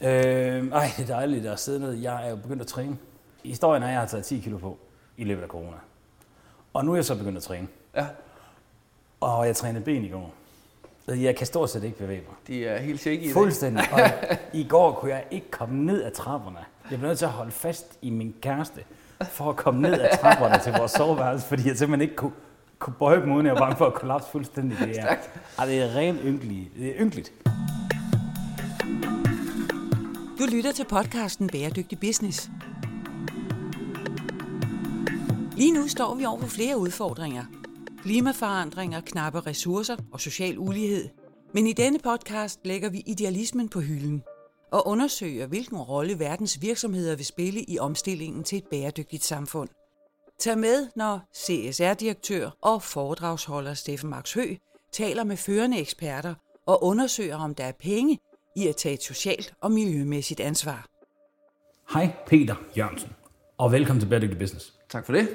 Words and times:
Øh, 0.00 0.68
ej, 0.72 0.90
det 0.96 1.02
er 1.10 1.14
dejligt 1.14 1.46
at 1.46 1.60
sidde 1.60 1.80
ned. 1.80 1.92
Jeg 1.92 2.26
er 2.26 2.30
jo 2.30 2.36
begyndt 2.36 2.60
at 2.62 2.66
træne. 2.68 2.96
Historien 3.44 3.82
er, 3.82 3.86
at 3.86 3.92
jeg 3.92 4.00
har 4.00 4.06
taget 4.06 4.24
10 4.24 4.38
kilo 4.38 4.58
på 4.58 4.78
i 5.16 5.24
løbet 5.24 5.42
af 5.42 5.48
corona. 5.48 5.76
Og 6.74 6.84
nu 6.84 6.92
er 6.92 6.96
jeg 6.96 7.04
så 7.04 7.14
begyndt 7.18 7.36
at 7.36 7.42
træne. 7.42 7.68
Ja, 7.96 8.06
Og 9.20 9.46
jeg 9.46 9.56
trænede 9.56 9.84
ben 9.84 10.04
i 10.04 10.08
går. 10.08 10.34
Jeg 11.08 11.36
kan 11.36 11.46
stort 11.46 11.70
set 11.70 11.84
ikke 11.84 11.98
bevæge 11.98 12.20
mig. 12.28 12.36
de 12.46 12.66
er 12.66 12.78
helt 12.78 13.00
shaky 13.00 13.22
i. 13.22 13.32
Fuldstændig. 13.32 13.84
Og 13.92 14.00
i 14.60 14.66
går 14.68 14.92
kunne 14.92 15.10
jeg 15.10 15.24
ikke 15.30 15.50
komme 15.50 15.84
ned 15.84 16.02
ad 16.04 16.10
trapperne. 16.10 16.58
Jeg 16.90 16.98
blev 16.98 17.08
nødt 17.08 17.18
til 17.18 17.24
at 17.24 17.30
holde 17.30 17.50
fast 17.52 17.98
i 18.02 18.10
min 18.10 18.34
kæreste, 18.42 18.80
for 19.22 19.50
at 19.50 19.56
komme 19.56 19.80
ned 19.82 20.00
ad 20.00 20.08
trapperne 20.20 20.58
til 20.62 20.72
vores 20.72 20.92
soveværelse, 20.92 21.46
fordi 21.46 21.68
jeg 21.68 21.76
simpelthen 21.76 22.00
ikke 22.00 22.16
kunne, 22.16 22.32
kunne 22.78 22.94
bøje 22.98 23.20
dem 23.20 23.32
uden 23.32 23.46
jeg 23.46 23.54
var 23.54 23.60
bange 23.60 23.76
for 23.76 23.86
at 23.86 23.94
kollapse 23.94 24.30
fuldstændig. 24.30 24.78
Det 24.78 24.98
er, 24.98 25.16
ej, 25.58 25.66
det 25.66 25.82
er 25.82 25.96
rent 25.96 26.20
ynkeligt. 26.24 26.68
Det 26.76 26.88
er 26.88 26.94
ynkeligt. 27.00 27.32
Du 30.38 30.46
lytter 30.46 30.72
til 30.72 30.84
podcasten 30.84 31.48
Bæredygtig 31.48 32.00
Business. 32.00 32.50
Lige 35.56 35.72
nu 35.72 35.88
står 35.88 36.14
vi 36.14 36.24
over 36.24 36.40
for 36.40 36.46
flere 36.46 36.78
udfordringer. 36.78 37.44
Klimaforandringer, 38.02 39.00
knappe 39.00 39.40
ressourcer 39.40 39.96
og 40.12 40.20
social 40.20 40.58
ulighed. 40.58 41.08
Men 41.54 41.66
i 41.66 41.72
denne 41.72 41.98
podcast 41.98 42.60
lægger 42.64 42.90
vi 42.90 43.02
idealismen 43.06 43.68
på 43.68 43.80
hylden 43.80 44.22
og 44.72 44.86
undersøger, 44.86 45.46
hvilken 45.46 45.78
rolle 45.78 46.18
verdens 46.18 46.62
virksomheder 46.62 47.16
vil 47.16 47.26
spille 47.26 47.62
i 47.62 47.78
omstillingen 47.78 48.44
til 48.44 48.58
et 48.58 48.66
bæredygtigt 48.70 49.24
samfund. 49.24 49.68
Tag 50.38 50.58
med, 50.58 50.88
når 50.96 51.20
CSR-direktør 51.34 52.50
og 52.62 52.82
foredragsholder 52.82 53.74
Steffen 53.74 54.10
Max 54.10 54.32
Hø 54.32 54.54
taler 54.92 55.24
med 55.24 55.36
førende 55.36 55.78
eksperter 55.78 56.34
og 56.66 56.84
undersøger, 56.84 57.36
om 57.36 57.54
der 57.54 57.64
er 57.64 57.72
penge 57.72 58.18
i 58.58 58.68
at 58.68 58.76
tage 58.76 58.94
et 58.94 59.02
socialt 59.02 59.54
og 59.60 59.72
miljømæssigt 59.72 60.40
ansvar. 60.40 60.86
Hej, 61.92 62.12
Peter 62.26 62.54
Jørgensen, 62.76 63.10
og 63.58 63.72
velkommen 63.72 64.00
til 64.00 64.08
Bæredygtig 64.08 64.38
Business. 64.38 64.74
Tak 64.88 65.06
for 65.06 65.12
det. 65.12 65.28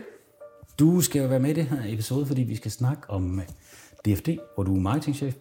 Du 0.79 1.01
skal 1.01 1.21
jo 1.21 1.27
være 1.27 1.39
med 1.39 1.49
i 1.49 1.53
det 1.53 1.65
her 1.65 1.93
episode, 1.93 2.25
fordi 2.25 2.41
vi 2.41 2.55
skal 2.55 2.71
snakke 2.71 3.09
om 3.09 3.39
øh, 3.39 3.45
DFD, 4.05 4.29
hvor 4.55 4.63
du 4.63 4.75
er 4.75 4.79
marketingchef. 4.79 5.35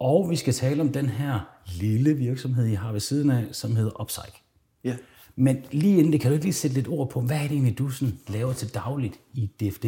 Og 0.00 0.30
vi 0.30 0.36
skal 0.36 0.52
tale 0.52 0.80
om 0.80 0.92
den 0.92 1.06
her 1.06 1.40
lille 1.66 2.14
virksomhed, 2.14 2.66
I 2.66 2.74
har 2.74 2.92
ved 2.92 3.00
siden 3.00 3.30
af, 3.30 3.44
som 3.52 3.76
hedder 3.76 4.00
Upside. 4.00 4.32
Ja. 4.84 4.96
Men 5.36 5.64
lige 5.70 5.98
inden 5.98 6.12
det, 6.12 6.20
kan 6.20 6.30
du 6.30 6.34
ikke 6.34 6.46
lige 6.46 6.54
sætte 6.54 6.76
lidt 6.76 6.88
ord 6.88 7.10
på, 7.10 7.20
hvad 7.20 7.36
er 7.36 7.42
det 7.42 7.52
egentlig, 7.52 7.78
du 7.78 7.90
sådan 7.90 8.18
laver 8.28 8.52
til 8.52 8.74
dagligt 8.74 9.20
i 9.34 9.46
DFD? 9.46 9.84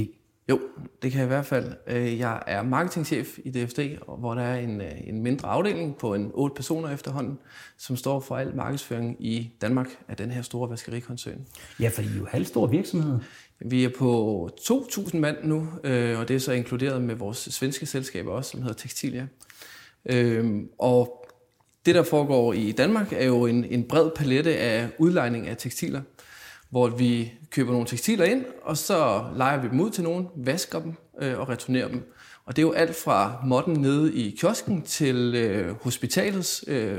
Jo, 0.51 0.61
det 1.03 1.11
kan 1.13 1.19
jeg 1.21 1.27
i 1.27 1.29
hvert 1.29 1.47
fald. 1.47 1.73
Øh, 1.87 2.19
Jeg 2.19 2.43
er 2.47 2.63
marketingchef 2.63 3.39
i 3.45 3.51
DFD, 3.51 3.79
hvor 4.19 4.35
der 4.35 4.43
er 4.43 4.59
en, 4.59 4.81
øh, 4.81 4.91
en 5.05 5.23
mindre 5.23 5.49
afdeling 5.49 5.97
på 5.97 6.15
en 6.15 6.31
otte 6.35 6.55
personer 6.55 6.89
efterhånden, 6.91 7.39
som 7.79 7.97
står 7.97 8.21
for 8.21 8.37
al 8.37 8.57
markedsføring 8.57 9.17
i 9.19 9.53
Danmark 9.61 9.89
af 10.09 10.17
den 10.17 10.31
her 10.31 10.43
store 10.43 10.71
vaskerikoncern. 10.71 11.47
Ja, 11.81 11.89
for 11.89 12.03
I 12.03 12.05
er 12.05 12.19
jo 12.19 12.27
halvstor 12.31 12.67
virksomhed. 12.67 13.19
Vi 13.61 13.85
er 13.85 13.91
på 13.99 14.49
2.000 14.61 15.17
mand 15.17 15.37
nu, 15.45 15.69
øh, 15.85 16.19
og 16.19 16.29
det 16.29 16.37
er 16.37 16.41
så 16.41 16.53
inkluderet 16.53 17.03
med 17.03 17.15
vores 17.15 17.39
svenske 17.39 17.87
selskaber 17.87 18.33
også, 18.33 18.51
som 18.51 18.63
hedder 18.63 18.77
Textilia. 18.77 19.27
Og 20.79 21.27
det, 21.87 21.95
der 21.95 22.03
foregår 22.03 22.53
i 22.53 22.73
Danmark, 22.73 23.13
er 23.13 23.27
jo 23.27 23.47
en, 23.47 23.65
en 23.65 23.85
bred 23.85 24.11
palette 24.17 24.57
af 24.57 24.89
udlejning 24.99 25.49
af 25.49 25.57
tekstiler, 25.57 26.01
hvor 26.71 26.89
vi 26.89 27.33
køber 27.51 27.73
nogle 27.73 27.87
tekstiler 27.87 28.25
ind, 28.25 28.45
og 28.63 28.77
så 28.77 29.25
leger 29.37 29.61
vi 29.61 29.69
dem 29.69 29.81
ud 29.81 29.91
til 29.91 30.05
nogen, 30.05 30.27
vasker 30.37 30.81
dem 30.81 30.95
øh, 31.23 31.39
og 31.39 31.49
returnerer 31.49 31.89
dem. 31.89 32.13
Og 32.45 32.57
det 32.57 32.63
er 32.63 32.67
jo 32.67 32.73
alt 32.73 32.97
fra 32.97 33.43
modden 33.45 33.75
nede 33.75 34.15
i 34.15 34.37
kiosken 34.41 34.83
til 34.83 35.35
øh, 35.35 35.75
hospitalets 35.83 36.65
øh, 36.67 36.99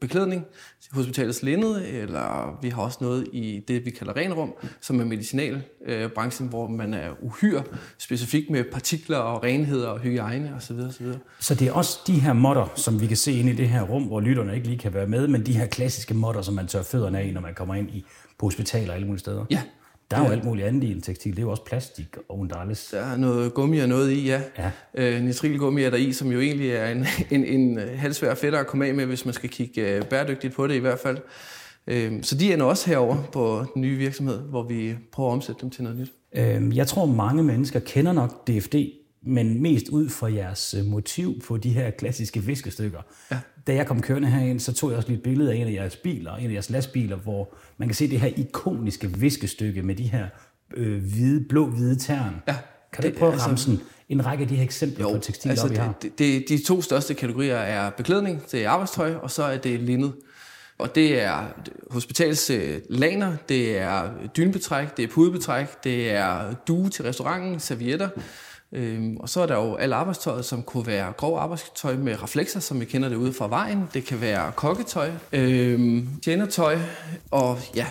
beklædning, 0.00 0.44
hospitalets 0.92 1.42
linned, 1.42 1.76
eller 1.86 2.58
vi 2.62 2.68
har 2.68 2.82
også 2.82 2.98
noget 3.00 3.26
i 3.32 3.64
det, 3.68 3.84
vi 3.84 3.90
kalder 3.90 4.16
renrum, 4.16 4.52
som 4.80 5.00
er 5.00 5.04
medicinalbranchen, 5.04 6.48
hvor 6.48 6.68
man 6.68 6.94
er 6.94 7.10
uhyre 7.22 7.62
specifik 7.98 8.50
med 8.50 8.64
partikler 8.64 9.16
og 9.16 9.42
renhed 9.42 9.82
og 9.82 9.98
hygiejne 9.98 10.54
osv. 10.56 10.78
osv. 10.78 11.06
Så 11.40 11.54
det 11.54 11.68
er 11.68 11.72
også 11.72 11.98
de 12.06 12.20
her 12.20 12.32
modder, 12.32 12.72
som 12.76 13.00
vi 13.00 13.06
kan 13.06 13.16
se 13.16 13.32
inde 13.32 13.52
i 13.52 13.56
det 13.56 13.68
her 13.68 13.82
rum, 13.82 14.02
hvor 14.02 14.20
lytterne 14.20 14.54
ikke 14.54 14.66
lige 14.66 14.78
kan 14.78 14.94
være 14.94 15.06
med, 15.06 15.28
men 15.28 15.46
de 15.46 15.52
her 15.52 15.66
klassiske 15.66 16.14
modder, 16.14 16.42
som 16.42 16.54
man 16.54 16.66
tør 16.66 16.82
fødderne 16.82 17.18
af, 17.18 17.32
når 17.32 17.40
man 17.40 17.54
kommer 17.54 17.74
ind 17.74 17.90
i, 17.90 18.04
på 18.40 18.46
hospitaler 18.46 18.88
og 18.88 18.94
alle 18.94 19.06
mulige 19.06 19.20
steder. 19.20 19.44
Ja, 19.50 19.62
Der 20.10 20.16
er 20.16 20.24
jo 20.26 20.30
alt 20.32 20.44
muligt 20.44 20.66
andet 20.66 20.84
i 20.88 20.92
en 20.92 21.00
tekstil. 21.00 21.32
Det 21.32 21.38
er 21.38 21.42
jo 21.42 21.50
også 21.50 21.64
plastik 21.64 22.16
og 22.28 22.38
undales. 22.38 22.86
der 22.92 23.00
er 23.00 23.16
noget 23.16 23.54
gummi 23.54 23.78
og 23.78 23.88
noget 23.88 24.10
i, 24.10 24.26
ja. 24.26 24.42
Ja. 24.58 24.70
Øh, 24.94 25.22
nitrilgummi 25.22 25.82
er 25.82 25.90
der 25.90 25.96
i, 25.96 26.12
som 26.12 26.32
jo 26.32 26.40
egentlig 26.40 26.70
er 26.70 26.88
en, 26.90 27.06
en, 27.30 27.44
en 27.44 27.78
halvsvær 27.96 28.34
fedt 28.34 28.54
at 28.54 28.66
komme 28.66 28.86
af 28.86 28.94
med, 28.94 29.06
hvis 29.06 29.24
man 29.24 29.34
skal 29.34 29.48
kigge 29.50 29.80
øh, 29.96 30.02
bæredygtigt 30.04 30.54
på 30.54 30.66
det 30.66 30.74
i 30.74 30.78
hvert 30.78 30.98
fald. 30.98 31.18
Øh, 31.86 32.12
så 32.22 32.34
de 32.36 32.52
ender 32.52 32.64
også 32.66 32.90
herover 32.90 33.16
på 33.32 33.64
den 33.74 33.82
nye 33.82 33.96
virksomhed, 33.96 34.38
hvor 34.38 34.62
vi 34.62 34.94
prøver 35.12 35.30
at 35.30 35.32
omsætte 35.34 35.60
dem 35.60 35.70
til 35.70 35.82
noget 35.82 35.98
nyt. 35.98 36.12
Øhm, 36.36 36.72
Jeg 36.72 36.86
tror, 36.86 37.06
mange 37.06 37.42
mennesker 37.42 37.80
kender 37.80 38.12
nok 38.12 38.48
DFD, 38.48 38.74
men 39.22 39.62
mest 39.62 39.88
ud 39.88 40.08
fra 40.08 40.32
jeres 40.32 40.74
øh, 40.78 40.84
motiv 40.86 41.40
på 41.46 41.56
de 41.56 41.70
her 41.70 41.90
klassiske 41.90 42.42
viskestykker. 42.44 43.00
Ja. 43.30 43.38
Da 43.66 43.74
jeg 43.74 43.86
kom 43.86 44.02
kørende 44.02 44.28
herind, 44.28 44.60
så 44.60 44.72
tog 44.72 44.90
jeg 44.90 44.96
også 44.96 45.08
lige 45.08 45.16
et 45.18 45.22
billede 45.22 45.52
af 45.52 45.56
en 45.56 45.66
af 45.66 45.72
jeres 45.72 45.96
biler, 45.96 46.36
en 46.36 46.46
af 46.50 46.52
jeres 46.52 46.70
lastbiler, 46.70 47.16
hvor 47.16 47.54
man 47.78 47.88
kan 47.88 47.94
se 47.94 48.10
det 48.10 48.20
her 48.20 48.28
ikoniske 48.36 49.18
viskestykke 49.18 49.82
med 49.82 49.94
de 49.94 50.02
her 50.02 50.26
øh, 50.76 51.02
hvide, 51.02 51.44
blå-hvide 51.48 51.98
tern. 51.98 52.34
Ja, 52.48 52.56
Kan 52.92 53.02
du 53.02 53.06
ikke 53.06 53.14
det- 53.14 53.18
prøve 53.18 53.28
at 53.28 53.32
altså- 53.34 53.46
ramme 53.46 53.58
sådan 53.58 53.80
en 54.08 54.26
række 54.26 54.42
af 54.42 54.48
de 54.48 54.56
her 54.56 54.62
eksempler 54.64 55.12
på 55.14 55.18
tekstiler, 55.22 55.52
altså 55.52 55.68
vi 55.68 55.76
har? 55.76 55.92
det, 56.02 56.18
det, 56.18 56.44
de 56.48 56.64
to 56.64 56.82
største 56.82 57.14
kategorier 57.14 57.56
er 57.56 57.90
beklædning, 57.90 58.42
det 58.52 58.64
er 58.64 58.70
arbejdstøj, 58.70 59.14
og 59.14 59.30
så 59.30 59.42
er 59.42 59.56
det 59.56 59.80
linned. 59.80 60.10
Og 60.78 60.94
det 60.94 61.22
er 61.22 61.44
hospitals 61.90 62.50
øh, 62.50 62.80
det 63.48 63.78
er 63.78 64.10
dynebetræk, 64.36 64.96
det 64.96 65.02
er 65.02 65.08
pudebetræk, 65.08 65.84
det 65.84 66.10
er 66.10 66.54
due 66.68 66.88
til 66.88 67.04
restauranten, 67.04 67.60
servietter. 67.60 68.08
Øhm, 68.72 69.16
og 69.16 69.28
så 69.28 69.40
er 69.40 69.46
der 69.46 69.54
jo 69.54 69.74
alt 69.74 69.92
arbejdstøjet, 69.92 70.44
som 70.44 70.62
kunne 70.62 70.86
være 70.86 71.12
grov 71.12 71.38
arbejdstøj 71.38 71.96
med 71.96 72.22
reflekser, 72.22 72.60
som 72.60 72.80
vi 72.80 72.84
kender 72.84 73.08
det 73.08 73.16
ude 73.16 73.32
fra 73.32 73.48
vejen. 73.48 73.88
Det 73.94 74.04
kan 74.04 74.20
være 74.20 74.52
kokketøj, 74.52 75.10
øhm, 75.32 76.08
tjenertøj 76.22 76.78
og 77.30 77.58
ja, 77.74 77.86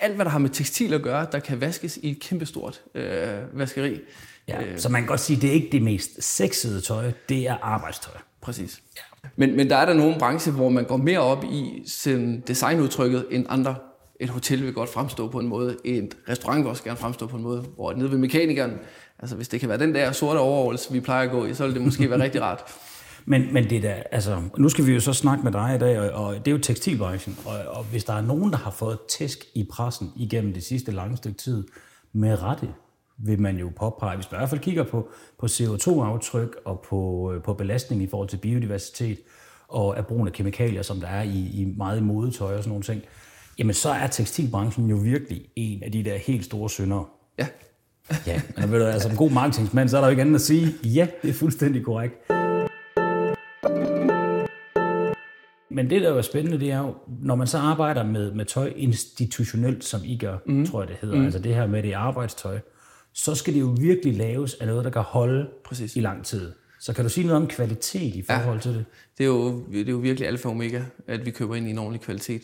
alt 0.00 0.14
hvad 0.14 0.24
der 0.24 0.30
har 0.30 0.38
med 0.38 0.50
tekstil 0.50 0.94
at 0.94 1.02
gøre, 1.02 1.26
der 1.32 1.38
kan 1.38 1.60
vaskes 1.60 1.96
i 2.02 2.10
et 2.10 2.20
kæmpestort 2.20 2.80
øh, 2.94 3.28
vaskeri. 3.52 4.00
Ja, 4.48 4.76
så 4.76 4.88
man 4.88 5.00
kan 5.00 5.08
godt 5.08 5.20
sige, 5.20 5.36
at 5.36 5.42
det 5.42 5.50
er 5.50 5.54
ikke 5.54 5.68
det 5.72 5.82
mest 5.82 6.22
sexede 6.22 6.80
tøj, 6.80 7.12
det 7.28 7.48
er 7.48 7.56
arbejdstøj. 7.62 8.14
Præcis. 8.40 8.82
Ja. 8.96 9.28
Men, 9.36 9.56
men 9.56 9.70
der 9.70 9.76
er 9.76 9.86
der 9.86 9.94
nogle 9.94 10.16
brancher, 10.18 10.52
hvor 10.52 10.68
man 10.68 10.84
går 10.84 10.96
mere 10.96 11.18
op 11.18 11.44
i 11.44 11.82
sin 11.86 12.40
designudtrykket 12.40 13.26
end 13.30 13.46
andre. 13.48 13.74
Et 14.20 14.30
hotel 14.30 14.62
vil 14.62 14.72
godt 14.72 14.90
fremstå 14.90 15.28
på 15.28 15.38
en 15.38 15.48
måde, 15.48 15.76
et 15.84 16.16
restaurant 16.28 16.64
vil 16.64 16.70
også 16.70 16.84
gerne 16.84 16.96
fremstå 16.96 17.26
på 17.26 17.36
en 17.36 17.42
måde, 17.42 17.60
hvor 17.60 17.92
nede 17.92 18.10
ved 18.10 18.18
mekanikeren, 18.18 18.72
altså 19.18 19.36
hvis 19.36 19.48
det 19.48 19.60
kan 19.60 19.68
være 19.68 19.78
den 19.78 19.94
der 19.94 20.12
sorte 20.12 20.38
overhold, 20.38 20.92
vi 20.92 21.00
plejer 21.00 21.24
at 21.24 21.30
gå 21.30 21.46
i, 21.46 21.54
så 21.54 21.64
vil 21.64 21.74
det 21.74 21.82
måske 21.82 22.10
være 22.10 22.22
rigtig 22.22 22.42
rart. 22.42 22.62
Men, 23.24 23.52
men 23.52 23.70
det 23.70 23.82
der, 23.82 23.94
altså, 24.12 24.42
nu 24.56 24.68
skal 24.68 24.86
vi 24.86 24.92
jo 24.92 25.00
så 25.00 25.12
snakke 25.12 25.44
med 25.44 25.52
dig 25.52 25.74
i 25.74 25.78
dag, 25.78 26.00
og, 26.00 26.24
og 26.24 26.34
det 26.34 26.48
er 26.48 26.52
jo 26.52 26.58
tekstilbranchen, 26.58 27.38
og, 27.44 27.76
og 27.76 27.84
hvis 27.84 28.04
der 28.04 28.12
er 28.12 28.20
nogen, 28.20 28.50
der 28.50 28.56
har 28.56 28.70
fået 28.70 28.98
tæsk 29.08 29.44
i 29.54 29.68
pressen 29.72 30.12
igennem 30.16 30.52
det 30.52 30.64
sidste 30.64 30.92
lange 30.92 31.16
stykke 31.16 31.38
tid, 31.38 31.64
med 32.12 32.42
rette, 32.42 32.68
vil 33.18 33.40
man 33.40 33.56
jo 33.56 33.72
påpege, 33.76 34.16
hvis 34.16 34.30
man 34.30 34.38
i 34.38 34.40
hvert 34.40 34.50
fald 34.50 34.60
kigger 34.60 34.84
på, 34.84 35.08
på 35.38 35.46
CO2-aftryk 35.46 36.56
og 36.64 36.84
på, 36.88 37.32
øh, 37.34 37.42
på 37.42 37.54
belastning 37.54 38.02
i 38.02 38.06
forhold 38.06 38.28
til 38.28 38.36
biodiversitet 38.36 39.18
og 39.68 39.96
af 39.98 40.06
brugen 40.06 40.26
af 40.26 40.32
kemikalier, 40.32 40.82
som 40.82 41.00
der 41.00 41.08
er 41.08 41.22
i, 41.22 41.50
i 41.54 41.74
meget 41.76 42.02
modetøj 42.02 42.56
og 42.56 42.62
sådan 42.62 42.68
nogle 42.68 42.84
ting, 42.84 43.02
jamen 43.58 43.74
så 43.74 43.90
er 43.90 44.06
tekstilbranchen 44.06 44.90
jo 44.90 44.96
virkelig 44.96 45.46
en 45.56 45.82
af 45.82 45.92
de 45.92 46.04
der 46.04 46.16
helt 46.16 46.44
store 46.44 46.70
syndere. 46.70 47.04
Ja, 47.38 47.46
Ja, 48.26 48.42
men 48.56 48.72
ved 48.72 48.78
du, 48.78 48.84
altså, 48.84 49.08
som 49.08 49.16
god 49.16 49.30
marketingsmand, 49.30 49.88
så 49.88 49.96
er 49.96 50.00
der 50.00 50.08
jo 50.08 50.10
ikke 50.10 50.22
andet 50.22 50.34
at 50.34 50.40
sige, 50.40 50.74
ja, 50.84 51.08
det 51.22 51.30
er 51.30 51.34
fuldstændig 51.34 51.84
korrekt. 51.84 52.14
Men 55.70 55.90
det, 55.90 56.02
der 56.02 56.08
jo 56.08 56.18
er 56.18 56.22
spændende, 56.22 56.60
det 56.60 56.70
er 56.70 56.78
jo, 56.78 56.94
når 57.22 57.34
man 57.34 57.46
så 57.46 57.58
arbejder 57.58 58.04
med, 58.04 58.32
med 58.32 58.44
tøj 58.44 58.72
institutionelt, 58.76 59.84
som 59.84 60.00
I 60.04 60.16
gør, 60.16 60.36
mm. 60.46 60.66
tror 60.66 60.80
jeg 60.80 60.88
det 60.88 60.96
hedder, 61.00 61.16
mm. 61.16 61.24
altså 61.24 61.38
det 61.38 61.54
her 61.54 61.66
med 61.66 61.82
det 61.82 61.92
arbejdstøj, 61.92 62.58
så 63.14 63.34
skal 63.34 63.54
det 63.54 63.60
jo 63.60 63.76
virkelig 63.80 64.16
laves 64.16 64.54
af 64.54 64.66
noget, 64.66 64.84
der 64.84 64.90
kan 64.90 65.02
holde 65.02 65.48
Præcis. 65.64 65.96
i 65.96 66.00
lang 66.00 66.24
tid. 66.24 66.52
Så 66.80 66.92
kan 66.92 67.04
du 67.04 67.10
sige 67.10 67.26
noget 67.26 67.42
om 67.42 67.48
kvalitet 67.48 68.14
i 68.14 68.22
forhold 68.22 68.56
ja. 68.56 68.62
til 68.62 68.74
det? 68.74 68.84
det 69.18 69.24
er, 69.24 69.28
jo, 69.28 69.64
det 69.72 69.88
er 69.88 69.92
jo 69.92 69.98
virkelig 69.98 70.28
alfa 70.28 70.48
og 70.48 70.54
omega, 70.54 70.82
at 71.06 71.26
vi 71.26 71.30
køber 71.30 71.54
ind 71.54 71.66
i 71.66 71.70
en 71.70 71.78
ordentlig 71.78 72.00
kvalitet. 72.00 72.42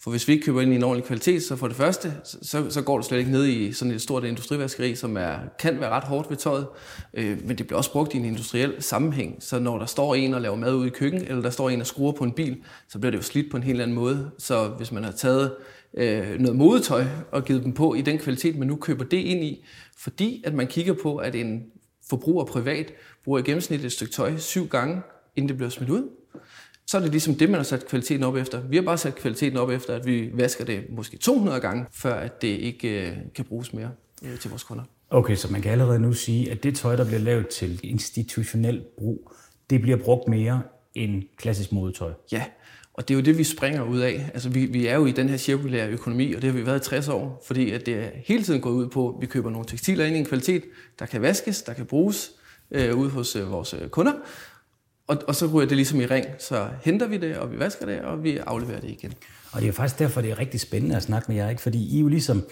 For 0.00 0.10
hvis 0.10 0.28
vi 0.28 0.32
ikke 0.32 0.44
køber 0.44 0.60
ind 0.60 0.72
i 0.72 0.76
en 0.76 0.82
ordentlig 0.82 1.06
kvalitet, 1.06 1.42
så 1.42 1.56
for 1.56 1.68
det 1.68 1.76
første, 1.76 2.12
så, 2.24 2.70
så 2.70 2.82
går 2.82 2.96
det 2.98 3.06
slet 3.06 3.18
ikke 3.18 3.30
ned 3.30 3.46
i 3.46 3.72
sådan 3.72 3.94
et 3.94 4.02
stort 4.02 4.24
industrivaskeri, 4.24 4.94
som 4.94 5.16
er, 5.16 5.38
kan 5.58 5.80
være 5.80 5.90
ret 5.90 6.04
hårdt 6.04 6.30
ved 6.30 6.36
tøjet, 6.36 6.66
øh, 7.14 7.46
men 7.46 7.58
det 7.58 7.66
bliver 7.66 7.78
også 7.78 7.92
brugt 7.92 8.14
i 8.14 8.16
en 8.16 8.24
industriel 8.24 8.74
sammenhæng. 8.82 9.36
Så 9.40 9.58
når 9.58 9.78
der 9.78 9.86
står 9.86 10.14
en 10.14 10.34
og 10.34 10.40
laver 10.40 10.56
mad 10.56 10.74
ude 10.74 10.86
i 10.86 10.90
køkken, 10.90 11.20
eller 11.20 11.42
der 11.42 11.50
står 11.50 11.70
en 11.70 11.80
og 11.80 11.86
skruer 11.86 12.12
på 12.12 12.24
en 12.24 12.32
bil, 12.32 12.56
så 12.88 12.98
bliver 12.98 13.10
det 13.10 13.18
jo 13.18 13.22
slidt 13.22 13.50
på 13.50 13.56
en 13.56 13.62
helt 13.62 13.80
anden 13.80 13.94
måde. 13.94 14.30
Så 14.38 14.68
hvis 14.68 14.92
man 14.92 15.04
har 15.04 15.12
taget 15.12 15.54
øh, 15.94 16.38
noget 16.40 16.56
modetøj 16.56 17.04
og 17.32 17.44
givet 17.44 17.64
dem 17.64 17.72
på 17.72 17.94
i 17.94 18.00
den 18.00 18.18
kvalitet, 18.18 18.58
man 18.58 18.68
nu 18.68 18.76
køber 18.76 19.04
det 19.04 19.18
ind 19.18 19.44
i, 19.44 19.64
fordi 19.98 20.42
at 20.46 20.54
man 20.54 20.66
kigger 20.66 20.94
på, 21.02 21.16
at 21.16 21.34
en 21.34 21.62
forbruger 22.10 22.44
privat 22.44 22.92
bruger 23.24 23.38
i 23.38 23.42
gennemsnit 23.42 23.84
et 23.84 23.92
stykke 23.92 24.12
tøj 24.12 24.36
syv 24.36 24.68
gange, 24.68 25.02
inden 25.36 25.48
det 25.48 25.56
bliver 25.56 25.70
smidt 25.70 25.90
ud, 25.90 26.08
så 26.86 26.96
er 26.96 27.00
det 27.00 27.10
ligesom 27.10 27.34
det, 27.34 27.50
man 27.50 27.58
har 27.58 27.64
sat 27.64 27.86
kvaliteten 27.86 28.24
op 28.24 28.36
efter. 28.36 28.60
Vi 28.60 28.76
har 28.76 28.82
bare 28.82 28.98
sat 28.98 29.14
kvaliteten 29.14 29.58
op 29.58 29.70
efter, 29.70 29.94
at 29.94 30.06
vi 30.06 30.30
vasker 30.34 30.64
det 30.64 30.84
måske 30.90 31.16
200 31.16 31.60
gange, 31.60 31.86
før 31.92 32.14
at 32.14 32.42
det 32.42 32.48
ikke 32.48 33.08
øh, 33.08 33.16
kan 33.34 33.44
bruges 33.44 33.72
mere 33.72 33.90
øh, 34.22 34.38
til 34.38 34.50
vores 34.50 34.62
kunder. 34.62 34.84
Okay, 35.10 35.36
så 35.36 35.52
man 35.52 35.62
kan 35.62 35.72
allerede 35.72 35.98
nu 35.98 36.12
sige, 36.12 36.50
at 36.50 36.62
det 36.62 36.76
tøj, 36.76 36.96
der 36.96 37.04
bliver 37.04 37.20
lavet 37.20 37.48
til 37.48 37.80
institutionel 37.82 38.84
brug, 38.98 39.32
det 39.70 39.80
bliver 39.80 39.96
brugt 39.96 40.28
mere 40.28 40.62
end 40.94 41.22
klassisk 41.36 41.72
modetøj. 41.72 42.12
Ja, 42.32 42.44
og 42.94 43.08
det 43.08 43.14
er 43.14 43.18
jo 43.18 43.24
det, 43.24 43.38
vi 43.38 43.44
springer 43.44 43.82
ud 43.82 43.98
af. 43.98 44.30
Altså, 44.34 44.48
vi, 44.48 44.66
vi 44.66 44.86
er 44.86 44.94
jo 44.94 45.06
i 45.06 45.12
den 45.12 45.28
her 45.28 45.36
cirkulære 45.36 45.88
økonomi, 45.88 46.32
og 46.32 46.42
det 46.42 46.50
har 46.50 46.58
vi 46.58 46.66
været 46.66 46.86
i 46.86 46.88
60 46.88 47.08
år, 47.08 47.42
fordi 47.46 47.70
at 47.70 47.86
det 47.86 47.94
er 47.94 48.08
hele 48.24 48.42
tiden 48.42 48.60
gået 48.60 48.74
ud 48.74 48.88
på, 48.88 49.08
at 49.08 49.14
vi 49.20 49.26
køber 49.26 49.50
nogle 49.50 49.66
tekstiler 49.66 50.04
ind 50.04 50.16
i 50.16 50.18
en 50.18 50.24
kvalitet, 50.24 50.64
der 50.98 51.06
kan 51.06 51.22
vaskes, 51.22 51.62
der 51.62 51.72
kan 51.72 51.86
bruges 51.86 52.32
øh, 52.70 52.96
ude 52.96 53.10
hos 53.10 53.36
øh, 53.36 53.50
vores 53.50 53.74
øh, 53.74 53.88
kunder, 53.88 54.12
og, 55.06 55.22
og 55.28 55.34
så 55.34 55.46
ryger 55.46 55.68
det 55.68 55.76
ligesom 55.76 56.00
i 56.00 56.06
ring. 56.06 56.26
Så 56.38 56.68
henter 56.82 57.06
vi 57.06 57.16
det, 57.16 57.36
og 57.36 57.52
vi 57.52 57.58
vasker 57.58 57.86
det, 57.86 58.00
og 58.00 58.24
vi 58.24 58.36
afleverer 58.36 58.80
det 58.80 58.90
igen. 58.90 59.12
Og 59.52 59.60
det 59.60 59.68
er 59.68 59.72
faktisk 59.72 59.98
derfor, 59.98 60.20
det 60.20 60.30
er 60.30 60.38
rigtig 60.38 60.60
spændende 60.60 60.96
at 60.96 61.02
snakke 61.02 61.32
med 61.32 61.36
jer, 61.36 61.50
ikke? 61.50 61.62
fordi 61.62 61.96
I 61.96 62.00
jo 62.00 62.08
ligesom, 62.08 62.44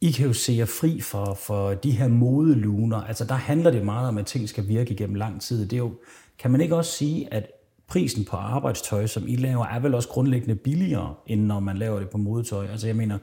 I 0.00 0.10
kan 0.10 0.26
jo 0.26 0.32
se 0.32 0.52
jer 0.52 0.64
fri 0.64 1.00
for, 1.00 1.34
for 1.34 1.74
de 1.74 1.90
her 1.90 2.08
modeluner. 2.08 3.02
Altså 3.02 3.24
der 3.24 3.34
handler 3.34 3.70
det 3.70 3.84
meget 3.84 4.08
om, 4.08 4.18
at 4.18 4.26
ting 4.26 4.48
skal 4.48 4.68
virke 4.68 4.92
igennem 4.92 5.14
lang 5.14 5.40
tid. 5.40 5.62
Det 5.62 5.72
er 5.72 5.78
jo, 5.78 5.92
kan 6.38 6.50
man 6.50 6.60
ikke 6.60 6.76
også 6.76 6.92
sige, 6.92 7.34
at 7.34 7.46
prisen 7.88 8.24
på 8.24 8.36
arbejdstøj, 8.36 9.06
som 9.06 9.24
I 9.28 9.36
laver, 9.36 9.66
er 9.66 9.80
vel 9.80 9.94
også 9.94 10.08
grundlæggende 10.08 10.54
billigere, 10.54 11.14
end 11.26 11.40
når 11.40 11.60
man 11.60 11.76
laver 11.76 11.98
det 11.98 12.10
på 12.10 12.18
modetøj? 12.18 12.66
Altså 12.66 12.86
jeg 12.86 12.96
mener, 12.96 13.18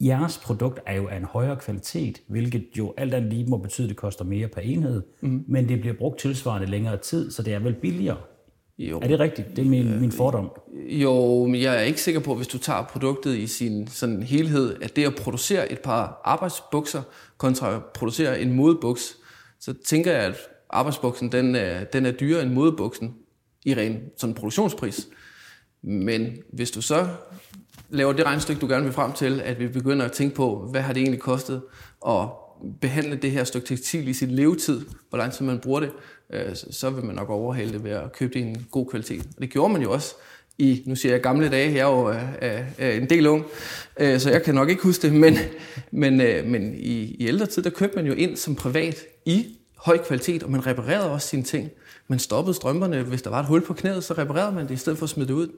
jeres 0.00 0.38
produkt 0.38 0.80
er 0.86 0.94
jo 0.94 1.08
af 1.08 1.16
en 1.16 1.24
højere 1.24 1.56
kvalitet, 1.56 2.22
hvilket 2.28 2.66
jo 2.78 2.94
alt 2.96 3.14
andet 3.14 3.32
lige 3.32 3.46
må 3.46 3.56
betyde, 3.56 3.84
at 3.84 3.88
det 3.88 3.96
koster 3.96 4.24
mere 4.24 4.48
per 4.48 4.60
enhed, 4.60 5.02
mm. 5.20 5.44
men 5.48 5.68
det 5.68 5.80
bliver 5.80 5.94
brugt 5.94 6.18
tilsvarende 6.18 6.66
længere 6.66 6.96
tid, 6.96 7.30
så 7.30 7.42
det 7.42 7.54
er 7.54 7.58
vel 7.58 7.74
billigere. 7.74 8.16
Jo. 8.78 9.00
Er 9.00 9.08
det 9.08 9.20
rigtigt? 9.20 9.56
Det 9.56 9.64
er 9.64 9.68
min, 9.68 10.00
min 10.00 10.12
fordom. 10.12 10.50
Jo, 10.88 11.46
men 11.46 11.60
jeg 11.60 11.76
er 11.76 11.80
ikke 11.80 12.00
sikker 12.00 12.20
på, 12.20 12.34
hvis 12.34 12.48
du 12.48 12.58
tager 12.58 12.82
produktet 12.82 13.36
i 13.36 13.46
sin 13.46 13.86
sådan 13.86 14.22
helhed, 14.22 14.76
at 14.82 14.96
det 14.96 15.04
at 15.04 15.14
producere 15.14 15.72
et 15.72 15.78
par 15.78 16.20
arbejdsbukser 16.24 17.02
kontra 17.38 17.74
at 17.74 17.84
producere 17.84 18.40
en 18.40 18.52
modebuks, 18.52 19.16
så 19.60 19.74
tænker 19.86 20.12
jeg, 20.12 20.22
at 20.22 20.36
arbejdsbuksen 20.70 21.32
den 21.32 21.54
er, 21.54 21.84
den 21.84 22.06
er 22.06 22.10
dyrere 22.10 22.42
end 22.42 22.52
modebuksen 22.52 23.14
i 23.64 23.74
ren 23.74 24.00
sådan 24.16 24.34
produktionspris. 24.34 25.08
Men 25.82 26.36
hvis 26.52 26.70
du 26.70 26.82
så 26.82 27.08
laver 27.90 28.12
det 28.12 28.26
regnestykke, 28.26 28.60
du 28.60 28.66
gerne 28.66 28.84
vil 28.84 28.92
frem 28.92 29.12
til, 29.12 29.40
at 29.40 29.58
vi 29.58 29.68
begynder 29.68 30.04
at 30.06 30.12
tænke 30.12 30.34
på, 30.34 30.68
hvad 30.70 30.80
har 30.80 30.92
det 30.92 31.00
egentlig 31.00 31.20
kostet 31.20 31.62
at 32.08 32.28
behandle 32.80 33.16
det 33.16 33.30
her 33.30 33.44
stykke 33.44 33.66
tekstil 33.66 34.08
i 34.08 34.12
sin 34.12 34.30
levetid, 34.30 34.86
hvor 35.08 35.18
lang 35.18 35.32
tid 35.32 35.46
man 35.46 35.58
bruger 35.58 35.80
det, 35.80 35.92
øh, 36.32 36.56
så 36.70 36.90
vil 36.90 37.04
man 37.04 37.14
nok 37.14 37.30
overhale 37.30 37.72
det 37.72 37.84
ved 37.84 37.90
at 37.90 38.12
købe 38.12 38.34
det 38.34 38.40
i 38.40 38.42
en 38.42 38.66
god 38.70 38.86
kvalitet. 38.86 39.26
Og 39.36 39.42
det 39.42 39.50
gjorde 39.50 39.72
man 39.72 39.82
jo 39.82 39.92
også 39.92 40.14
i, 40.58 40.82
nu 40.86 40.96
siger 40.96 41.12
jeg 41.12 41.22
gamle 41.22 41.48
dage, 41.48 41.72
jeg 41.72 41.78
er 41.78 41.96
jo 41.96 42.10
øh, 42.10 42.22
øh, 42.42 42.60
øh, 42.78 42.96
en 42.96 43.10
del 43.10 43.26
ung, 43.26 43.44
øh, 44.00 44.20
så 44.20 44.30
jeg 44.30 44.42
kan 44.42 44.54
nok 44.54 44.68
ikke 44.68 44.82
huske 44.82 45.02
det, 45.02 45.12
men, 45.12 45.36
men, 45.90 46.20
øh, 46.20 46.46
men 46.46 46.74
i, 46.74 47.16
i 47.18 47.26
ældre 47.26 47.46
tid, 47.46 47.62
der 47.62 47.70
købte 47.70 47.96
man 47.96 48.06
jo 48.06 48.12
ind 48.12 48.36
som 48.36 48.54
privat 48.54 48.96
i 49.24 49.56
høj 49.76 49.98
kvalitet, 49.98 50.42
og 50.42 50.50
man 50.50 50.66
reparerede 50.66 51.10
også 51.10 51.28
sine 51.28 51.42
ting. 51.42 51.70
Man 52.08 52.18
stoppede 52.18 52.54
strømperne, 52.54 53.02
hvis 53.02 53.22
der 53.22 53.30
var 53.30 53.40
et 53.40 53.46
hul 53.46 53.64
på 53.64 53.74
knæet, 53.74 54.04
så 54.04 54.14
reparerede 54.14 54.54
man 54.54 54.68
det, 54.68 54.74
i 54.74 54.76
stedet 54.76 54.98
for 54.98 55.06
at 55.06 55.10
smide 55.10 55.28
det 55.28 55.34
ud. 55.34 55.48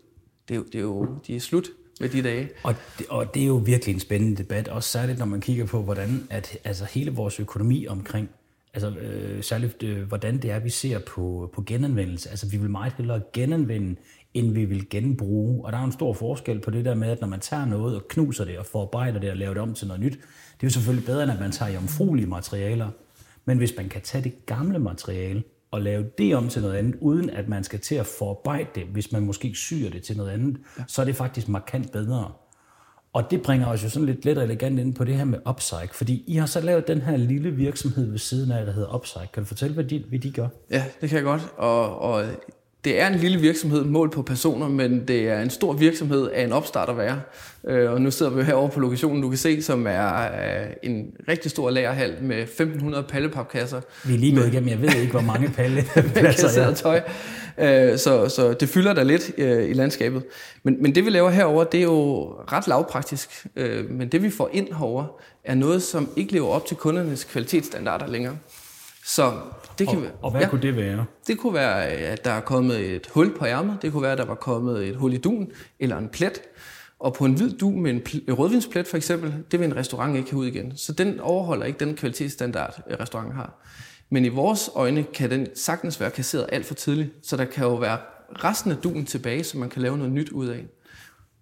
Det 0.49 0.55
er 0.55 0.59
jo, 0.59 0.65
det 0.65 0.75
er 0.75 0.83
jo 0.83 1.07
de 1.27 1.37
er 1.37 1.41
slut 1.41 1.71
med 2.01 2.09
de 2.09 2.23
dage. 2.23 2.49
Og 2.63 2.75
det, 2.99 3.07
og 3.07 3.35
det 3.35 3.43
er 3.43 3.47
jo 3.47 3.57
virkelig 3.57 3.95
en 3.95 4.01
spændende 4.01 4.37
debat, 4.37 4.69
også 4.69 4.91
særligt 4.91 5.19
når 5.19 5.27
man 5.27 5.41
kigger 5.41 5.67
på, 5.67 5.83
hvordan 5.83 6.27
at, 6.31 6.59
altså 6.65 6.85
hele 6.85 7.11
vores 7.11 7.41
økonomi 7.41 7.87
omkring, 7.87 8.31
altså 8.75 8.91
øh, 8.91 9.43
særligt 9.43 9.83
øh, 9.83 10.03
hvordan 10.09 10.43
det 10.43 10.51
er, 10.51 10.59
vi 10.59 10.71
ser 10.71 10.99
på, 10.99 11.51
på 11.55 11.63
genanvendelse. 11.63 12.31
Altså 12.31 12.49
vi 12.49 12.57
vil 12.57 12.71
meget 12.71 12.93
hellere 12.93 13.21
genanvende, 13.33 13.97
end 14.35 14.53
vi 14.53 14.65
vil 14.65 14.89
genbruge. 14.89 15.65
Og 15.65 15.73
der 15.73 15.79
er 15.79 15.85
en 15.85 15.93
stor 15.93 16.13
forskel 16.13 16.61
på 16.61 16.71
det 16.71 16.85
der 16.85 16.95
med, 16.95 17.09
at 17.09 17.21
når 17.21 17.29
man 17.29 17.41
tager 17.41 17.65
noget 17.65 17.97
og 17.97 18.09
knuser 18.09 18.45
det 18.45 18.59
og 18.59 18.67
forarbejder 18.67 19.21
det 19.21 19.31
og 19.31 19.37
laver 19.37 19.55
det 19.55 19.63
om 19.63 19.75
til 19.75 19.87
noget 19.87 20.01
nyt, 20.01 20.13
det 20.13 20.63
er 20.63 20.67
jo 20.67 20.71
selvfølgelig 20.71 21.07
bedre, 21.07 21.23
end 21.23 21.33
at 21.33 21.41
man 21.41 21.53
tager 21.53 21.73
jomfruelige 21.73 22.27
materialer. 22.27 22.89
Men 23.45 23.59
hvis 23.59 23.75
man 23.77 23.89
kan 23.89 24.03
tage 24.03 24.25
det 24.25 24.47
gamle 24.47 24.79
materiale 24.79 25.43
og 25.71 25.83
lave 25.83 26.05
det 26.19 26.37
om 26.37 26.49
til 26.49 26.63
noget 26.63 26.75
andet, 26.75 26.95
uden 27.01 27.31
at 27.31 27.49
man 27.49 27.65
skal 27.65 27.81
til 27.81 27.95
at 27.95 28.07
forarbejde 28.07 28.69
det, 28.75 28.85
hvis 28.85 29.13
man 29.13 29.23
måske 29.23 29.55
syr 29.55 29.91
det 29.91 30.03
til 30.03 30.17
noget 30.17 30.31
andet, 30.31 30.57
ja. 30.79 30.85
så 30.87 31.01
er 31.01 31.07
det 31.07 31.17
faktisk 31.17 31.49
markant 31.49 31.93
bedre. 31.93 32.33
Og 33.13 33.31
det 33.31 33.43
bringer 33.43 33.67
os 33.67 33.85
jo 33.85 33.89
sådan 33.89 34.07
lidt 34.07 34.25
let 34.25 34.39
og 34.39 34.45
elegant 34.45 34.81
ind 34.81 34.95
på 34.95 35.05
det 35.05 35.17
her 35.17 35.25
med 35.25 35.39
Upside, 35.49 35.89
fordi 35.93 36.25
I 36.27 36.37
har 36.37 36.47
så 36.47 36.61
lavet 36.61 36.89
den 36.89 37.01
her 37.01 37.17
lille 37.17 37.51
virksomhed 37.51 38.11
ved 38.11 38.19
siden 38.19 38.53
af, 38.53 38.67
der 38.67 38.73
hedder 38.73 38.95
Upside. 38.95 39.27
Kan 39.33 39.43
du 39.43 39.47
fortælle, 39.47 39.75
hvad 39.75 39.85
de, 39.85 40.05
hvad 40.09 40.19
de 40.19 40.31
gør? 40.31 40.49
Ja, 40.71 40.85
det 41.01 41.09
kan 41.09 41.17
jeg 41.17 41.25
godt. 41.25 41.43
Og, 41.57 41.99
og 41.99 42.25
det 42.85 43.01
er 43.01 43.07
en 43.07 43.15
lille 43.15 43.41
virksomhed 43.41 43.85
målt 43.85 44.13
på 44.13 44.23
personer, 44.23 44.69
men 44.69 45.09
det 45.09 45.29
er 45.29 45.41
en 45.41 45.51
stor 45.51 45.73
virksomhed 45.73 46.31
af 46.31 46.45
en 46.45 46.53
opstart 46.53 46.89
at 46.89 46.99
være. 46.99 47.21
Øh, 47.69 47.93
og 47.93 48.01
nu 48.01 48.11
sidder 48.11 48.33
vi 48.33 48.43
herovre 48.43 48.71
på 48.71 48.81
lokationen, 48.81 49.23
du 49.23 49.29
kan 49.29 49.39
se, 49.39 49.63
som 49.63 49.87
er 49.87 50.23
øh, 50.23 50.67
en 50.83 51.07
rigtig 51.29 51.51
stor 51.51 51.71
lagerhal 51.71 52.17
med 52.23 52.43
1500 52.43 53.05
pallepapkasser. 53.09 53.81
Vi 54.05 54.15
er 54.15 54.19
lige 54.19 54.37
gået 54.37 54.49
igennem, 54.49 54.69
jeg 54.69 54.83
ved 54.83 54.95
ikke, 54.95 55.13
hvor 55.13 55.21
mange 55.21 55.49
pallepladser 55.57 56.63
er. 56.63 56.75
tøj. 56.75 57.01
Øh, 57.59 57.99
så, 57.99 58.29
så 58.29 58.53
det 58.53 58.69
fylder 58.69 58.93
der 58.93 59.05
lidt 59.05 59.31
i 59.39 59.73
landskabet. 59.73 60.23
Men, 60.63 60.83
men 60.83 60.95
det 60.95 61.05
vi 61.05 61.11
laver 61.11 61.31
herover, 61.31 61.65
det 61.65 61.79
er 61.79 61.85
jo 61.85 62.23
ret 62.53 62.69
lavpraktisk. 62.69 63.47
Men 63.91 64.09
det 64.09 64.23
vi 64.23 64.31
får 64.31 64.51
ind 64.53 64.69
herover 64.69 65.21
er 65.45 65.55
noget, 65.55 65.83
som 65.83 66.09
ikke 66.17 66.33
lever 66.33 66.49
op 66.49 66.67
til 66.67 66.77
kundernes 66.77 67.25
kvalitetsstandarder 67.25 68.07
længere. 68.07 68.37
Så 69.09 69.33
det 69.79 69.89
kan 69.89 69.99
og, 69.99 70.05
og 70.23 70.31
hvad 70.31 70.41
ja, 70.41 70.49
kunne 70.49 70.63
det 70.63 70.77
være? 70.77 71.05
Det 71.27 71.39
kunne 71.39 71.55
være, 71.55 71.87
at 71.87 72.25
der 72.25 72.31
er 72.31 72.41
kommet 72.41 72.81
et 72.81 73.07
hul 73.07 73.39
på 73.39 73.45
ærmet. 73.45 73.79
Det 73.83 73.93
kunne 73.93 74.03
være, 74.03 74.13
at 74.13 74.19
der 74.19 74.25
var 74.25 74.35
kommet 74.35 74.89
et 74.89 74.97
hul 74.97 75.13
i 75.13 75.17
duen 75.17 75.53
eller 75.79 75.99
en 75.99 76.09
plet. 76.09 76.41
Og 76.99 77.15
på 77.15 77.25
en 77.25 77.35
hvid 77.35 77.51
du 77.51 77.71
med 77.71 77.91
en 77.91 78.03
rødvinsplet 78.35 78.87
for 78.87 78.97
eksempel, 78.97 79.35
det 79.51 79.61
vil 79.61 79.67
en 79.67 79.77
restaurant 79.77 80.17
ikke 80.17 80.31
have 80.31 80.41
ud 80.41 80.47
igen. 80.47 80.77
Så 80.77 80.93
den 80.93 81.21
overholder 81.21 81.67
ikke 81.67 81.85
den 81.85 81.97
kvalitetsstandard, 81.97 82.81
restauranten 83.01 83.37
har. 83.37 83.65
Men 84.11 84.25
i 84.25 84.29
vores 84.29 84.71
øjne 84.75 85.03
kan 85.03 85.31
den 85.31 85.47
sagtens 85.55 86.01
være 86.01 86.11
kasseret 86.11 86.47
alt 86.53 86.67
for 86.67 86.75
tidligt, 86.75 87.11
så 87.23 87.37
der 87.37 87.45
kan 87.45 87.65
jo 87.65 87.75
være 87.75 87.99
resten 88.45 88.71
af 88.71 88.77
duen 88.77 89.07
tilbage, 89.07 89.45
så 89.45 89.59
man 89.59 89.69
kan 89.69 89.83
lave 89.83 89.99
noget 89.99 90.13
nyt 90.13 90.31
ud 90.31 90.47
af. 90.47 90.67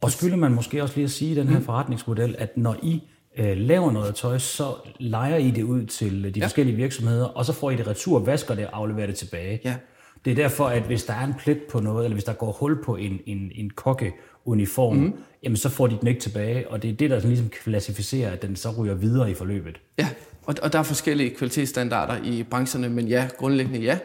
Og 0.00 0.10
skylder 0.10 0.36
man 0.36 0.52
måske 0.52 0.82
også 0.82 0.94
lige 0.94 1.04
at 1.04 1.10
sige 1.10 1.32
i 1.32 1.34
den 1.34 1.48
her 1.48 1.58
mm. 1.58 1.64
forretningsmodel, 1.64 2.34
at 2.38 2.56
når 2.56 2.76
I 2.82 3.02
øh, 3.36 3.56
laver 3.56 3.92
noget 3.92 4.14
tøj, 4.14 4.38
så 4.38 4.74
leger 4.98 5.36
I 5.36 5.50
det 5.50 5.62
ud 5.62 5.86
til 5.86 6.34
de 6.34 6.40
ja. 6.40 6.44
forskellige 6.44 6.76
virksomheder, 6.76 7.24
og 7.24 7.44
så 7.44 7.52
får 7.52 7.70
I 7.70 7.76
det 7.76 7.86
retur, 7.86 8.18
vasker 8.18 8.54
det 8.54 8.66
og 8.66 8.76
afleverer 8.76 9.06
det 9.06 9.16
tilbage. 9.16 9.60
Ja. 9.64 9.76
Det 10.24 10.30
er 10.30 10.34
derfor, 10.34 10.66
at 10.66 10.82
hvis 10.82 11.04
der 11.04 11.14
er 11.14 11.24
en 11.24 11.34
plet 11.38 11.58
på 11.70 11.80
noget, 11.80 12.04
eller 12.04 12.14
hvis 12.14 12.24
der 12.24 12.32
går 12.32 12.52
hul 12.52 12.82
på 12.84 12.96
en, 12.96 13.20
en, 13.26 13.50
en 13.54 13.70
kokkeuniform, 13.70 14.96
mm. 14.96 15.14
jamen 15.42 15.56
så 15.56 15.68
får 15.68 15.86
de 15.86 15.98
den 16.00 16.08
ikke 16.08 16.20
tilbage, 16.20 16.70
og 16.70 16.82
det 16.82 16.90
er 16.90 16.94
det, 16.94 17.10
der 17.10 17.18
sådan 17.18 17.30
ligesom 17.30 17.48
klassificerer, 17.48 18.30
at 18.30 18.42
den 18.42 18.56
så 18.56 18.70
ryger 18.78 18.94
videre 18.94 19.30
i 19.30 19.34
forløbet. 19.34 19.80
Ja, 19.98 20.08
og, 20.42 20.54
og 20.62 20.72
der 20.72 20.78
er 20.78 20.82
forskellige 20.82 21.30
kvalitetsstandarder 21.30 22.24
i 22.24 22.42
brancherne, 22.42 22.88
men 22.88 23.08
ja, 23.08 23.28
grundlæggende 23.38 23.80
ja. 23.80 23.98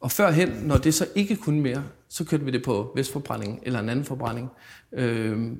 Og 0.00 0.10
førhen, 0.10 0.48
når 0.48 0.76
det 0.76 0.94
så 0.94 1.06
ikke 1.14 1.36
kunne 1.36 1.60
mere, 1.60 1.84
så 2.08 2.24
kørte 2.24 2.44
vi 2.44 2.50
det 2.50 2.64
på 2.64 2.92
vestforbrænding 2.94 3.60
eller 3.62 3.80
en 3.80 3.88
anden 3.88 4.04
forbrænding. 4.04 4.50
Øhm, 4.92 5.58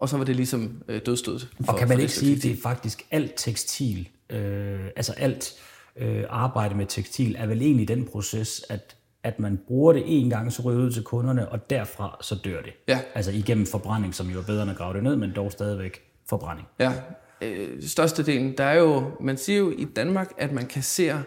og 0.00 0.08
så 0.08 0.16
var 0.16 0.24
det 0.24 0.36
ligesom 0.36 0.82
øh, 0.88 1.00
dødstødet. 1.06 1.48
Og 1.68 1.78
kan 1.78 1.88
man 1.88 2.00
ikke 2.00 2.12
sige, 2.12 2.36
at 2.36 2.42
det 2.42 2.50
er 2.50 2.62
faktisk 2.62 3.06
alt 3.10 3.32
tekstil, 3.36 4.08
øh, 4.30 4.80
altså 4.96 5.12
alt 5.12 5.54
øh, 5.96 6.24
arbejde 6.28 6.74
med 6.74 6.86
tekstil, 6.86 7.36
er 7.38 7.46
vel 7.46 7.62
egentlig 7.62 7.88
den 7.88 8.04
proces, 8.04 8.64
at 8.68 8.96
at 9.22 9.40
man 9.40 9.60
bruger 9.66 9.92
det 9.92 10.02
en 10.06 10.30
gang, 10.30 10.52
så 10.52 10.62
ryger 10.62 10.80
ud 10.80 10.92
til 10.92 11.02
kunderne, 11.02 11.48
og 11.48 11.70
derfra 11.70 12.18
så 12.20 12.34
dør 12.34 12.62
det. 12.62 12.72
Ja. 12.88 13.00
Altså 13.14 13.30
igennem 13.30 13.66
forbrænding, 13.66 14.14
som 14.14 14.30
jo 14.30 14.38
er 14.38 14.42
bedre 14.42 14.62
end 14.62 14.70
at 14.70 14.76
grave 14.76 14.94
det 14.94 15.02
ned, 15.02 15.16
men 15.16 15.32
dog 15.36 15.52
stadigvæk 15.52 16.02
forbrænding. 16.28 16.68
Ja, 16.78 16.92
øh, 17.40 17.82
størstedelen, 17.82 18.58
der 18.58 18.64
er 18.64 18.78
jo, 18.78 19.10
man 19.20 19.38
siger 19.38 19.58
jo 19.58 19.70
i 19.70 19.84
Danmark, 19.84 20.32
at 20.38 20.52
man 20.52 20.66
kasserer 20.66 21.22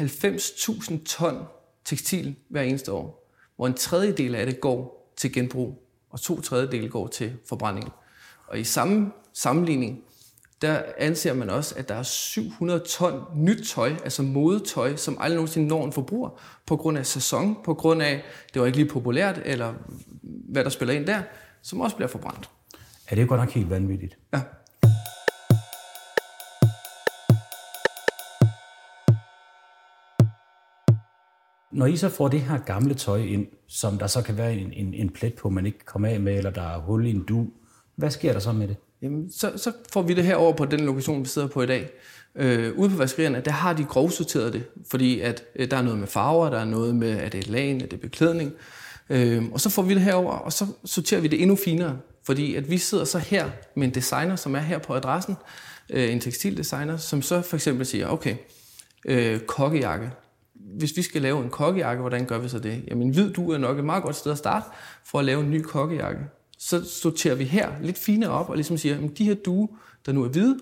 90.000 0.00 1.04
ton 1.04 1.42
tekstil 1.84 2.36
hver 2.48 2.62
eneste 2.62 2.92
år, 2.92 3.32
hvor 3.56 3.66
en 3.66 3.74
tredjedel 3.74 4.34
af 4.34 4.46
det 4.46 4.60
går 4.60 5.12
til 5.16 5.32
genbrug, 5.32 5.82
og 6.10 6.20
to 6.20 6.40
tredjedele 6.40 6.88
går 6.88 7.06
til 7.06 7.32
forbrænding. 7.48 7.92
Og 8.46 8.60
i 8.60 8.64
samme 8.64 9.12
sammenligning, 9.32 10.04
der 10.62 10.82
anser 10.98 11.34
man 11.34 11.50
også, 11.50 11.74
at 11.78 11.88
der 11.88 11.94
er 11.94 12.02
700 12.02 12.80
ton 12.80 13.24
nyt 13.36 13.68
tøj, 13.68 13.92
altså 14.04 14.22
modetøj, 14.22 14.96
som 14.96 15.16
aldrig 15.20 15.36
nogensinde 15.36 15.68
når 15.68 15.84
en 15.84 15.92
forbruger, 15.92 16.30
på 16.66 16.76
grund 16.76 16.98
af 16.98 17.06
sæson, 17.06 17.56
på 17.64 17.74
grund 17.74 18.02
af, 18.02 18.22
det 18.54 18.60
var 18.60 18.66
ikke 18.66 18.78
lige 18.78 18.88
populært, 18.88 19.40
eller 19.44 19.74
hvad 20.22 20.64
der 20.64 20.70
spiller 20.70 20.94
ind 20.94 21.06
der, 21.06 21.22
som 21.62 21.80
også 21.80 21.96
bliver 21.96 22.08
forbrændt. 22.08 22.50
Ja, 23.10 23.16
det 23.16 23.22
er 23.22 23.26
godt 23.26 23.40
nok 23.40 23.50
helt 23.50 23.70
vanvittigt. 23.70 24.18
Ja. 24.34 24.40
Når 31.72 31.86
I 31.86 31.96
så 31.96 32.08
får 32.08 32.28
det 32.28 32.40
her 32.40 32.58
gamle 32.58 32.94
tøj 32.94 33.18
ind, 33.18 33.46
som 33.68 33.98
der 33.98 34.06
så 34.06 34.22
kan 34.22 34.36
være 34.36 34.54
en, 34.54 34.72
en, 34.72 34.94
en 34.94 35.10
plet 35.10 35.34
på, 35.34 35.50
man 35.50 35.66
ikke 35.66 35.78
kan 35.78 35.86
komme 35.86 36.08
af 36.08 36.20
med, 36.20 36.38
eller 36.38 36.50
der 36.50 36.62
er 36.62 36.78
hul 36.78 37.06
i 37.06 37.10
en 37.10 37.24
du, 37.24 37.46
hvad 37.96 38.10
sker 38.10 38.32
der 38.32 38.40
så 38.40 38.52
med 38.52 38.68
det? 38.68 38.76
Jamen, 39.02 39.32
så, 39.32 39.52
så 39.56 39.72
får 39.92 40.02
vi 40.02 40.14
det 40.14 40.24
her 40.24 40.36
over 40.36 40.52
på 40.52 40.64
den 40.64 40.80
lokation, 40.80 41.22
vi 41.22 41.28
sidder 41.28 41.48
på 41.48 41.62
i 41.62 41.66
dag. 41.66 41.90
Øh, 42.34 42.78
ude 42.78 42.90
på 42.90 42.96
vaskerierne, 42.96 43.42
der 43.44 43.50
har 43.50 43.72
de 43.72 43.84
grovsorteret 43.84 44.52
det, 44.52 44.64
fordi 44.90 45.20
at 45.20 45.44
øh, 45.56 45.70
der 45.70 45.76
er 45.76 45.82
noget 45.82 45.98
med 45.98 46.06
farver, 46.06 46.50
der 46.50 46.58
er 46.58 46.64
noget 46.64 46.94
med, 46.94 47.10
at 47.10 47.32
det 47.32 47.46
er 47.46 47.52
lagen, 47.52 47.82
at 47.82 47.90
det 47.90 47.96
er 47.96 48.00
beklædning. 48.00 48.52
Øh, 49.10 49.44
og 49.52 49.60
så 49.60 49.70
får 49.70 49.82
vi 49.82 49.94
det 49.94 50.02
herover, 50.02 50.32
og 50.32 50.52
så 50.52 50.66
sorterer 50.84 51.20
vi 51.20 51.28
det 51.28 51.42
endnu 51.42 51.56
finere. 51.56 51.98
Fordi 52.24 52.54
at 52.54 52.70
vi 52.70 52.78
sidder 52.78 53.04
så 53.04 53.18
her 53.18 53.50
med 53.76 53.86
en 53.86 53.94
designer, 53.94 54.36
som 54.36 54.54
er 54.54 54.60
her 54.60 54.78
på 54.78 54.94
adressen, 54.94 55.36
øh, 55.90 56.12
en 56.12 56.20
tekstildesigner, 56.20 56.96
som 56.96 57.22
så 57.22 57.42
for 57.42 57.56
eksempel 57.56 57.86
siger, 57.86 58.08
okay, 58.08 58.36
øh, 59.04 59.40
kokkejakke. 59.40 60.10
Hvis 60.54 60.96
vi 60.96 61.02
skal 61.02 61.22
lave 61.22 61.44
en 61.44 61.50
kokkejakke, 61.50 62.00
hvordan 62.00 62.26
gør 62.26 62.38
vi 62.38 62.48
så 62.48 62.58
det? 62.58 62.84
Jamen, 62.88 63.10
hvid 63.10 63.32
du 63.32 63.50
er 63.50 63.58
nok 63.58 63.78
et 63.78 63.84
meget 63.84 64.02
godt 64.02 64.16
sted 64.16 64.32
at 64.32 64.38
starte 64.38 64.66
for 65.04 65.18
at 65.18 65.24
lave 65.24 65.40
en 65.40 65.50
ny 65.50 65.62
kokkejakke. 65.62 66.20
Så 66.68 66.84
sorterer 66.84 67.34
vi 67.34 67.44
her 67.44 67.72
lidt 67.82 67.98
finere 67.98 68.30
op 68.30 68.48
og 68.48 68.56
ligesom 68.56 68.76
siger, 68.76 68.94
at 68.94 69.18
de 69.18 69.24
her 69.24 69.34
due, 69.34 69.68
der 70.06 70.12
nu 70.12 70.24
er 70.24 70.28
hvide, 70.28 70.58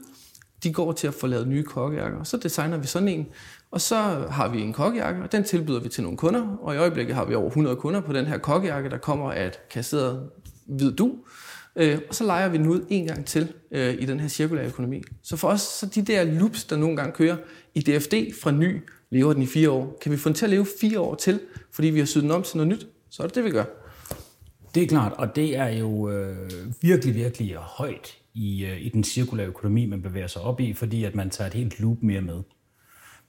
de 0.63 0.73
går 0.73 0.93
til 0.93 1.07
at 1.07 1.15
få 1.15 1.27
lavet 1.27 1.49
nye 1.49 1.63
kokkejakker. 1.63 2.23
Så 2.23 2.37
designer 2.37 2.77
vi 2.77 2.87
sådan 2.87 3.09
en, 3.09 3.27
og 3.71 3.81
så 3.81 3.97
har 4.31 4.49
vi 4.49 4.61
en 4.61 4.73
kokkejakke, 4.73 5.23
og 5.23 5.33
den 5.33 5.45
tilbyder 5.45 5.81
vi 5.81 5.89
til 5.89 6.03
nogle 6.03 6.19
kunder. 6.19 6.57
Og 6.63 6.75
i 6.75 6.79
øjeblikket 6.79 7.15
har 7.15 7.25
vi 7.25 7.35
over 7.35 7.47
100 7.47 7.77
kunder 7.77 8.01
på 8.01 8.13
den 8.13 8.27
her 8.27 8.39
kokkejakke, 8.39 8.91
der 8.91 8.99
kommer 8.99 9.33
af 9.33 9.47
et 9.47 9.69
kasseret 9.71 10.31
hvid 10.67 10.93
du. 10.93 11.15
Øh, 11.77 11.99
og 12.09 12.15
så 12.15 12.25
leger 12.25 12.49
vi 12.49 12.59
den 12.59 12.67
ud 12.67 12.85
en 12.89 13.07
gang 13.07 13.27
til 13.27 13.53
øh, 13.71 13.95
i 13.99 14.07
den 14.07 14.21
her 14.21 14.29
cirkulære 14.29 14.67
økonomi. 14.67 15.03
Så 15.23 15.37
for 15.37 15.49
os, 15.49 15.61
så 15.61 15.87
de 15.87 16.03
der 16.03 16.25
loops, 16.25 16.65
der 16.65 16.77
nogle 16.77 16.97
gange 16.97 17.13
kører 17.13 17.37
i 17.75 17.81
DFD 17.81 18.15
fra 18.43 18.51
ny, 18.51 18.81
lever 19.11 19.33
den 19.33 19.43
i 19.43 19.47
fire 19.47 19.71
år. 19.71 19.99
Kan 20.03 20.13
vi 20.13 20.17
få 20.17 20.29
den 20.29 20.35
til 20.37 20.47
at 20.47 20.51
leve 20.51 20.67
fire 20.81 21.01
år 21.01 21.15
til, 21.15 21.41
fordi 21.73 21.89
vi 21.89 21.99
har 21.99 22.07
syet 22.07 22.23
den 22.23 22.31
om 22.31 22.43
til 22.43 22.57
noget 22.57 22.69
nyt, 22.69 22.87
så 23.11 23.23
er 23.23 23.27
det 23.27 23.35
det, 23.35 23.45
vi 23.45 23.51
gør. 23.51 23.65
Det 24.75 24.83
er 24.83 24.87
klart, 24.87 25.13
og 25.13 25.37
det 25.37 25.57
er 25.57 25.69
jo 25.69 26.11
øh, 26.11 26.51
virkelig, 26.81 27.15
virkelig 27.15 27.55
højt 27.55 28.17
i, 28.35 28.65
øh, 28.65 28.81
i 28.81 28.89
den 28.89 29.05
cirkulære 29.05 29.47
økonomi, 29.47 29.87
man 29.87 30.03
bevæger 30.03 30.27
sig 30.27 30.43
op 30.43 30.61
i, 30.61 30.73
fordi 30.73 31.05
at 31.05 31.15
man 31.15 31.31
tager 31.31 31.49
et 31.49 31.55
helt 31.55 31.81
loop 31.81 31.97
mere 32.03 32.21
med. 32.21 32.43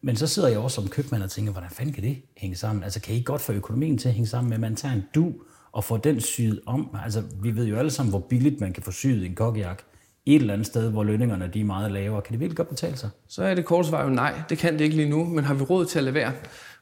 Men 0.01 0.15
så 0.15 0.27
sidder 0.27 0.49
jeg 0.49 0.59
også 0.59 0.75
som 0.75 0.89
købmand 0.89 1.23
og 1.23 1.31
tænker, 1.31 1.51
hvordan 1.51 1.69
fanden 1.69 1.93
kan 1.93 2.03
det 2.03 2.17
hænge 2.37 2.55
sammen? 2.55 2.83
Altså 2.83 3.01
kan 3.01 3.15
I 3.15 3.21
godt 3.21 3.41
få 3.41 3.53
økonomien 3.53 3.97
til 3.97 4.07
at 4.07 4.13
hænge 4.13 4.27
sammen 4.27 4.49
med, 4.49 4.57
at 4.57 4.61
man 4.61 4.75
tager 4.75 4.95
en 4.95 5.03
du 5.15 5.33
og 5.71 5.83
får 5.83 5.97
den 5.97 6.19
syet 6.19 6.61
om? 6.65 6.95
Altså 7.03 7.23
vi 7.41 7.55
ved 7.55 7.65
jo 7.65 7.77
alle 7.77 7.91
sammen, 7.91 8.11
hvor 8.11 8.19
billigt 8.19 8.59
man 8.59 8.73
kan 8.73 8.83
få 8.83 8.91
syet 8.91 9.25
en 9.25 9.35
kokkejakke 9.35 9.83
et 10.25 10.35
eller 10.35 10.53
andet 10.53 10.67
sted, 10.67 10.91
hvor 10.91 11.03
lønningerne 11.03 11.49
de 11.53 11.61
er 11.61 11.65
meget 11.65 11.91
lavere. 11.91 12.21
Kan 12.21 12.33
det 12.33 12.39
virkelig 12.39 12.57
godt 12.57 12.69
betale 12.69 12.97
sig? 12.97 13.09
Så 13.27 13.43
er 13.43 13.55
det 13.55 13.65
kort 13.65 13.85
svar 13.85 14.03
jo 14.03 14.09
nej, 14.09 14.33
det 14.49 14.57
kan 14.57 14.73
det 14.73 14.81
ikke 14.81 14.95
lige 14.95 15.09
nu, 15.09 15.25
men 15.25 15.43
har 15.43 15.53
vi 15.53 15.63
råd 15.63 15.85
til 15.85 15.99
at 15.99 16.03
lade 16.03 16.15
være? 16.15 16.31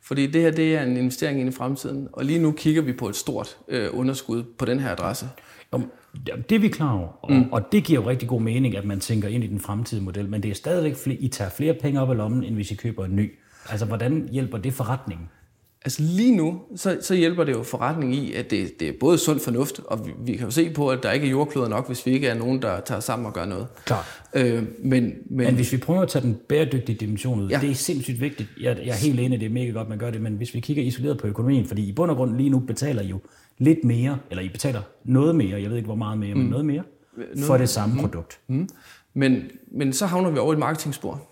Fordi 0.02 0.28
det 0.28 0.42
her 0.42 0.52
det 0.52 0.76
er 0.76 0.84
en 0.84 0.98
investering 0.98 1.40
ind 1.40 1.50
i 1.50 1.52
fremtiden, 1.52 2.08
og 2.14 2.26
lige 2.26 2.40
nu 2.40 2.52
kigger 2.52 2.82
vi 2.82 2.94
på 2.94 3.10
et 3.10 3.16
stort 3.16 3.58
øh, 3.68 3.90
underskud 3.94 4.44
på 4.44 4.66
den 4.66 4.80
her 4.80 4.92
adresse. 4.92 5.30
Jo, 5.74 5.82
det 6.50 6.56
er 6.56 6.60
vi 6.60 6.68
klar 6.68 6.94
over, 6.94 7.08
og, 7.22 7.34
mm. 7.34 7.50
og 7.52 7.72
det 7.72 7.84
giver 7.84 8.02
jo 8.02 8.10
rigtig 8.10 8.30
god 8.30 8.42
mening, 8.42 8.78
at 8.78 8.86
man 8.86 9.00
tænker 9.00 9.28
ind 9.28 9.44
i 9.44 9.48
den 9.48 9.60
fremtidige 9.60 10.06
model, 10.06 10.30
men 10.30 10.44
det 10.44 10.52
er 10.52 10.56
stadigvæk, 10.56 10.96
flere, 10.96 11.18
I 11.18 11.28
tager 11.28 11.50
flere 11.50 11.74
penge 11.74 12.02
op 12.02 12.10
af 12.10 12.18
lommen, 12.18 12.44
end 12.44 12.56
hvis 12.56 12.72
I 12.72 12.76
køber 12.76 13.06
en 13.06 13.16
ny. 13.16 13.32
Altså, 13.70 13.86
hvordan 13.86 14.30
hjælper 14.32 14.58
det 14.58 14.74
forretningen? 14.74 15.30
Altså 15.86 16.02
lige 16.02 16.36
nu, 16.36 16.62
så, 16.76 16.98
så 17.02 17.16
hjælper 17.16 17.44
det 17.44 17.52
jo 17.52 17.64
forretningen 17.64 18.24
i, 18.24 18.34
at 18.34 18.52
det, 18.52 18.80
det 18.80 18.90
er 18.90 18.94
både 19.00 19.18
sund 19.18 19.40
fornuft, 19.40 19.80
og 19.86 20.06
vi, 20.06 20.12
vi 20.26 20.36
kan 20.36 20.46
jo 20.46 20.52
se 20.52 20.70
på, 20.70 20.90
at 20.90 21.04
der 21.04 21.12
ikke 21.12 21.28
er 21.28 21.32
jordkloder 21.32 21.70
nok, 21.70 21.88
hvis 21.88 22.06
vi 22.06 22.12
ikke 22.12 22.28
er 22.28 22.34
nogen, 22.34 22.62
der 22.62 22.80
tager 22.80 23.02
sammen 23.02 23.26
og 23.26 23.34
gør 23.34 23.46
noget. 23.46 23.68
Klar. 23.86 24.20
Øh, 24.34 24.64
men, 24.80 25.04
men, 25.04 25.14
men 25.30 25.56
hvis 25.56 25.72
vi 25.72 25.78
prøver 25.78 26.02
at 26.02 26.10
tage 26.10 26.26
den 26.26 26.38
bæredygtige 26.50 26.98
dimension 26.98 27.40
ud, 27.40 27.50
ja. 27.50 27.60
det 27.62 27.70
er 27.70 27.76
sindssygt 27.76 28.22
vigtigt. 28.22 28.50
Jeg, 28.62 28.78
jeg 28.78 28.88
er 28.88 28.94
helt 28.94 29.20
enig, 29.20 29.40
det 29.40 29.46
er 29.46 29.50
mega 29.50 29.72
godt, 29.72 29.90
man 29.90 29.98
gør 29.98 30.12
det, 30.12 30.22
men 30.22 30.34
hvis 30.34 30.54
vi 30.54 30.60
kigger 30.60 30.84
isoleret 30.84 31.18
på 31.18 31.28
økonomien, 31.28 31.66
fordi 31.66 31.90
i 31.90 31.92
bund 31.92 32.12
og 32.12 32.18
grund 32.18 32.38
lige 32.38 32.50
nu 32.50 32.60
betaler 32.60 33.02
I 33.02 33.08
jo 33.08 33.20
lidt 33.58 33.84
mere, 33.84 34.18
eller 34.30 34.44
I 34.44 34.50
betaler 34.50 34.82
noget 35.04 35.36
mere, 35.36 35.62
jeg 35.62 35.70
ved 35.70 35.78
ikke 35.78 35.88
hvor 35.88 35.96
meget 35.96 36.20
mere, 36.20 36.34
mm. 36.34 36.40
men 36.40 36.50
noget 36.50 36.66
mere, 36.66 36.84
noget, 37.18 37.40
for 37.40 37.58
det 37.58 37.70
samme 37.70 37.96
mm. 37.96 38.02
produkt. 38.02 38.40
Mm. 38.48 38.70
Men, 39.14 39.44
men 39.72 39.94
så 39.94 40.06
havner 40.06 40.30
vi 40.30 40.38
over 40.38 40.54
i 40.54 40.56
et 40.56 40.60
marketingspor. 40.60 41.29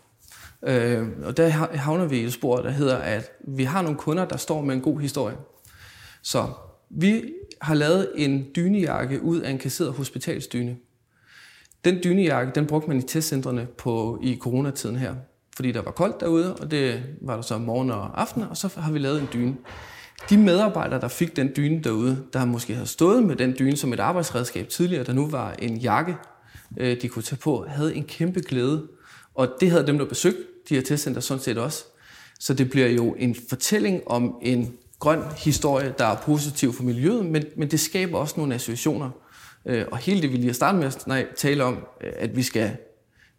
Øh, 0.63 1.07
og 1.23 1.37
der 1.37 1.47
havner 1.77 2.05
vi 2.05 2.17
i 2.17 2.23
et 2.23 2.33
spor, 2.33 2.57
der 2.57 2.69
hedder, 2.69 2.97
at 2.97 3.31
vi 3.47 3.63
har 3.63 3.81
nogle 3.81 3.97
kunder, 3.97 4.25
der 4.25 4.37
står 4.37 4.61
med 4.61 4.75
en 4.75 4.81
god 4.81 4.99
historie. 4.99 5.35
Så 6.21 6.47
vi 6.89 7.23
har 7.61 7.73
lavet 7.73 8.11
en 8.15 8.45
dynejakke 8.55 9.21
ud 9.21 9.39
af 9.39 9.51
en 9.51 9.57
kasseret 9.57 9.93
hospitalsdyne. 9.93 10.77
Den 11.85 11.99
dynejakke, 12.03 12.51
den 12.55 12.65
brugte 12.65 12.87
man 12.87 12.97
i 12.97 13.01
testcentrene 13.01 13.67
på, 13.77 14.19
i 14.23 14.37
coronatiden 14.41 14.95
her, 14.95 15.15
fordi 15.55 15.71
der 15.71 15.81
var 15.81 15.91
koldt 15.91 16.19
derude, 16.19 16.55
og 16.55 16.71
det 16.71 17.03
var 17.21 17.35
der 17.35 17.41
så 17.41 17.57
morgen 17.57 17.91
og 17.91 18.21
aften, 18.21 18.43
og 18.43 18.57
så 18.57 18.73
har 18.77 18.91
vi 18.91 18.99
lavet 18.99 19.21
en 19.21 19.27
dyne. 19.33 19.55
De 20.29 20.37
medarbejdere, 20.37 21.01
der 21.01 21.07
fik 21.07 21.35
den 21.35 21.51
dyne 21.57 21.83
derude, 21.83 22.23
der 22.33 22.45
måske 22.45 22.73
havde 22.73 22.87
stået 22.87 23.23
med 23.23 23.35
den 23.35 23.55
dyne 23.59 23.77
som 23.77 23.93
et 23.93 23.99
arbejdsredskab 23.99 24.69
tidligere, 24.69 25.03
der 25.03 25.13
nu 25.13 25.29
var 25.29 25.53
en 25.59 25.77
jakke, 25.77 26.15
øh, 26.77 27.01
de 27.01 27.07
kunne 27.07 27.23
tage 27.23 27.39
på, 27.39 27.65
havde 27.67 27.95
en 27.95 28.03
kæmpe 28.03 28.39
glæde. 28.39 28.87
Og 29.37 29.47
det 29.59 29.71
havde 29.71 29.87
dem, 29.87 29.97
der 29.97 30.05
besøgte 30.05 30.41
de 30.69 30.75
her 30.75 30.81
testcenter 30.81 31.21
sådan 31.21 31.43
set 31.43 31.57
også. 31.57 31.85
Så 32.39 32.53
det 32.53 32.69
bliver 32.69 32.87
jo 32.87 33.15
en 33.19 33.35
fortælling 33.49 34.01
om 34.05 34.35
en 34.41 34.73
grøn 34.99 35.21
historie, 35.37 35.93
der 35.97 36.05
er 36.05 36.15
positiv 36.15 36.73
for 36.73 36.83
miljøet, 36.83 37.25
men, 37.25 37.43
men 37.57 37.71
det 37.71 37.79
skaber 37.79 38.17
også 38.17 38.33
nogle 38.37 38.55
associationer. 38.55 39.09
Øh, 39.65 39.85
og 39.91 39.97
hele 39.97 40.21
det, 40.21 40.31
vi 40.31 40.35
lige 40.35 40.45
har 40.45 40.53
startet 40.53 41.07
med 41.07 41.17
at 41.17 41.27
tale 41.35 41.63
om, 41.63 41.73
øh, 42.01 42.11
at 42.15 42.35
vi 42.35 42.43
skal, 42.43 42.77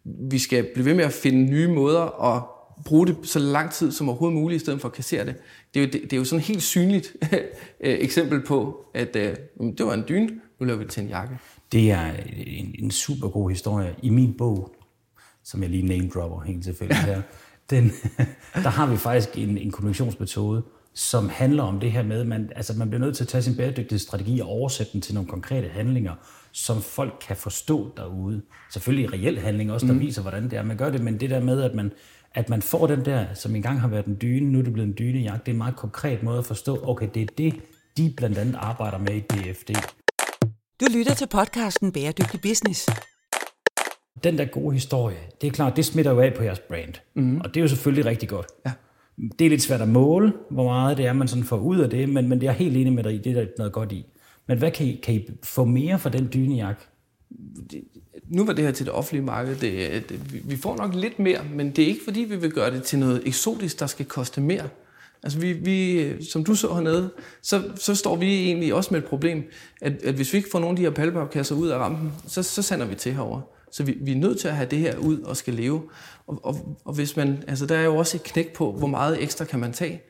vi 0.03 0.39
skal 0.39 0.67
blive 0.73 0.85
ved 0.85 0.93
med 0.93 1.03
at 1.03 1.13
finde 1.13 1.51
nye 1.51 1.67
måder 1.67 2.35
at 2.35 2.43
bruge 2.85 3.07
det 3.07 3.17
så 3.23 3.39
lang 3.39 3.71
tid 3.71 3.91
som 3.91 4.09
overhovedet 4.09 4.39
muligt, 4.39 4.61
i 4.61 4.65
stedet 4.65 4.81
for 4.81 4.87
at 4.87 4.93
kassere 4.93 5.25
det. 5.25 5.35
Det 5.73 5.79
er 5.79 5.85
jo, 5.85 5.91
det, 5.91 6.01
det 6.01 6.13
er 6.13 6.17
jo 6.17 6.25
sådan 6.25 6.39
et 6.39 6.45
helt 6.45 6.63
synligt 6.63 7.15
øh, 7.33 7.39
eksempel 7.81 8.41
på, 8.41 8.85
at 8.93 9.15
øh, 9.15 9.35
det 9.77 9.85
var 9.85 9.93
en 9.93 10.03
dyne, 10.09 10.29
nu 10.59 10.65
laver 10.65 10.77
vi 10.77 10.83
det 10.83 10.91
til 10.91 11.03
en 11.03 11.09
jakke. 11.09 11.37
Det 11.71 11.91
er 11.91 12.11
en, 12.47 12.75
en 12.79 12.91
super 12.91 13.29
god 13.29 13.49
historie. 13.49 13.95
I 14.03 14.09
min 14.09 14.33
bog, 14.33 14.75
som 15.49 15.61
jeg 15.61 15.69
lige 15.69 15.87
name 15.87 16.09
dropper 16.09 16.41
helt 16.41 16.63
tilfældigt 16.63 16.99
her, 16.99 17.21
den, 17.69 17.91
der 18.65 18.69
har 18.69 18.85
vi 18.85 18.97
faktisk 18.97 19.37
en, 19.37 19.57
en 19.57 19.71
kommunikationsmetode, 19.71 20.63
som 20.93 21.29
handler 21.29 21.63
om 21.63 21.79
det 21.79 21.91
her 21.91 22.03
med, 22.03 22.21
at 22.21 22.27
man, 22.27 22.51
altså 22.55 22.73
man 22.73 22.89
bliver 22.89 23.05
nødt 23.05 23.15
til 23.15 23.23
at 23.23 23.27
tage 23.27 23.41
sin 23.41 23.55
bæredygtighedsstrategi 23.55 24.39
og 24.39 24.47
oversætte 24.47 24.93
den 24.93 25.01
til 25.01 25.13
nogle 25.13 25.29
konkrete 25.29 25.67
handlinger, 25.67 26.15
som 26.51 26.81
folk 26.81 27.13
kan 27.27 27.35
forstå 27.35 27.93
derude. 27.97 28.41
Selvfølgelig 28.71 29.13
reel 29.13 29.39
handling 29.39 29.71
også, 29.71 29.87
der 29.87 29.93
mm. 29.93 29.99
viser, 29.99 30.21
hvordan 30.21 30.43
det 30.43 30.53
er, 30.53 30.63
man 30.63 30.77
gør 30.77 30.89
det, 30.89 31.01
men 31.01 31.19
det 31.19 31.29
der 31.29 31.39
med, 31.39 31.61
at 31.61 31.75
man, 31.75 31.91
at 32.33 32.49
man 32.49 32.61
får 32.61 32.87
den 32.87 33.05
der, 33.05 33.25
som 33.33 33.55
engang 33.55 33.81
har 33.81 33.87
været 33.87 34.05
en 34.05 34.17
dyne, 34.21 34.51
nu 34.51 34.59
er 34.59 34.63
det 34.63 34.73
blevet 34.73 34.87
en 34.87 34.95
dynejagt, 34.99 35.45
det 35.45 35.51
er 35.51 35.53
en 35.53 35.57
meget 35.57 35.75
konkret 35.75 36.23
måde 36.23 36.37
at 36.37 36.45
forstå, 36.45 36.83
okay, 36.83 37.09
det 37.13 37.21
er 37.21 37.27
det, 37.37 37.53
de 37.97 38.13
blandt 38.17 38.37
andet 38.37 38.55
arbejder 38.55 38.97
med 38.97 39.15
i 39.15 39.19
DFD. 39.19 39.69
Du 40.81 40.85
lytter 40.97 41.13
til 41.13 41.27
podcasten 41.27 41.91
Bæredygtig 41.91 42.41
Business. 42.41 42.89
Den 44.23 44.37
der 44.37 44.45
gode 44.45 44.73
historie, 44.73 45.17
det 45.41 45.47
er 45.47 45.51
klart, 45.51 45.75
det 45.75 45.85
smitter 45.85 46.11
jo 46.11 46.19
af 46.19 46.33
på 46.33 46.43
jeres 46.43 46.59
brand. 46.59 46.93
Mm. 47.13 47.41
Og 47.41 47.47
det 47.47 47.57
er 47.57 47.61
jo 47.61 47.67
selvfølgelig 47.67 48.05
rigtig 48.05 48.29
godt. 48.29 48.47
Ja. 48.65 48.71
Det 49.39 49.45
er 49.45 49.49
lidt 49.49 49.61
svært 49.61 49.81
at 49.81 49.87
måle, 49.87 50.33
hvor 50.49 50.63
meget 50.63 50.97
det 50.97 51.05
er, 51.05 51.13
man 51.13 51.27
sådan 51.27 51.43
får 51.43 51.57
ud 51.57 51.79
af 51.79 51.89
det, 51.89 52.09
men, 52.09 52.29
men 52.29 52.41
det 52.41 52.49
er 52.49 52.53
helt 52.53 52.77
enig 52.77 52.93
med 52.93 53.03
dig 53.03 53.13
i, 53.13 53.17
det 53.17 53.37
er 53.37 53.41
der 53.41 53.47
noget 53.57 53.73
godt 53.73 53.91
i. 53.91 54.05
Men 54.47 54.57
hvad 54.57 54.71
kan 54.71 54.85
I, 54.85 54.99
kan 55.03 55.15
I 55.15 55.29
få 55.43 55.65
mere 55.65 55.99
for 55.99 56.09
den 56.09 56.29
dynejagt? 56.33 56.89
nu 58.29 58.45
var 58.45 58.53
det 58.53 58.65
her 58.65 58.71
til 58.71 58.85
det 58.85 58.93
offentlige 58.93 59.25
marked. 59.25 59.55
Det, 59.55 60.09
det, 60.09 60.49
vi 60.49 60.57
får 60.57 60.77
nok 60.77 60.95
lidt 60.95 61.19
mere, 61.19 61.39
men 61.53 61.71
det 61.71 61.83
er 61.83 61.87
ikke 61.87 62.03
fordi, 62.03 62.19
vi 62.19 62.35
vil 62.35 62.51
gøre 62.51 62.71
det 62.71 62.83
til 62.83 62.99
noget 62.99 63.21
eksotisk, 63.25 63.79
der 63.79 63.87
skal 63.87 64.05
koste 64.05 64.41
mere. 64.41 64.69
Altså 65.23 65.39
vi, 65.39 65.53
vi, 65.53 66.23
som 66.23 66.43
du 66.43 66.55
så 66.55 66.73
hernede, 66.73 67.09
så, 67.41 67.63
så 67.75 67.95
står 67.95 68.15
vi 68.15 68.45
egentlig 68.45 68.73
også 68.73 68.93
med 68.93 68.99
et 68.99 69.05
problem, 69.05 69.43
at, 69.81 69.93
at 70.03 70.15
hvis 70.15 70.33
vi 70.33 70.37
ikke 70.37 70.49
får 70.51 70.59
nogle 70.59 70.71
af 70.71 70.75
de 70.75 70.81
her 70.81 70.89
pallepapkasser 70.89 71.55
ud 71.55 71.67
af 71.67 71.77
rampen, 71.77 72.13
så, 72.27 72.43
så 72.43 72.61
sender 72.61 72.85
vi 72.85 72.95
til 72.95 73.13
herover. 73.13 73.41
Så 73.71 73.83
vi, 73.83 73.97
vi 74.01 74.11
er 74.11 74.15
nødt 74.15 74.39
til 74.39 74.47
at 74.47 74.55
have 74.55 74.69
det 74.69 74.79
her 74.79 74.97
ud 74.97 75.19
og 75.19 75.37
skal 75.37 75.53
leve. 75.53 75.89
Og, 76.27 76.39
og, 76.43 76.77
og 76.85 76.93
hvis 76.93 77.15
man, 77.17 77.43
altså 77.47 77.65
der 77.65 77.77
er 77.77 77.83
jo 77.83 77.95
også 77.95 78.17
et 78.17 78.23
knæk 78.23 78.53
på, 78.53 78.71
hvor 78.71 78.87
meget 78.87 79.23
ekstra 79.23 79.45
kan 79.45 79.59
man 79.59 79.73
tage 79.73 80.01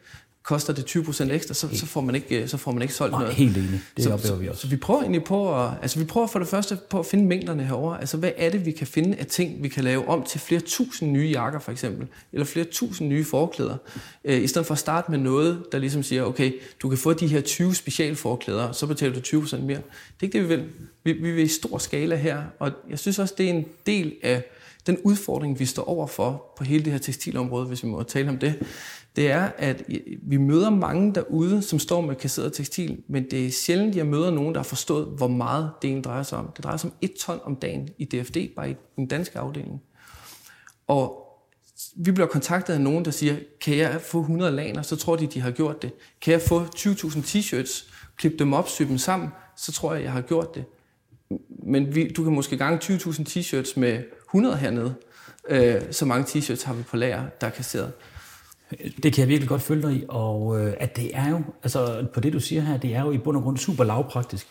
koster 0.43 0.73
det 0.73 0.95
20% 0.95 1.31
ekstra, 1.31 1.53
så, 1.53 1.67
så, 1.73 1.85
får 1.85 2.01
man 2.01 2.15
ikke, 2.15 2.47
så 2.47 2.57
får 2.57 2.71
man 2.71 2.81
ikke 2.81 2.93
solgt 2.93 3.11
Nej, 3.11 3.21
noget. 3.21 3.35
helt 3.35 3.57
enig. 3.57 3.81
Det 3.97 4.03
så, 4.03 4.13
oplever 4.13 4.35
vi 4.35 4.47
også. 4.47 4.61
Så, 4.61 4.67
så 4.67 4.69
vi 4.69 4.77
prøver 4.77 5.01
egentlig 5.01 5.23
på 5.23 5.63
at, 5.63 5.71
altså 5.81 5.99
vi 5.99 6.05
prøver 6.05 6.27
for 6.27 6.39
det 6.39 6.47
første 6.47 6.77
på 6.89 6.99
at 6.99 7.05
finde 7.05 7.25
mængderne 7.25 7.63
herover. 7.63 7.95
Altså 7.95 8.17
hvad 8.17 8.31
er 8.37 8.49
det, 8.49 8.65
vi 8.65 8.71
kan 8.71 8.87
finde 8.87 9.17
af 9.17 9.25
ting, 9.25 9.63
vi 9.63 9.67
kan 9.67 9.83
lave 9.83 10.07
om 10.07 10.23
til 10.23 10.39
flere 10.39 10.61
tusind 10.61 11.11
nye 11.11 11.29
jakker 11.29 11.59
for 11.59 11.71
eksempel, 11.71 12.07
eller 12.33 12.45
flere 12.45 12.65
tusind 12.65 13.09
nye 13.09 13.25
forklæder, 13.25 13.77
øh, 14.25 14.43
i 14.43 14.47
stedet 14.47 14.65
for 14.65 14.73
at 14.73 14.79
starte 14.79 15.11
med 15.11 15.19
noget, 15.19 15.63
der 15.71 15.77
ligesom 15.77 16.03
siger, 16.03 16.23
okay, 16.23 16.53
du 16.81 16.89
kan 16.89 16.97
få 16.97 17.13
de 17.13 17.27
her 17.27 17.41
20 17.41 17.75
specialforklæder, 17.75 18.71
så 18.71 18.87
betaler 18.87 19.13
du 19.13 19.39
20% 19.39 19.57
mere. 19.57 19.77
Det 19.77 20.21
er 20.21 20.23
ikke 20.23 20.37
det, 20.37 20.49
vi 20.49 20.55
vil. 20.55 20.65
Vi, 21.03 21.11
vi 21.11 21.31
vil 21.31 21.43
i 21.43 21.47
stor 21.47 21.77
skala 21.77 22.15
her, 22.15 22.43
og 22.59 22.71
jeg 22.89 22.99
synes 22.99 23.19
også, 23.19 23.33
det 23.37 23.45
er 23.45 23.49
en 23.49 23.65
del 23.85 24.13
af 24.23 24.43
den 24.87 24.97
udfordring, 25.03 25.59
vi 25.59 25.65
står 25.65 25.83
over 25.83 26.07
for 26.07 26.53
på 26.57 26.63
hele 26.63 26.85
det 26.85 26.91
her 26.91 26.99
tekstilområde, 26.99 27.65
hvis 27.65 27.83
vi 27.83 27.87
må 27.87 28.03
tale 28.03 28.29
om 28.29 28.37
det, 28.37 28.55
det 29.19 29.31
er, 29.31 29.51
at 29.57 29.83
øh, 29.89 29.99
vi 30.21 30.37
møder 30.37 30.69
mange 30.69 31.15
derude, 31.15 31.61
som 31.61 31.79
står 31.79 32.01
med 32.01 32.15
kasseret 32.15 32.53
tekstil, 32.53 33.01
men 33.07 33.31
det 33.31 33.45
er 33.45 33.51
sjældent, 33.51 33.95
jeg 33.95 34.05
møder 34.05 34.31
nogen, 34.31 34.53
der 34.53 34.59
har 34.59 34.63
forstået, 34.65 35.07
hvor 35.17 35.27
meget 35.27 35.71
det 35.81 35.87
egentlig 35.87 36.03
drejer 36.03 36.23
sig 36.23 36.37
om. 36.37 36.51
Det 36.55 36.63
drejer 36.63 36.77
sig 36.77 36.89
om 36.89 36.95
et 37.01 37.13
ton 37.13 37.39
om 37.43 37.55
dagen 37.55 37.89
i 37.97 38.05
DFD, 38.05 38.37
bare 38.55 38.71
i 38.71 38.75
den 38.95 39.07
danske 39.07 39.39
afdeling. 39.39 39.81
Og 40.87 41.25
vi 41.95 42.11
bliver 42.11 42.27
kontaktet 42.27 42.73
af 42.73 42.81
nogen, 42.81 43.05
der 43.05 43.11
siger, 43.11 43.35
kan 43.61 43.77
jeg 43.77 44.01
få 44.01 44.19
100 44.19 44.51
laner, 44.51 44.81
så 44.81 44.95
tror 44.95 45.15
de, 45.15 45.27
de 45.27 45.41
har 45.41 45.51
gjort 45.51 45.81
det. 45.81 45.91
Kan 46.21 46.31
jeg 46.31 46.41
få 46.41 46.63
20.000 46.63 47.37
t-shirts, 47.37 47.91
klippe 48.17 48.37
dem 48.37 48.53
op, 48.53 48.69
sy 48.69 48.83
dem 48.83 48.97
sammen, 48.97 49.29
så 49.57 49.71
tror 49.71 49.93
jeg, 49.93 50.03
jeg 50.03 50.11
har 50.11 50.21
gjort 50.21 50.55
det. 50.55 50.65
Men 51.63 51.95
vi, 51.95 52.07
du 52.07 52.23
kan 52.23 52.33
måske 52.33 52.57
gange 52.57 52.95
20.000 52.95 53.23
t-shirts 53.29 53.79
med 53.79 54.03
100 54.27 54.57
hernede. 54.57 54.95
Øh, 55.49 55.81
så 55.91 56.05
mange 56.05 56.23
t-shirts 56.23 56.65
har 56.65 56.73
vi 56.73 56.83
på 56.83 56.97
lager, 56.97 57.25
der 57.41 57.47
er 57.47 57.51
kasseret. 57.51 57.91
Det 59.03 59.13
kan 59.13 59.21
jeg 59.21 59.27
virkelig 59.27 59.49
godt 59.49 59.61
følge 59.61 59.87
dig 59.87 59.95
i, 59.95 60.03
og 60.07 60.59
øh, 60.59 60.73
at 60.79 60.95
det 60.95 61.11
er 61.13 61.29
jo, 61.29 61.41
altså 61.63 62.05
på 62.13 62.19
det 62.19 62.33
du 62.33 62.39
siger 62.39 62.61
her, 62.61 62.77
det 62.77 62.95
er 62.95 63.01
jo 63.01 63.11
i 63.11 63.17
bund 63.17 63.37
og 63.37 63.43
grund 63.43 63.57
super 63.57 63.83
lavpraktisk. 63.83 64.47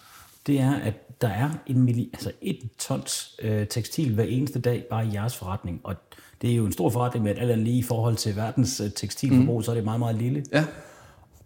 Det 0.46 0.60
er, 0.60 0.75
at 0.75 1.20
der 1.20 1.28
er 1.28 1.50
en 1.66 1.80
milli, 1.80 2.10
altså 2.12 2.32
et 2.42 2.58
tons 2.78 3.37
øh, 3.42 3.66
tekstil 3.66 4.14
hver 4.14 4.25
eneste 4.25 4.60
dag 4.60 4.84
bare 4.90 5.06
i 5.06 5.08
jeres 5.12 5.37
forretning, 5.37 5.80
og 5.84 5.94
det 6.42 6.50
er 6.50 6.54
jo 6.54 6.66
en 6.66 6.72
stor 6.72 6.90
forretning, 6.90 7.25
med 7.25 7.37
alt 7.37 7.50
andet 7.50 7.58
lige 7.58 7.78
i 7.78 7.82
forhold 7.82 8.16
til 8.16 8.37
verdens 8.37 8.80
øh, 8.80 8.90
tekstilforbrug, 8.96 9.58
mm. 9.58 9.62
så 9.62 9.70
er 9.70 9.75
det 9.75 9.84
meget, 9.84 10.00
meget 10.00 10.16
lille. 10.16 10.44
Ja. 10.52 10.64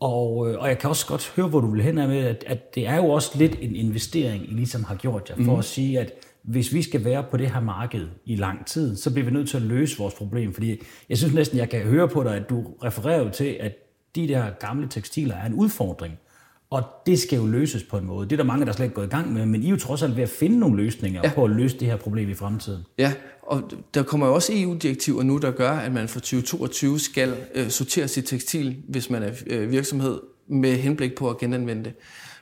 Og, 0.00 0.50
øh, 0.50 0.58
og 0.58 0.68
jeg 0.68 0.78
kan 0.78 0.90
også 0.90 1.06
godt 1.06 1.32
høre, 1.36 1.48
hvor 1.48 1.60
du 1.60 1.70
vil 1.70 1.82
hen 1.82 1.94
med, 1.94 2.18
at, 2.18 2.44
at 2.46 2.74
det 2.74 2.86
er 2.86 2.96
jo 2.96 3.08
også 3.08 3.30
lidt 3.38 3.56
en 3.60 3.76
investering, 3.76 4.44
I 4.44 4.54
ligesom 4.54 4.84
har 4.84 4.94
gjort 4.94 5.30
jer, 5.30 5.36
for 5.36 5.52
mm. 5.52 5.58
at 5.58 5.64
sige, 5.64 6.00
at 6.00 6.12
hvis 6.44 6.74
vi 6.74 6.82
skal 6.82 7.04
være 7.04 7.24
på 7.30 7.36
det 7.36 7.50
her 7.50 7.60
marked 7.60 8.06
i 8.24 8.36
lang 8.36 8.66
tid, 8.66 8.96
så 8.96 9.12
bliver 9.12 9.24
vi 9.24 9.32
nødt 9.32 9.48
til 9.48 9.56
at 9.56 9.62
løse 9.62 9.98
vores 9.98 10.14
problem. 10.14 10.54
Fordi 10.54 10.82
jeg 11.08 11.18
synes 11.18 11.34
næsten, 11.34 11.58
jeg 11.58 11.70
kan 11.70 11.80
høre 11.80 12.08
på 12.08 12.22
dig, 12.22 12.36
at 12.36 12.50
du 12.50 12.66
refererer 12.84 13.22
jo 13.22 13.30
til, 13.30 13.56
at 13.60 13.72
de 14.14 14.28
der 14.28 14.50
gamle 14.60 14.88
tekstiler 14.88 15.34
er 15.34 15.46
en 15.46 15.54
udfordring. 15.54 16.18
Og 16.70 16.82
det 17.06 17.18
skal 17.18 17.36
jo 17.36 17.46
løses 17.46 17.82
på 17.82 17.98
en 17.98 18.04
måde. 18.04 18.26
Det 18.26 18.32
er 18.32 18.36
der 18.36 18.44
mange, 18.44 18.66
der 18.66 18.72
slet 18.72 18.84
ikke 18.84 18.94
gået 18.94 19.06
i 19.06 19.10
gang 19.10 19.32
med, 19.32 19.46
men 19.46 19.62
I 19.62 19.66
er 19.66 19.70
jo 19.70 19.76
trods 19.76 20.02
alt 20.02 20.16
ved 20.16 20.22
at 20.22 20.28
finde 20.28 20.58
nogle 20.58 20.76
løsninger 20.76 21.20
ja. 21.24 21.32
på 21.34 21.44
at 21.44 21.50
løse 21.50 21.78
det 21.78 21.88
her 21.88 21.96
problem 21.96 22.28
i 22.30 22.34
fremtiden. 22.34 22.82
Ja, 22.98 23.12
og 23.42 23.72
der 23.94 24.02
kommer 24.02 24.26
jo 24.26 24.34
også 24.34 24.52
EU-direktiver 24.56 25.22
nu, 25.22 25.38
der 25.38 25.50
gør, 25.50 25.70
at 25.70 25.92
man 25.92 26.08
for 26.08 26.20
2022 26.20 26.98
skal 26.98 27.34
øh, 27.54 27.68
sortere 27.68 28.08
sit 28.08 28.24
tekstil, 28.24 28.76
hvis 28.88 29.10
man 29.10 29.22
er 29.22 29.30
øh, 29.46 29.70
virksomhed, 29.70 30.20
med 30.46 30.76
henblik 30.76 31.14
på 31.14 31.30
at 31.30 31.38
genanvende 31.38 31.84
det. 31.84 31.92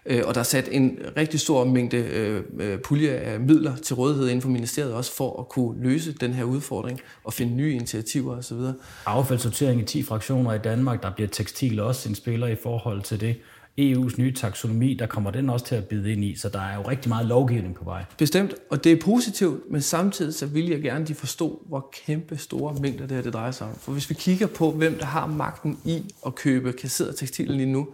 Øh, 0.06 0.22
og 0.26 0.34
der 0.34 0.40
er 0.40 0.44
sat 0.44 0.68
en 0.70 0.98
rigtig 1.16 1.40
stor 1.40 1.64
mængde 1.64 1.96
øh, 1.96 2.42
øh, 2.58 2.78
pulje 2.78 3.10
af 3.10 3.40
midler 3.40 3.76
til 3.76 3.94
rådighed 3.96 4.28
inden 4.28 4.42
for 4.42 4.48
ministeriet 4.48 4.94
også 4.94 5.12
for 5.12 5.40
at 5.40 5.48
kunne 5.48 5.82
løse 5.82 6.12
den 6.12 6.32
her 6.32 6.44
udfordring 6.44 7.00
og 7.24 7.32
finde 7.32 7.54
nye 7.54 7.72
initiativer 7.72 8.36
osv. 8.36 8.58
Affaldssortering 9.06 9.80
i 9.80 9.84
10 9.84 10.02
fraktioner 10.02 10.52
i 10.52 10.58
Danmark, 10.58 11.02
der 11.02 11.10
bliver 11.10 11.28
tekstil 11.28 11.80
også 11.80 12.08
en 12.08 12.14
spiller 12.14 12.46
i 12.46 12.56
forhold 12.62 13.02
til 13.02 13.20
det. 13.20 13.36
EU's 13.80 14.14
nye 14.18 14.34
taksonomi, 14.34 14.94
der 14.94 15.06
kommer 15.06 15.30
den 15.30 15.50
også 15.50 15.66
til 15.66 15.74
at 15.74 15.84
bide 15.84 16.12
ind 16.12 16.24
i, 16.24 16.36
så 16.36 16.48
der 16.48 16.60
er 16.60 16.74
jo 16.74 16.88
rigtig 16.88 17.08
meget 17.08 17.26
lovgivning 17.26 17.74
på 17.74 17.84
vej. 17.84 18.04
Bestemt, 18.18 18.54
og 18.70 18.84
det 18.84 18.92
er 18.92 18.96
positivt, 18.96 19.70
men 19.70 19.82
samtidig 19.82 20.34
så 20.34 20.46
vil 20.46 20.68
jeg 20.68 20.82
gerne, 20.82 21.06
de 21.06 21.14
forstå, 21.14 21.62
hvor 21.68 21.94
kæmpe 22.06 22.36
store 22.36 22.74
mængder 22.80 23.06
det 23.06 23.16
her 23.16 23.22
det 23.22 23.32
drejer 23.32 23.50
sig 23.50 23.66
om. 23.66 23.74
For 23.78 23.92
hvis 23.92 24.10
vi 24.10 24.14
kigger 24.14 24.46
på, 24.46 24.70
hvem 24.70 24.98
der 24.98 25.04
har 25.04 25.26
magten 25.26 25.78
i 25.84 26.14
at 26.26 26.34
købe 26.34 26.72
kasseret 26.72 27.16
tekstiler 27.16 27.54
lige 27.54 27.72
nu, 27.72 27.88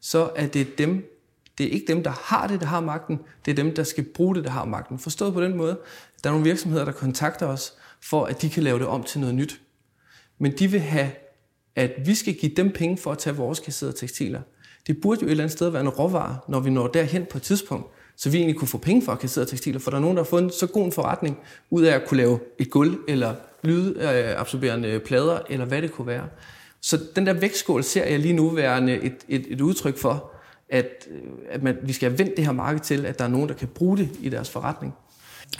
så 0.00 0.30
er 0.36 0.46
det 0.46 0.78
dem, 0.78 1.17
det 1.58 1.66
er 1.66 1.70
ikke 1.70 1.86
dem, 1.86 2.02
der 2.02 2.10
har 2.10 2.46
det, 2.46 2.60
der 2.60 2.66
har 2.66 2.80
magten. 2.80 3.20
Det 3.44 3.50
er 3.50 3.54
dem, 3.54 3.74
der 3.74 3.82
skal 3.82 4.04
bruge 4.04 4.34
det, 4.34 4.44
der 4.44 4.50
har 4.50 4.64
magten. 4.64 4.98
Forstået 4.98 5.34
på 5.34 5.42
den 5.42 5.56
måde. 5.56 5.78
Der 6.24 6.30
er 6.30 6.32
nogle 6.32 6.44
virksomheder, 6.44 6.84
der 6.84 6.92
kontakter 6.92 7.46
os, 7.46 7.74
for 8.02 8.24
at 8.24 8.42
de 8.42 8.50
kan 8.50 8.62
lave 8.62 8.78
det 8.78 8.86
om 8.86 9.02
til 9.02 9.20
noget 9.20 9.34
nyt. 9.34 9.60
Men 10.38 10.52
de 10.58 10.70
vil 10.70 10.80
have, 10.80 11.10
at 11.76 11.92
vi 12.06 12.14
skal 12.14 12.34
give 12.34 12.52
dem 12.56 12.72
penge 12.72 12.96
for 12.96 13.12
at 13.12 13.18
tage 13.18 13.36
vores 13.36 13.60
kasserede 13.60 13.96
tekstiler. 13.96 14.40
Det 14.86 15.00
burde 15.00 15.20
jo 15.20 15.26
et 15.26 15.30
eller 15.30 15.44
andet 15.44 15.52
sted 15.52 15.68
være 15.68 15.80
en 15.80 15.88
råvare, 15.88 16.38
når 16.48 16.60
vi 16.60 16.70
når 16.70 16.86
derhen 16.86 17.26
på 17.30 17.38
et 17.38 17.42
tidspunkt, 17.42 17.86
så 18.16 18.30
vi 18.30 18.36
egentlig 18.36 18.56
kunne 18.56 18.68
få 18.68 18.78
penge 18.78 19.02
for 19.02 19.12
at 19.12 19.18
kassere 19.18 19.44
tekstiler, 19.44 19.78
for 19.78 19.90
der 19.90 19.96
er 19.96 20.00
nogen, 20.02 20.16
der 20.16 20.22
har 20.22 20.28
fået 20.28 20.42
en 20.42 20.50
så 20.50 20.66
god 20.66 20.84
en 20.84 20.92
forretning 20.92 21.38
ud 21.70 21.82
af 21.82 21.94
at 21.94 22.04
kunne 22.06 22.18
lave 22.18 22.40
et 22.58 22.70
gulv, 22.70 22.98
eller 23.08 23.34
lydabsorberende 23.62 25.00
plader, 25.00 25.38
eller 25.48 25.64
hvad 25.64 25.82
det 25.82 25.92
kunne 25.92 26.06
være. 26.06 26.28
Så 26.80 27.00
den 27.16 27.26
der 27.26 27.32
vægtskål 27.32 27.84
ser 27.84 28.04
jeg 28.04 28.18
lige 28.18 28.34
nu 28.34 28.48
værende 28.48 28.94
et, 28.94 29.16
et, 29.28 29.46
et 29.48 29.60
udtryk 29.60 29.98
for, 29.98 30.32
at, 30.70 30.88
øh, 31.10 31.20
at 31.50 31.62
man, 31.62 31.76
vi 31.82 31.92
skal 31.92 32.10
have 32.10 32.18
vendt 32.18 32.36
det 32.36 32.44
her 32.44 32.52
marked 32.52 32.80
til, 32.80 33.06
at 33.06 33.18
der 33.18 33.24
er 33.24 33.28
nogen, 33.28 33.48
der 33.48 33.54
kan 33.54 33.68
bruge 33.68 33.96
det 33.98 34.10
i 34.20 34.28
deres 34.28 34.50
forretning. 34.50 34.94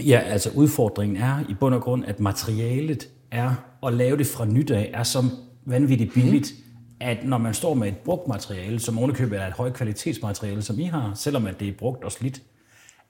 Ja, 0.00 0.18
altså 0.18 0.50
udfordringen 0.54 1.16
er 1.16 1.40
i 1.48 1.54
bund 1.54 1.74
og 1.74 1.80
grund, 1.80 2.04
at 2.04 2.20
materialet 2.20 3.08
er 3.30 3.54
at 3.86 3.92
lave 3.92 4.16
det 4.16 4.26
fra 4.26 4.44
nyt 4.44 4.70
af, 4.70 4.90
er 4.94 5.02
så 5.02 5.24
vanvittigt 5.66 6.14
billigt, 6.14 6.52
mm. 6.56 6.96
at 7.00 7.18
når 7.24 7.38
man 7.38 7.54
står 7.54 7.74
med 7.74 7.88
et 7.88 7.96
brugt 7.96 8.28
materiale, 8.28 8.80
som 8.80 8.98
ovenikøbet 8.98 9.40
er 9.40 9.46
et 9.46 9.52
højt 9.52 9.74
kvalitetsmateriale, 9.74 10.62
som 10.62 10.78
I 10.80 10.84
har, 10.84 11.12
selvom 11.14 11.46
at 11.46 11.60
det 11.60 11.68
er 11.68 11.72
brugt 11.78 12.04
og 12.04 12.12
slidt, 12.12 12.42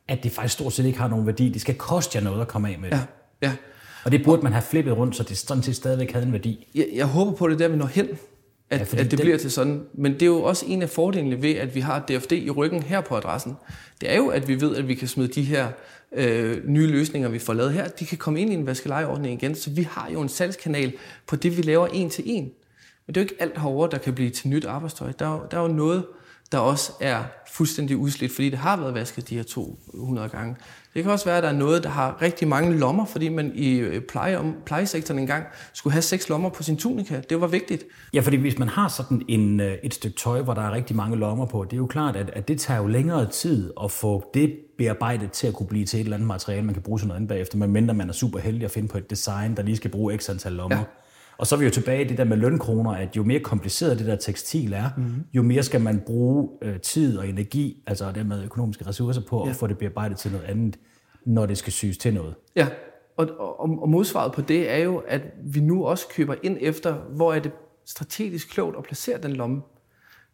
at 0.08 0.22
det 0.22 0.32
faktisk 0.32 0.54
stort 0.54 0.72
set 0.72 0.86
ikke 0.86 0.98
har 0.98 1.08
nogen 1.08 1.26
værdi. 1.26 1.48
Det 1.48 1.60
skal 1.60 1.74
koste 1.74 2.18
jer 2.18 2.24
noget 2.24 2.40
at 2.40 2.48
komme 2.48 2.68
af 2.68 2.78
med 2.78 2.90
det. 2.90 2.96
Ja, 3.42 3.48
ja. 3.48 3.52
Og 4.04 4.12
det 4.12 4.24
burde 4.24 4.42
man 4.42 4.52
have 4.52 4.62
flippet 4.62 4.96
rundt, 4.96 5.16
så 5.16 5.22
det 5.22 5.36
sådan 5.38 5.62
set 5.62 5.76
stadigvæk 5.76 6.12
havde 6.12 6.26
en 6.26 6.32
værdi. 6.32 6.66
Jeg, 6.74 6.86
jeg 6.94 7.06
håber 7.06 7.32
på 7.32 7.48
det 7.48 7.58
der, 7.58 7.68
vi 7.68 7.76
når 7.76 7.86
hen 7.86 8.08
at, 8.70 8.78
ja, 8.94 8.98
at 8.98 9.10
det 9.10 9.10
den... 9.10 9.20
bliver 9.20 9.38
til 9.38 9.50
sådan. 9.50 9.82
Men 9.94 10.12
det 10.12 10.22
er 10.22 10.26
jo 10.26 10.42
også 10.42 10.66
en 10.68 10.82
af 10.82 10.90
fordelene 10.90 11.42
ved, 11.42 11.54
at 11.54 11.74
vi 11.74 11.80
har 11.80 11.98
DFD 12.08 12.32
i 12.32 12.50
ryggen 12.50 12.82
her 12.82 13.00
på 13.00 13.16
adressen. 13.16 13.56
Det 14.00 14.12
er 14.12 14.16
jo, 14.16 14.28
at 14.28 14.48
vi 14.48 14.60
ved, 14.60 14.76
at 14.76 14.88
vi 14.88 14.94
kan 14.94 15.08
smide 15.08 15.28
de 15.28 15.42
her 15.42 15.68
øh, 16.12 16.68
nye 16.68 16.86
løsninger, 16.86 17.28
vi 17.28 17.38
får 17.38 17.52
lavet 17.52 17.72
her, 17.72 17.88
de 17.88 18.06
kan 18.06 18.18
komme 18.18 18.40
ind 18.40 18.50
i 18.50 18.54
en 18.54 18.66
vaskelejeordning 18.66 19.42
igen. 19.42 19.54
Så 19.54 19.70
vi 19.70 19.82
har 19.82 20.10
jo 20.12 20.20
en 20.20 20.28
salgskanal 20.28 20.92
på 21.26 21.36
det, 21.36 21.56
vi 21.56 21.62
laver 21.62 21.86
en 21.86 22.10
til 22.10 22.24
en. 22.26 22.44
Men 23.06 23.14
det 23.14 23.16
er 23.16 23.20
jo 23.20 23.24
ikke 23.24 23.42
alt 23.42 23.58
herovre, 23.58 23.88
der 23.90 23.98
kan 23.98 24.14
blive 24.14 24.30
til 24.30 24.48
nyt 24.48 24.64
arbejdstøj. 24.64 25.12
Der 25.18 25.34
er, 25.34 25.46
der 25.50 25.58
er 25.58 25.62
jo 25.62 25.68
noget, 25.68 26.04
der 26.52 26.58
også 26.58 26.92
er 27.00 27.24
fuldstændig 27.52 27.96
udslidt, 27.96 28.32
fordi 28.34 28.50
det 28.50 28.58
har 28.58 28.76
været 28.76 28.94
vasket 28.94 29.28
de 29.28 29.36
her 29.36 29.42
200 29.42 30.28
gange. 30.28 30.56
Det 30.94 31.02
kan 31.02 31.12
også 31.12 31.24
være, 31.24 31.36
at 31.36 31.42
der 31.42 31.48
er 31.48 31.52
noget, 31.52 31.82
der 31.82 31.88
har 31.88 32.22
rigtig 32.22 32.48
mange 32.48 32.78
lommer, 32.78 33.04
fordi 33.06 33.28
man 33.28 33.52
i 33.54 33.70
øh, 33.70 34.02
pleje, 34.02 34.36
om, 34.36 34.54
plejesektoren 34.66 35.20
engang 35.20 35.44
skulle 35.72 35.92
have 35.92 36.02
seks 36.02 36.28
lommer 36.28 36.48
på 36.48 36.62
sin 36.62 36.76
tunika. 36.76 37.20
Det 37.30 37.40
var 37.40 37.46
vigtigt. 37.46 37.84
Ja, 38.14 38.20
fordi 38.20 38.36
hvis 38.36 38.58
man 38.58 38.68
har 38.68 38.88
sådan 38.88 39.22
en, 39.28 39.60
øh, 39.60 39.74
et 39.82 39.94
stykke 39.94 40.16
tøj, 40.16 40.42
hvor 40.42 40.54
der 40.54 40.62
er 40.62 40.72
rigtig 40.72 40.96
mange 40.96 41.16
lommer 41.16 41.46
på, 41.46 41.64
det 41.64 41.72
er 41.72 41.76
jo 41.76 41.86
klart, 41.86 42.16
at, 42.16 42.30
at 42.30 42.48
det 42.48 42.60
tager 42.60 42.80
jo 42.80 42.86
længere 42.86 43.26
tid 43.26 43.72
at 43.84 43.90
få 43.90 44.30
det 44.34 44.56
bearbejdet 44.78 45.32
til 45.32 45.46
at 45.46 45.54
kunne 45.54 45.66
blive 45.66 45.84
til 45.84 46.00
et 46.00 46.04
eller 46.04 46.16
andet 46.16 46.26
materiale, 46.26 46.62
man 46.62 46.74
kan 46.74 46.82
bruge 46.82 46.98
sådan 46.98 47.08
noget 47.08 47.16
andet 47.16 47.28
bagefter, 47.28 47.58
medmindre 47.58 47.94
man 47.94 48.08
er 48.08 48.12
super 48.12 48.38
heldig 48.38 48.64
at 48.64 48.70
finde 48.70 48.88
på 48.88 48.98
et 48.98 49.10
design, 49.10 49.56
der 49.56 49.62
lige 49.62 49.76
skal 49.76 49.90
bruge 49.90 50.18
x 50.18 50.28
antal 50.28 50.52
lommer. 50.52 50.78
Ja. 50.78 50.84
Og 51.38 51.46
så 51.46 51.54
er 51.54 51.58
vi 51.58 51.64
jo 51.64 51.70
tilbage 51.70 52.04
i 52.04 52.08
det 52.08 52.18
der 52.18 52.24
med 52.24 52.36
lønkroner, 52.36 52.90
at 52.90 53.16
jo 53.16 53.24
mere 53.24 53.40
kompliceret 53.40 53.98
det 53.98 54.06
der 54.06 54.16
tekstil 54.16 54.72
er, 54.72 54.90
mm-hmm. 54.96 55.24
jo 55.32 55.42
mere 55.42 55.62
skal 55.62 55.80
man 55.80 56.02
bruge 56.06 56.48
øh, 56.62 56.80
tid 56.80 57.18
og 57.18 57.28
energi, 57.28 57.82
altså 57.86 58.12
dermed 58.12 58.44
økonomiske 58.44 58.86
ressourcer 58.86 59.22
på 59.28 59.44
ja. 59.44 59.50
at 59.50 59.56
få 59.56 59.66
det 59.66 59.78
bearbejdet 59.78 60.16
til 60.16 60.32
noget 60.32 60.46
andet, 60.46 60.78
når 61.26 61.46
det 61.46 61.58
skal 61.58 61.72
syes 61.72 61.98
til 61.98 62.14
noget. 62.14 62.34
Ja, 62.56 62.68
og, 63.16 63.28
og, 63.38 63.82
og 63.82 63.88
modsvaret 63.88 64.32
på 64.32 64.40
det 64.40 64.70
er 64.70 64.76
jo, 64.76 65.02
at 65.08 65.22
vi 65.44 65.60
nu 65.60 65.86
også 65.86 66.08
køber 66.08 66.34
ind 66.42 66.58
efter, 66.60 66.94
hvor 66.94 67.32
er 67.32 67.38
det 67.38 67.52
strategisk 67.86 68.50
klogt 68.50 68.76
at 68.76 68.82
placere 68.84 69.18
den 69.22 69.32
lomme. 69.32 69.62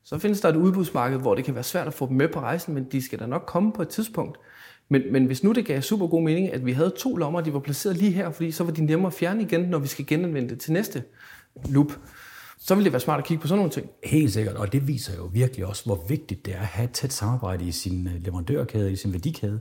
Så 0.04 0.18
findes 0.18 0.40
der 0.40 0.48
et 0.48 0.56
udbudsmarked, 0.56 1.18
hvor 1.18 1.34
det 1.34 1.44
kan 1.44 1.54
være 1.54 1.64
svært 1.64 1.86
at 1.86 1.94
få 1.94 2.08
dem 2.08 2.16
med 2.16 2.28
på 2.28 2.40
rejsen, 2.40 2.74
men 2.74 2.84
de 2.92 3.02
skal 3.02 3.18
da 3.18 3.26
nok 3.26 3.44
komme 3.46 3.72
på 3.72 3.82
et 3.82 3.88
tidspunkt. 3.88 4.38
Men, 4.88 5.02
men 5.12 5.24
hvis 5.24 5.44
nu 5.44 5.52
det 5.52 5.66
gav 5.66 5.82
super 5.82 6.06
god 6.06 6.22
mening, 6.22 6.52
at 6.52 6.66
vi 6.66 6.72
havde 6.72 6.94
to 6.98 7.16
lommer, 7.16 7.40
de 7.40 7.52
var 7.52 7.60
placeret 7.60 7.96
lige 7.96 8.12
her, 8.12 8.30
fordi 8.30 8.50
så 8.50 8.64
var 8.64 8.72
de 8.72 8.84
nemmere 8.84 9.06
at 9.06 9.14
fjerne 9.14 9.42
igen, 9.42 9.60
når 9.60 9.78
vi 9.78 9.88
skal 9.88 10.06
genanvende 10.06 10.48
det 10.48 10.60
til 10.60 10.72
næste 10.72 11.02
loop, 11.68 11.92
så 12.58 12.74
ville 12.74 12.84
det 12.84 12.92
være 12.92 13.00
smart 13.00 13.18
at 13.18 13.26
kigge 13.26 13.40
på 13.40 13.48
sådan 13.48 13.58
nogle 13.58 13.72
ting. 13.72 13.86
Helt 14.04 14.32
sikkert, 14.32 14.56
og 14.56 14.72
det 14.72 14.88
viser 14.88 15.16
jo 15.16 15.30
virkelig 15.32 15.66
også, 15.66 15.84
hvor 15.84 16.04
vigtigt 16.08 16.46
det 16.46 16.54
er 16.54 16.60
at 16.60 16.66
have 16.66 16.84
et 16.84 16.90
tæt 16.90 17.12
samarbejde 17.12 17.64
i 17.64 17.72
sin 17.72 18.06
øh, 18.06 18.24
leverandørkæde, 18.24 18.92
i 18.92 18.96
sin 18.96 19.12
værdikæde. 19.12 19.60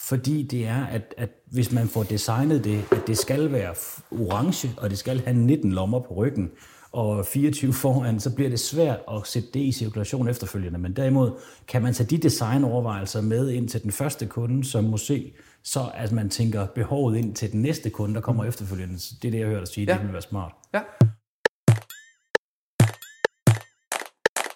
Fordi 0.00 0.42
det 0.42 0.66
er, 0.66 0.84
at, 0.84 1.14
at 1.16 1.30
hvis 1.46 1.72
man 1.72 1.88
får 1.88 2.02
designet 2.02 2.64
det, 2.64 2.84
at 2.92 3.06
det 3.06 3.18
skal 3.18 3.52
være 3.52 3.74
orange, 4.10 4.70
og 4.76 4.90
det 4.90 4.98
skal 4.98 5.20
have 5.20 5.36
19 5.36 5.72
lommer 5.72 6.00
på 6.00 6.14
ryggen, 6.14 6.50
og 6.92 7.26
24 7.26 7.72
foran, 7.72 8.20
så 8.20 8.34
bliver 8.34 8.50
det 8.50 8.60
svært 8.60 8.98
at 9.10 9.26
sætte 9.26 9.48
det 9.54 9.60
i 9.60 9.72
cirkulation 9.72 10.28
efterfølgende. 10.28 10.78
Men 10.78 10.96
derimod 10.96 11.30
kan 11.68 11.82
man 11.82 11.94
tage 11.94 12.06
de 12.06 12.18
designovervejelser 12.18 13.20
med 13.20 13.50
ind 13.50 13.68
til 13.68 13.82
den 13.82 13.92
første 13.92 14.26
kunde, 14.26 14.64
som 14.64 14.84
må 14.84 14.96
se, 14.96 15.32
så 15.62 15.90
at 15.94 16.12
man 16.12 16.30
tænker 16.30 16.66
behovet 16.66 17.16
ind 17.16 17.34
til 17.34 17.52
den 17.52 17.62
næste 17.62 17.90
kunde, 17.90 18.14
der 18.14 18.20
kommer 18.20 18.42
mm. 18.42 18.48
efterfølgende. 18.48 18.98
Så 18.98 19.14
det 19.22 19.28
er 19.28 19.32
det, 19.32 19.38
jeg 19.38 19.48
hører 19.48 19.58
dig 19.58 19.68
sige, 19.68 19.86
ja. 19.88 19.94
det 19.94 20.02
vil 20.02 20.12
være 20.12 20.22
smart. 20.22 20.52
Ja. 20.74 20.80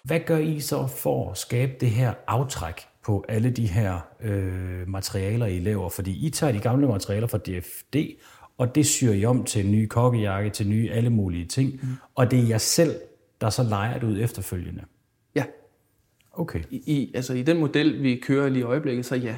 Hvad 0.03 0.19
gør 0.19 0.37
I 0.37 0.59
så 0.59 0.87
for 0.87 1.31
at 1.31 1.37
skabe 1.37 1.71
det 1.79 1.89
her 1.89 2.13
aftræk 2.27 2.81
på 3.05 3.25
alle 3.29 3.49
de 3.49 3.67
her 3.67 3.99
øh, 4.21 4.87
materialer, 4.87 5.45
I 5.45 5.59
laver? 5.59 5.89
Fordi 5.89 6.27
I 6.27 6.29
tager 6.29 6.53
de 6.53 6.59
gamle 6.59 6.87
materialer 6.87 7.27
fra 7.27 7.37
DFD 7.37 7.95
og 8.63 8.75
det 8.75 8.85
syr 8.85 9.11
I 9.11 9.25
om 9.25 9.43
til 9.43 9.65
en 9.65 9.71
ny 9.71 9.87
kokkejakke, 9.87 10.49
til 10.49 10.67
nye 10.67 10.89
alle 10.91 11.09
mulige 11.09 11.45
ting, 11.45 11.71
mm. 11.73 11.87
og 12.15 12.31
det 12.31 12.39
er 12.39 12.47
jeg 12.47 12.61
selv, 12.61 12.95
der 13.41 13.49
så 13.49 13.63
leger 13.63 13.99
det 13.99 14.07
ud 14.07 14.19
efterfølgende. 14.19 14.83
Ja. 15.35 15.43
Okay. 16.31 16.59
I, 16.69 16.77
i, 16.77 17.11
altså 17.15 17.33
i 17.33 17.43
den 17.43 17.59
model, 17.59 18.03
vi 18.03 18.15
kører 18.15 18.49
lige 18.49 18.59
i 18.59 18.63
øjeblikket, 18.63 19.05
så 19.05 19.15
ja. 19.15 19.35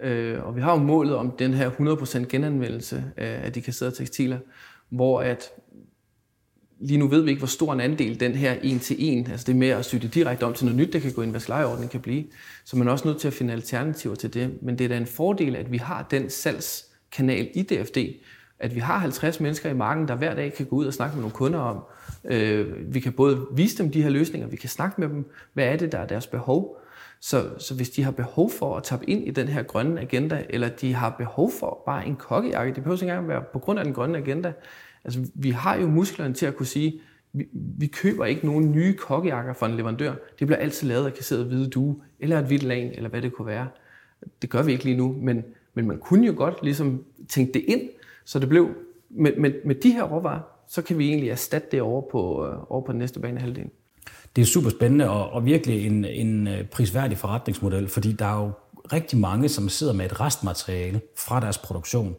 Øh, 0.00 0.46
og 0.46 0.56
vi 0.56 0.60
har 0.60 0.72
jo 0.72 0.78
målet 0.78 1.14
om 1.14 1.30
den 1.38 1.54
her 1.54 1.70
100% 1.70 2.24
genanvendelse 2.24 3.04
af, 3.16 3.44
af 3.44 3.52
de 3.52 3.60
kasserede 3.60 3.94
tekstiler, 3.94 4.38
hvor 4.88 5.20
at 5.20 5.50
lige 6.80 6.98
nu 6.98 7.08
ved 7.08 7.22
vi 7.22 7.30
ikke, 7.30 7.40
hvor 7.40 7.46
stor 7.46 7.72
en 7.72 7.80
andel 7.80 8.20
den 8.20 8.32
her 8.32 8.52
en 8.62 8.78
til 8.78 8.96
en, 8.98 9.30
altså 9.30 9.44
det 9.46 9.56
med 9.56 9.68
at 9.68 9.84
sy 9.84 9.96
det 9.96 10.14
direkte 10.14 10.44
om 10.44 10.54
til 10.54 10.66
noget 10.66 10.80
nyt, 10.80 10.92
der 10.92 10.98
kan 10.98 11.12
gå 11.12 11.22
i 11.22 11.26
en 11.26 11.32
vaskelejeordning, 11.32 11.90
kan 11.90 12.00
blive. 12.00 12.24
Så 12.64 12.76
man 12.76 12.88
er 12.88 12.92
også 12.92 13.08
nødt 13.08 13.20
til 13.20 13.28
at 13.28 13.34
finde 13.34 13.52
alternativer 13.52 14.14
til 14.14 14.34
det. 14.34 14.62
Men 14.62 14.78
det 14.78 14.84
er 14.84 14.88
da 14.88 14.96
en 14.96 15.06
fordel, 15.06 15.56
at 15.56 15.72
vi 15.72 15.76
har 15.76 16.06
den 16.10 16.30
salgskanal 16.30 17.50
i 17.54 17.62
DFD, 17.62 17.98
at 18.58 18.74
vi 18.74 18.80
har 18.80 18.98
50 18.98 19.40
mennesker 19.40 19.70
i 19.70 19.74
marken, 19.74 20.08
der 20.08 20.14
hver 20.14 20.34
dag 20.34 20.54
kan 20.54 20.66
gå 20.66 20.76
ud 20.76 20.86
og 20.86 20.94
snakke 20.94 21.16
med 21.16 21.22
nogle 21.22 21.34
kunder 21.34 21.58
om. 21.58 21.80
Øh, 22.24 22.94
vi 22.94 23.00
kan 23.00 23.12
både 23.12 23.46
vise 23.52 23.82
dem 23.82 23.92
de 23.92 24.02
her 24.02 24.10
løsninger, 24.10 24.48
vi 24.48 24.56
kan 24.56 24.68
snakke 24.68 25.00
med 25.00 25.08
dem, 25.08 25.30
hvad 25.52 25.64
er 25.64 25.76
det, 25.76 25.92
der 25.92 25.98
er 25.98 26.06
deres 26.06 26.26
behov. 26.26 26.78
Så, 27.20 27.50
så 27.58 27.74
hvis 27.74 27.90
de 27.90 28.02
har 28.02 28.10
behov 28.10 28.50
for 28.50 28.76
at 28.76 28.82
tappe 28.82 29.10
ind 29.10 29.28
i 29.28 29.30
den 29.30 29.48
her 29.48 29.62
grønne 29.62 30.00
agenda, 30.00 30.44
eller 30.50 30.68
de 30.68 30.94
har 30.94 31.10
behov 31.10 31.50
for 31.60 31.82
bare 31.86 32.06
en 32.06 32.16
kokkejakke, 32.16 32.74
det 32.74 32.82
behøver 32.82 32.96
ikke 32.96 33.10
engang 33.10 33.28
være 33.28 33.42
på 33.52 33.58
grund 33.58 33.78
af 33.78 33.84
den 33.84 33.94
grønne 33.94 34.18
agenda. 34.18 34.52
Altså, 35.04 35.20
vi 35.34 35.50
har 35.50 35.76
jo 35.76 35.86
musklerne 35.86 36.34
til 36.34 36.46
at 36.46 36.56
kunne 36.56 36.66
sige, 36.66 37.00
vi, 37.32 37.48
vi 37.52 37.86
køber 37.86 38.24
ikke 38.24 38.46
nogen 38.46 38.72
nye 38.72 38.96
kokkejakker 38.96 39.52
fra 39.52 39.66
en 39.66 39.76
leverandør. 39.76 40.14
Det 40.38 40.46
bliver 40.46 40.58
altid 40.58 40.88
lavet 40.88 41.06
af 41.06 41.14
kasseret 41.14 41.44
hvide 41.44 41.70
due, 41.70 41.96
eller 42.20 42.38
et 42.38 42.44
hvidt 42.44 42.62
lag, 42.62 42.92
eller 42.96 43.10
hvad 43.10 43.22
det 43.22 43.32
kunne 43.32 43.46
være. 43.46 43.68
Det 44.42 44.50
gør 44.50 44.62
vi 44.62 44.72
ikke 44.72 44.84
lige 44.84 44.96
nu, 44.96 45.16
men, 45.22 45.44
men 45.74 45.86
man 45.86 45.98
kunne 45.98 46.26
jo 46.26 46.34
godt 46.36 46.62
ligesom 46.62 47.04
tænke 47.28 47.52
det 47.52 47.64
ind, 47.68 47.80
så 48.24 48.38
det 48.38 48.48
blev, 48.48 48.68
med, 49.10 49.32
med, 49.38 49.52
med 49.64 49.74
de 49.74 49.92
her 49.92 50.02
råvarer, 50.02 50.40
så 50.68 50.82
kan 50.82 50.98
vi 50.98 51.08
egentlig 51.08 51.30
erstatte 51.30 51.68
det 51.70 51.82
over 51.82 52.02
på, 52.12 52.46
øh, 52.46 52.72
over 52.72 52.86
på 52.86 52.92
den 52.92 52.98
næste 52.98 53.20
bane 53.20 53.40
halvdelen. 53.40 53.70
Det 54.36 54.42
er 54.42 54.46
super 54.46 54.70
spændende 54.70 55.10
og, 55.10 55.30
og 55.30 55.44
virkelig 55.44 55.86
en, 55.86 56.04
en 56.04 56.46
øh, 56.46 56.64
prisværdig 56.64 57.18
forretningsmodel, 57.18 57.88
fordi 57.88 58.12
der 58.12 58.26
er 58.26 58.44
jo 58.44 58.50
rigtig 58.92 59.18
mange, 59.18 59.48
som 59.48 59.68
sidder 59.68 59.92
med 59.92 60.04
et 60.04 60.20
restmateriale 60.20 61.00
fra 61.16 61.40
deres 61.40 61.58
produktion. 61.58 62.14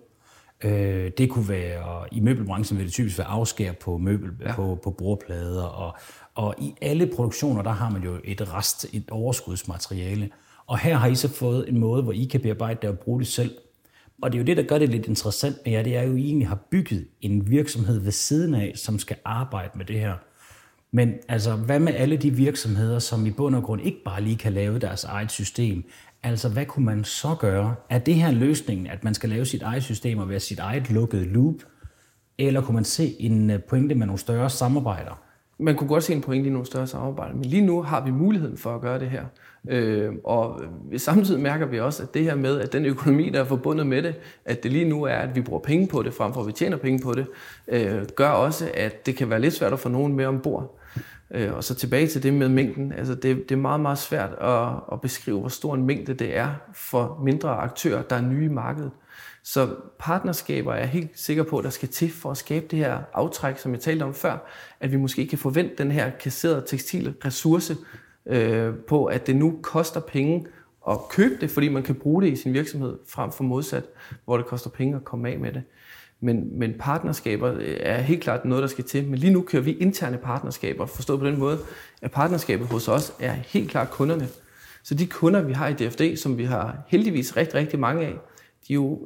Øh, 0.63 1.11
det 1.17 1.29
kunne 1.29 1.49
være, 1.49 2.05
i 2.11 2.19
møbelbranchen 2.19 2.77
vil 2.77 2.85
det 2.85 2.93
typisk 2.93 3.17
være 3.17 3.27
afskær 3.27 3.71
på 3.71 3.97
møbel, 3.97 4.29
ja. 4.41 4.55
på, 4.55 4.79
på 4.83 4.91
bordplader, 4.91 5.63
og, 5.63 5.97
og 6.35 6.55
i 6.57 6.75
alle 6.81 7.07
produktioner, 7.15 7.61
der 7.61 7.71
har 7.71 7.89
man 7.89 8.03
jo 8.03 8.17
et 8.23 8.53
rest, 8.53 8.85
et 8.93 9.09
overskudsmateriale. 9.11 10.29
Og 10.67 10.77
her 10.77 10.95
har 10.95 11.07
I 11.07 11.15
så 11.15 11.29
fået 11.33 11.69
en 11.69 11.79
måde, 11.79 12.03
hvor 12.03 12.11
I 12.11 12.23
kan 12.23 12.41
bearbejde 12.41 12.79
det 12.81 12.89
og 12.89 12.99
bruge 12.99 13.19
det 13.19 13.27
selv. 13.27 13.51
Og 14.21 14.31
det 14.31 14.37
er 14.37 14.41
jo 14.41 14.45
det, 14.45 14.57
der 14.57 14.63
gør 14.63 14.77
det 14.77 14.89
lidt 14.89 15.05
interessant 15.05 15.55
med 15.65 15.73
jer, 15.73 15.83
det 15.83 15.97
er 15.97 16.03
jo, 16.03 16.11
at 16.11 16.17
I 16.17 16.25
egentlig 16.25 16.47
har 16.47 16.59
bygget 16.71 17.07
en 17.21 17.49
virksomhed 17.49 17.99
ved 17.99 18.11
siden 18.11 18.53
af, 18.55 18.71
som 18.75 18.99
skal 18.99 19.17
arbejde 19.25 19.71
med 19.77 19.85
det 19.85 19.99
her. 19.99 20.13
Men 20.91 21.13
altså, 21.27 21.55
hvad 21.55 21.79
med 21.79 21.93
alle 21.93 22.17
de 22.17 22.31
virksomheder, 22.31 22.99
som 22.99 23.25
i 23.25 23.31
bund 23.31 23.55
og 23.55 23.63
grund 23.63 23.81
ikke 23.81 24.03
bare 24.05 24.21
lige 24.21 24.37
kan 24.37 24.53
lave 24.53 24.79
deres 24.79 25.03
eget 25.03 25.31
system? 25.31 25.83
Altså, 26.23 26.49
hvad 26.49 26.65
kunne 26.65 26.85
man 26.85 27.03
så 27.03 27.35
gøre? 27.39 27.75
Er 27.89 27.99
det 27.99 28.15
her 28.15 28.31
løsningen, 28.31 28.87
at 28.87 29.03
man 29.03 29.13
skal 29.13 29.29
lave 29.29 29.45
sit 29.45 29.61
eget 29.61 29.83
system 29.83 30.17
og 30.17 30.29
være 30.29 30.39
sit 30.39 30.59
eget 30.59 30.91
lukkede 30.91 31.25
loop? 31.25 31.55
Eller 32.37 32.61
kunne 32.61 32.75
man 32.75 32.83
se 32.83 33.15
en 33.19 33.49
øh, 33.49 33.63
pointe 33.63 33.95
med 33.95 34.05
nogle 34.05 34.19
større 34.19 34.49
samarbejder? 34.49 35.21
Man 35.59 35.75
kunne 35.75 35.87
godt 35.87 36.03
se 36.03 36.13
en 36.13 36.21
pointe 36.21 36.49
i 36.49 36.51
nogle 36.51 36.65
større 36.65 36.87
samarbejder, 36.87 37.35
men 37.35 37.45
lige 37.45 37.65
nu 37.65 37.81
har 37.81 38.05
vi 38.05 38.11
muligheden 38.11 38.57
for 38.57 38.75
at 38.75 38.81
gøre 38.81 38.99
det 38.99 39.09
her. 39.09 39.25
Øh, 39.69 40.13
og 40.23 40.61
samtidig 40.97 41.41
mærker 41.41 41.65
vi 41.65 41.79
også, 41.79 42.03
at 42.03 42.13
det 42.13 42.23
her 42.23 42.35
med, 42.35 42.61
at 42.61 42.73
den 42.73 42.85
økonomi, 42.85 43.29
der 43.29 43.39
er 43.39 43.45
forbundet 43.45 43.87
med 43.87 44.03
det, 44.03 44.15
at 44.45 44.63
det 44.63 44.71
lige 44.71 44.89
nu 44.89 45.03
er, 45.03 45.15
at 45.15 45.35
vi 45.35 45.41
bruger 45.41 45.61
penge 45.61 45.87
på 45.87 46.03
det, 46.03 46.13
frem 46.13 46.33
for 46.33 46.41
at 46.41 46.47
vi 46.47 46.51
tjener 46.51 46.77
penge 46.77 46.99
på 46.99 47.13
det, 47.13 47.27
øh, 47.67 48.05
gør 48.15 48.29
også, 48.29 48.71
at 48.73 49.05
det 49.05 49.15
kan 49.15 49.29
være 49.29 49.41
lidt 49.41 49.53
svært 49.53 49.73
at 49.73 49.79
få 49.79 49.89
nogen 49.89 50.13
med 50.13 50.25
ombord. 50.25 50.79
Øh, 51.31 51.53
og 51.53 51.63
så 51.63 51.75
tilbage 51.75 52.07
til 52.07 52.23
det 52.23 52.33
med 52.33 52.49
mængden. 52.49 52.91
Altså 52.91 53.15
det, 53.15 53.49
det 53.49 53.51
er 53.51 53.59
meget, 53.59 53.79
meget 53.79 53.97
svært 53.97 54.29
at, 54.41 54.67
at 54.91 55.01
beskrive, 55.01 55.39
hvor 55.39 55.49
stor 55.49 55.75
en 55.75 55.85
mængde 55.85 56.13
det 56.13 56.37
er 56.37 56.49
for 56.73 57.19
mindre 57.23 57.49
aktører, 57.49 58.01
der 58.01 58.15
er 58.15 58.21
nye 58.21 58.45
i 58.45 58.49
markedet. 58.49 58.91
Så 59.43 59.75
partnerskaber 59.99 60.73
er 60.73 60.77
jeg 60.77 60.87
helt 60.87 61.09
sikker 61.15 61.43
på, 61.43 61.57
at 61.57 61.63
der 61.63 61.69
skal 61.69 61.89
til 61.89 62.11
for 62.11 62.31
at 62.31 62.37
skabe 62.37 62.65
det 62.71 62.79
her 62.79 62.99
aftræk, 63.13 63.57
som 63.57 63.71
jeg 63.71 63.79
talte 63.79 64.03
om 64.03 64.13
før, 64.13 64.37
at 64.79 64.91
vi 64.91 64.97
måske 64.97 65.27
kan 65.27 65.37
forvente 65.37 65.75
den 65.77 65.91
her 65.91 66.09
kasserede 66.09 66.63
tekstilressource 66.67 67.75
øh, 68.25 68.73
på, 68.75 69.05
at 69.05 69.27
det 69.27 69.35
nu 69.35 69.59
koster 69.61 69.99
penge 69.99 70.45
at 70.89 70.97
købe 71.09 71.35
det, 71.41 71.51
fordi 71.51 71.69
man 71.69 71.83
kan 71.83 71.95
bruge 71.95 72.21
det 72.21 72.31
i 72.31 72.35
sin 72.35 72.53
virksomhed, 72.53 72.97
frem 73.07 73.31
for 73.31 73.43
modsat, 73.43 73.83
hvor 74.25 74.37
det 74.37 74.45
koster 74.45 74.69
penge 74.69 74.95
at 74.95 75.03
komme 75.03 75.29
af 75.29 75.39
med 75.39 75.51
det. 75.51 75.63
Men, 76.19 76.59
men 76.59 76.73
partnerskaber 76.79 77.53
øh, 77.53 77.77
er 77.79 77.97
helt 77.97 78.23
klart 78.23 78.45
noget, 78.45 78.61
der 78.61 78.67
skal 78.67 78.83
til. 78.83 79.07
Men 79.07 79.19
lige 79.19 79.33
nu 79.33 79.41
kører 79.41 79.63
vi 79.63 79.73
interne 79.73 80.17
partnerskaber, 80.17 80.85
forstået 80.85 81.19
på 81.19 81.25
den 81.25 81.39
måde, 81.39 81.59
at 82.01 82.11
partnerskabet 82.11 82.67
hos 82.67 82.87
os 82.87 83.13
er 83.19 83.31
helt 83.31 83.71
klart 83.71 83.91
kunderne. 83.91 84.27
Så 84.83 84.95
de 84.95 85.07
kunder, 85.07 85.41
vi 85.41 85.53
har 85.53 85.67
i 85.67 85.73
DFD, 85.73 86.17
som 86.17 86.37
vi 86.37 86.43
har 86.43 86.77
heldigvis 86.87 87.37
rigtig, 87.37 87.55
rigtig 87.55 87.79
mange 87.79 88.05
af, 88.05 88.13
de 88.67 88.73
er 88.73 88.75
jo 88.75 88.99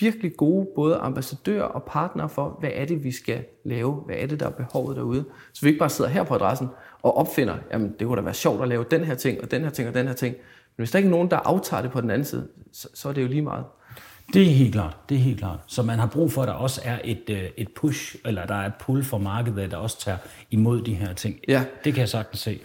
virkelig 0.00 0.36
gode 0.36 0.66
både 0.74 0.96
ambassadører 0.96 1.62
og 1.62 1.82
partnere 1.82 2.28
for, 2.28 2.56
hvad 2.60 2.70
er 2.74 2.84
det, 2.84 3.04
vi 3.04 3.12
skal 3.12 3.44
lave, 3.64 3.92
hvad 3.92 4.16
er 4.18 4.26
det, 4.26 4.40
der 4.40 4.46
er 4.46 4.50
behovet 4.50 4.96
derude. 4.96 5.24
Så 5.52 5.60
vi 5.62 5.68
ikke 5.68 5.78
bare 5.78 5.90
sidder 5.90 6.10
her 6.10 6.24
på 6.24 6.34
adressen 6.34 6.68
og 7.02 7.16
opfinder, 7.16 7.56
jamen 7.72 7.94
det 7.98 8.06
kunne 8.06 8.16
da 8.16 8.22
være 8.22 8.34
sjovt 8.34 8.62
at 8.62 8.68
lave 8.68 8.84
den 8.90 9.04
her 9.04 9.14
ting, 9.14 9.40
og 9.42 9.50
den 9.50 9.62
her 9.62 9.70
ting, 9.70 9.88
og 9.88 9.94
den 9.94 10.06
her 10.06 10.14
ting. 10.14 10.36
Men 10.76 10.82
hvis 10.82 10.90
der 10.90 10.98
ikke 10.98 11.06
er 11.06 11.10
nogen, 11.10 11.30
der 11.30 11.36
aftager 11.36 11.82
det 11.82 11.90
på 11.90 12.00
den 12.00 12.10
anden 12.10 12.24
side, 12.24 12.48
så, 12.72 12.88
så 12.94 13.08
er 13.08 13.12
det 13.12 13.22
jo 13.22 13.28
lige 13.28 13.42
meget. 13.42 13.64
Det 14.32 14.42
er 14.42 14.46
helt 14.46 14.72
klart, 14.72 14.96
det 15.08 15.14
er 15.14 15.20
helt 15.20 15.38
klart. 15.38 15.58
Så 15.66 15.82
man 15.82 15.98
har 15.98 16.06
brug 16.06 16.32
for, 16.32 16.42
at 16.42 16.48
der 16.48 16.54
også 16.54 16.80
er 16.84 16.98
et, 17.04 17.22
øh, 17.30 17.42
et 17.56 17.68
push, 17.76 18.16
eller 18.24 18.46
der 18.46 18.54
er 18.54 18.66
et 18.66 18.74
pull 18.80 19.04
for 19.04 19.18
markedet, 19.18 19.70
der 19.70 19.76
også 19.76 20.00
tager 20.00 20.18
imod 20.50 20.82
de 20.82 20.94
her 20.94 21.14
ting. 21.14 21.36
Ja. 21.48 21.64
Det 21.84 21.94
kan 21.94 22.00
jeg 22.00 22.08
sagtens 22.08 22.40
se. 22.40 22.60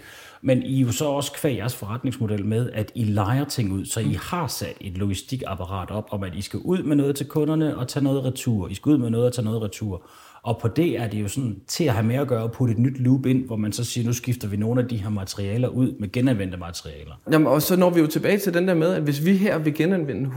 Men 0.47 0.63
I 0.63 0.81
er 0.81 0.86
jo 0.86 0.91
så 0.91 1.05
også 1.05 1.31
kvæg 1.31 1.57
jeres 1.57 1.75
forretningsmodel 1.75 2.45
med, 2.45 2.69
at 2.73 2.91
I 2.95 3.03
leger 3.03 3.45
ting 3.45 3.73
ud, 3.73 3.86
så 3.86 3.99
I 3.99 4.17
har 4.21 4.47
sat 4.47 4.77
et 4.81 4.97
logistikapparat 4.97 5.91
op 5.91 6.07
om, 6.12 6.23
at 6.23 6.36
I 6.36 6.41
skal 6.41 6.60
ud 6.60 6.83
med 6.83 6.95
noget 6.95 7.15
til 7.15 7.25
kunderne 7.25 7.77
og 7.77 7.88
tage 7.88 8.03
noget 8.03 8.23
retur. 8.23 8.67
I 8.67 8.73
skal 8.73 8.89
ud 8.89 8.97
med 8.97 9.10
noget 9.10 9.25
og 9.25 9.33
tage 9.33 9.45
noget 9.45 9.62
retur. 9.62 10.10
Og 10.43 10.57
på 10.62 10.67
det 10.67 10.99
er 10.99 11.07
det 11.07 11.21
jo 11.21 11.27
sådan 11.27 11.62
til 11.67 11.83
at 11.83 11.93
have 11.93 12.05
med 12.05 12.15
at 12.15 12.27
gøre 12.27 12.43
at 12.43 12.51
putte 12.51 12.73
et 12.73 12.79
nyt 12.79 12.99
loop 12.99 13.25
ind, 13.25 13.45
hvor 13.45 13.55
man 13.55 13.71
så 13.71 13.83
siger, 13.83 14.05
nu 14.05 14.13
skifter 14.13 14.47
vi 14.47 14.57
nogle 14.57 14.81
af 14.81 14.88
de 14.88 14.97
her 14.97 15.10
materialer 15.10 15.67
ud 15.67 15.91
med 15.99 16.12
genanvendte 16.12 16.57
materialer. 16.57 17.12
Jamen, 17.31 17.47
og 17.47 17.62
så 17.62 17.75
når 17.75 17.89
vi 17.89 17.99
jo 17.99 18.07
tilbage 18.07 18.38
til 18.38 18.53
den 18.53 18.67
der 18.67 18.73
med, 18.73 18.93
at 18.93 19.01
hvis 19.01 19.25
vi 19.25 19.38
her 19.38 19.57
vil 19.57 19.73
genanvende 19.73 20.29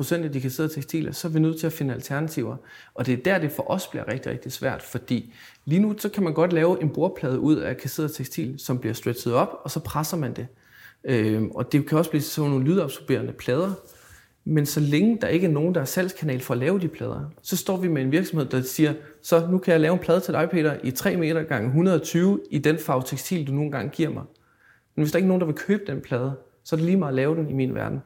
100% 0.00 0.14
af 0.14 0.32
de 0.32 0.40
kasserede 0.40 0.74
tekstiler, 0.74 1.12
så 1.12 1.28
er 1.28 1.32
vi 1.32 1.40
nødt 1.40 1.60
til 1.60 1.66
at 1.66 1.72
finde 1.72 1.94
alternativer. 1.94 2.56
Og 2.94 3.06
det 3.06 3.12
er 3.12 3.22
der, 3.22 3.38
det 3.38 3.52
for 3.52 3.70
os 3.70 3.86
bliver 3.86 4.08
rigtig, 4.12 4.32
rigtig 4.32 4.52
svært, 4.52 4.82
fordi 4.82 5.32
lige 5.64 5.80
nu 5.80 5.94
så 5.98 6.08
kan 6.08 6.24
man 6.24 6.34
godt 6.34 6.52
lave 6.52 6.82
en 6.82 6.90
bordplade 6.90 7.40
ud 7.40 7.56
af 7.56 7.76
kasseret 7.76 8.12
tekstil, 8.12 8.54
som 8.58 8.78
bliver 8.78 8.94
stretchet 8.94 9.34
op, 9.34 9.60
og 9.64 9.70
så 9.70 9.80
presser 9.80 10.16
man 10.16 10.34
det. 10.34 10.46
Øh, 11.04 11.42
og 11.54 11.72
det 11.72 11.88
kan 11.88 11.98
også 11.98 12.10
blive 12.10 12.22
sådan 12.22 12.50
nogle 12.50 12.64
lydabsorberende 12.64 13.32
plader, 13.32 13.72
men 14.44 14.66
så 14.66 14.80
længe 14.80 15.18
der 15.20 15.28
ikke 15.28 15.46
er 15.46 15.50
nogen, 15.50 15.74
der 15.74 15.80
er 15.80 15.84
salgskanal 15.84 16.40
for 16.40 16.54
at 16.54 16.60
lave 16.60 16.80
de 16.80 16.88
plader, 16.88 17.24
så 17.42 17.56
står 17.56 17.76
vi 17.76 17.88
med 17.88 18.02
en 18.02 18.12
virksomhed, 18.12 18.46
der 18.46 18.62
siger, 18.62 18.94
så 19.22 19.46
nu 19.50 19.58
kan 19.58 19.72
jeg 19.72 19.80
lave 19.80 19.92
en 19.92 19.98
plade 19.98 20.20
til 20.20 20.34
dig, 20.34 20.48
Peter, 20.50 20.76
i 20.84 20.90
3 20.90 21.16
meter 21.16 21.42
gange 21.42 21.66
120 21.66 22.40
i 22.50 22.58
den 22.58 22.78
farve 22.78 23.02
tekstil, 23.06 23.46
du 23.46 23.52
nogle 23.52 23.70
gange 23.70 23.90
giver 23.90 24.10
mig. 24.10 24.22
Men 24.94 25.02
hvis 25.02 25.12
der 25.12 25.18
ikke 25.18 25.26
er 25.26 25.28
nogen, 25.28 25.40
der 25.40 25.46
vil 25.46 25.54
købe 25.54 25.82
den 25.86 26.00
plade, 26.00 26.32
så 26.64 26.76
er 26.76 26.78
det 26.78 26.86
lige 26.86 26.96
meget 26.96 27.10
at 27.10 27.16
lave 27.16 27.36
den 27.36 27.50
i 27.50 27.52
min 27.52 27.74
verden. 27.74 28.00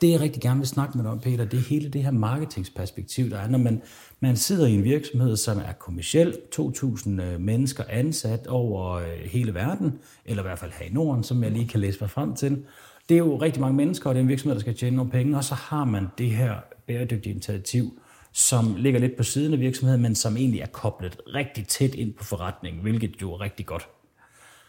Det 0.00 0.10
jeg 0.10 0.20
rigtig 0.20 0.42
gerne 0.42 0.60
vil 0.60 0.68
snakke 0.68 0.98
med 0.98 1.04
dig 1.04 1.12
om, 1.12 1.20
Peter, 1.20 1.44
det 1.44 1.58
er 1.58 1.68
hele 1.68 1.88
det 1.88 2.02
her 2.02 2.10
marketingsperspektiv, 2.10 3.30
der 3.30 3.38
er, 3.38 3.48
når 3.48 3.58
man, 3.58 3.82
man 4.20 4.36
sidder 4.36 4.66
i 4.66 4.74
en 4.74 4.84
virksomhed, 4.84 5.36
som 5.36 5.58
er 5.58 5.72
kommersiel, 5.72 6.36
2.000 6.60 7.22
øh, 7.22 7.40
mennesker 7.40 7.84
ansat 7.88 8.46
over 8.46 8.92
øh, 8.92 9.06
hele 9.24 9.54
verden, 9.54 9.98
eller 10.24 10.42
i 10.42 10.46
hvert 10.46 10.58
fald 10.58 10.72
her 10.72 10.86
i 10.86 10.92
Norden, 10.92 11.24
som 11.24 11.42
jeg 11.42 11.52
lige 11.52 11.68
kan 11.68 11.80
læse 11.80 12.00
mig 12.00 12.10
frem 12.10 12.34
til. 12.34 12.64
Det 13.08 13.14
er 13.14 13.18
jo 13.18 13.36
rigtig 13.36 13.60
mange 13.60 13.76
mennesker, 13.76 14.10
og 14.10 14.14
det 14.14 14.20
er 14.20 14.22
en 14.22 14.28
virksomhed, 14.28 14.54
der 14.54 14.60
skal 14.60 14.74
tjene 14.74 14.96
nogle 14.96 15.10
penge, 15.10 15.36
og 15.36 15.44
så 15.44 15.54
har 15.54 15.84
man 15.84 16.06
det 16.18 16.30
her 16.30 16.54
bæredygtige 16.86 17.32
initiativ, 17.32 18.00
som 18.32 18.74
ligger 18.76 19.00
lidt 19.00 19.16
på 19.16 19.22
siden 19.22 19.52
af 19.52 19.60
virksomheden, 19.60 20.02
men 20.02 20.14
som 20.14 20.36
egentlig 20.36 20.60
er 20.60 20.66
koblet 20.66 21.20
rigtig 21.34 21.66
tæt 21.66 21.94
ind 21.94 22.14
på 22.14 22.24
forretningen, 22.24 22.82
hvilket 22.82 23.22
jo 23.22 23.32
er 23.32 23.40
rigtig 23.40 23.66
godt. 23.66 23.88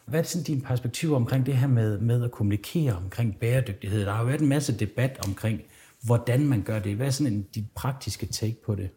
Hvad 0.10 0.20
er 0.20 0.24
sådan 0.24 0.44
dine 0.44 0.62
perspektiver 0.62 1.16
omkring 1.16 1.46
det 1.46 1.58
her 1.58 1.68
med, 1.68 2.00
med 2.00 2.24
at 2.24 2.32
kommunikere 2.32 2.94
omkring 2.94 3.38
bæredygtighed? 3.40 4.06
Der 4.06 4.12
har 4.12 4.20
jo 4.20 4.26
været 4.26 4.42
en 4.42 4.50
masse 4.50 4.78
debat 4.78 5.20
omkring, 5.28 5.62
hvordan 6.06 6.46
man 6.46 6.62
gør 6.62 6.80
det. 6.80 6.96
Hvad 6.96 7.08
er 7.08 7.12
sådan 7.12 7.34
en, 7.34 7.46
dit 7.56 7.66
praktiske 7.76 8.26
take 8.26 8.58
på 8.66 8.76
det? 8.76 8.90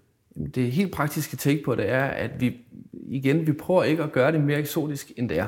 Det 0.54 0.72
helt 0.72 0.92
praktiske 0.92 1.36
take 1.36 1.62
på 1.64 1.74
det 1.74 1.88
er, 1.88 2.04
at 2.04 2.40
vi 2.40 2.56
igen, 2.92 3.46
vi 3.46 3.52
prøver 3.52 3.82
ikke 3.82 4.02
at 4.02 4.12
gøre 4.12 4.32
det 4.32 4.40
mere 4.40 4.58
eksotisk, 4.58 5.12
end 5.16 5.28
det 5.28 5.38
er. 5.38 5.46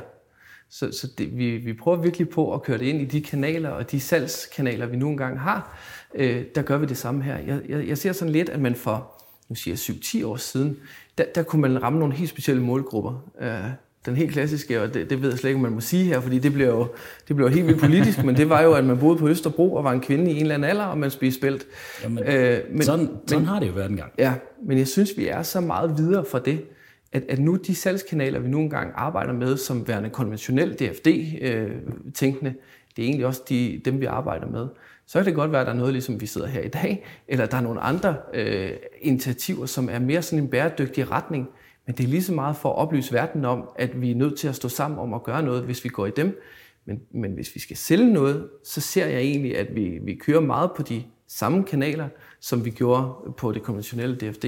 Så, 0.71 0.93
så 0.93 1.09
det, 1.19 1.39
vi, 1.39 1.57
vi 1.57 1.73
prøver 1.73 2.03
virkelig 2.03 2.29
på 2.29 2.55
at 2.55 2.63
køre 2.63 2.79
det 2.79 2.87
ind 2.87 3.01
i 3.01 3.05
de 3.05 3.23
kanaler 3.23 3.69
og 3.69 3.91
de 3.91 4.01
salgskanaler, 4.01 4.87
vi 4.87 4.97
nu 4.97 5.09
engang 5.09 5.41
har. 5.41 5.79
Øh, 6.15 6.45
der 6.55 6.63
gør 6.63 6.79
vi 6.79 6.87
det 6.87 6.97
samme 6.97 7.23
her. 7.23 7.39
Jeg, 7.39 7.61
jeg, 7.69 7.89
jeg 7.89 7.99
ser 7.99 8.13
sådan 8.13 8.33
lidt, 8.33 8.49
at 8.49 8.61
man 8.61 8.75
for 8.75 9.25
nu 9.49 9.55
siger 9.55 9.77
7-10 9.77 10.27
år 10.27 10.37
siden, 10.37 10.77
der, 11.19 11.25
der 11.35 11.43
kunne 11.43 11.63
man 11.63 11.83
ramme 11.83 11.99
nogle 11.99 12.15
helt 12.15 12.31
specielle 12.31 12.63
målgrupper. 12.63 13.31
Øh, 13.41 13.71
den 14.07 14.17
helt 14.17 14.33
klassiske, 14.33 14.83
og 14.83 14.95
det, 14.95 15.11
det 15.11 15.23
ved 15.23 15.29
jeg 15.29 15.39
slet 15.39 15.51
ikke, 15.51 15.57
om 15.57 15.63
man 15.63 15.73
må 15.73 15.81
sige 15.81 16.05
her, 16.05 16.21
fordi 16.21 16.39
det 16.39 16.53
bliver 16.53 16.69
jo 16.69 16.87
det 17.29 17.37
bliver 17.37 17.49
helt 17.49 17.67
vildt 17.67 17.81
politisk, 17.81 18.25
men 18.25 18.37
det 18.37 18.49
var 18.49 18.63
jo, 18.63 18.73
at 18.73 18.85
man 18.85 18.99
boede 18.99 19.19
på 19.19 19.29
Østerbro 19.29 19.75
og 19.75 19.85
var 19.85 19.93
en 19.93 20.01
kvinde 20.01 20.31
i 20.31 20.35
en 20.35 20.41
eller 20.41 20.55
anden 20.55 20.71
alder, 20.71 20.85
og 20.85 20.99
man 20.99 21.11
spiste. 21.11 21.61
Jamen, 22.03 22.25
øh, 22.25 22.59
men, 22.71 22.83
sådan, 22.83 23.09
sådan 23.27 23.41
men, 23.43 23.49
har 23.49 23.61
det 23.61 23.67
jo 23.67 23.73
været 23.73 23.91
en 23.91 23.97
gang. 23.97 24.13
Ja, 24.19 24.35
men 24.67 24.79
jeg 24.79 24.89
synes, 24.89 25.11
vi 25.17 25.29
er 25.29 25.43
så 25.43 25.61
meget 25.61 25.99
videre 25.99 26.25
fra 26.25 26.39
det, 26.39 26.65
at, 27.13 27.25
at 27.29 27.39
nu 27.39 27.57
de 27.57 27.75
salgskanaler, 27.75 28.39
vi 28.39 28.49
nu 28.49 28.61
engang 28.61 28.93
arbejder 28.95 29.33
med, 29.33 29.57
som 29.57 29.89
værende 29.89 30.11
konventionel 30.11 30.73
DFD-tænkende, 30.73 32.51
øh, 32.51 32.57
det 32.97 33.03
er 33.03 33.07
egentlig 33.07 33.27
også 33.27 33.43
de, 33.49 33.81
dem, 33.85 34.01
vi 34.01 34.05
arbejder 34.05 34.47
med. 34.47 34.67
Så 35.07 35.19
kan 35.19 35.27
det 35.27 35.35
godt 35.35 35.53
være, 35.53 35.61
at 35.61 35.67
der 35.67 35.73
er 35.73 35.77
noget, 35.77 35.93
ligesom 35.93 36.21
vi 36.21 36.27
sidder 36.27 36.47
her 36.47 36.61
i 36.61 36.69
dag, 36.69 37.07
eller 37.29 37.47
der 37.47 37.57
er 37.57 37.61
nogle 37.61 37.81
andre 37.81 38.17
øh, 38.35 38.71
initiativer, 39.01 39.67
som 39.67 39.89
er 39.93 39.99
mere 39.99 40.23
sådan 40.23 40.45
en 40.45 40.51
bæredygtig 40.51 41.11
retning, 41.11 41.49
men 41.87 41.97
det 41.97 42.05
er 42.05 42.09
lige 42.09 42.23
så 42.23 42.35
meget 42.35 42.57
for 42.57 42.69
at 42.69 42.77
oplyse 42.77 43.13
verden 43.13 43.45
om, 43.45 43.69
at 43.77 44.01
vi 44.01 44.11
er 44.11 44.15
nødt 44.15 44.39
til 44.39 44.49
at 44.49 44.55
stå 44.55 44.69
sammen 44.69 44.99
om 44.99 45.15
at 45.15 45.23
gøre 45.23 45.43
noget, 45.43 45.63
hvis 45.63 45.85
vi 45.85 45.89
går 45.89 46.07
i 46.07 46.11
dem. 46.11 46.41
Men, 46.87 47.01
men 47.11 47.33
hvis 47.33 47.55
vi 47.55 47.61
skal 47.61 47.77
sælge 47.77 48.13
noget, 48.13 48.49
så 48.65 48.81
ser 48.81 49.07
jeg 49.07 49.21
egentlig, 49.21 49.59
at 49.59 49.75
vi, 49.75 49.99
vi 50.03 50.15
kører 50.15 50.41
meget 50.41 50.71
på 50.77 50.83
de 50.83 51.05
samme 51.29 51.65
kanaler, 51.65 52.09
som 52.41 52.65
vi 52.65 52.71
gjorde 52.71 53.13
på 53.37 53.53
det 53.53 53.63
konventionelle 53.63 54.17
DFD. 54.17 54.45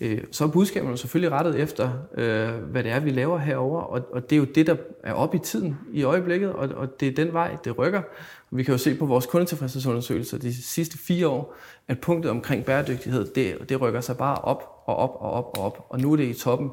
Øh, 0.00 0.20
så 0.30 0.44
er 0.44 0.48
budskaberne 0.48 0.96
selvfølgelig 0.96 1.32
rettet 1.32 1.60
efter, 1.60 1.90
øh, 2.14 2.70
hvad 2.70 2.84
det 2.84 2.92
er, 2.92 3.00
vi 3.00 3.10
laver 3.10 3.38
herover, 3.38 3.80
og, 3.80 4.08
og 4.12 4.30
det 4.30 4.36
er 4.36 4.40
jo 4.40 4.44
det, 4.44 4.66
der 4.66 4.76
er 5.02 5.12
oppe 5.12 5.36
i 5.36 5.40
tiden 5.40 5.78
i 5.92 6.02
øjeblikket, 6.02 6.52
og, 6.52 6.68
og 6.68 7.00
det 7.00 7.08
er 7.08 7.12
den 7.12 7.32
vej, 7.32 7.56
det 7.64 7.78
rykker. 7.78 8.02
Vi 8.50 8.62
kan 8.62 8.72
jo 8.72 8.78
se 8.78 8.94
på 8.94 9.06
vores 9.06 9.26
kundetilfredshedsundersøgelser 9.26 10.38
de 10.38 10.64
sidste 10.64 10.98
fire 10.98 11.28
år, 11.28 11.54
at 11.88 12.00
punktet 12.00 12.30
omkring 12.30 12.64
bæredygtighed, 12.64 13.26
det, 13.34 13.68
det 13.68 13.80
rykker 13.80 14.00
sig 14.00 14.16
bare 14.16 14.36
op 14.36 14.82
og 14.86 14.96
op 14.96 15.16
og 15.20 15.30
op 15.30 15.58
og 15.58 15.64
op, 15.64 15.86
og 15.88 16.00
nu 16.00 16.12
er 16.12 16.16
det 16.16 16.28
i 16.28 16.34
toppen. 16.34 16.70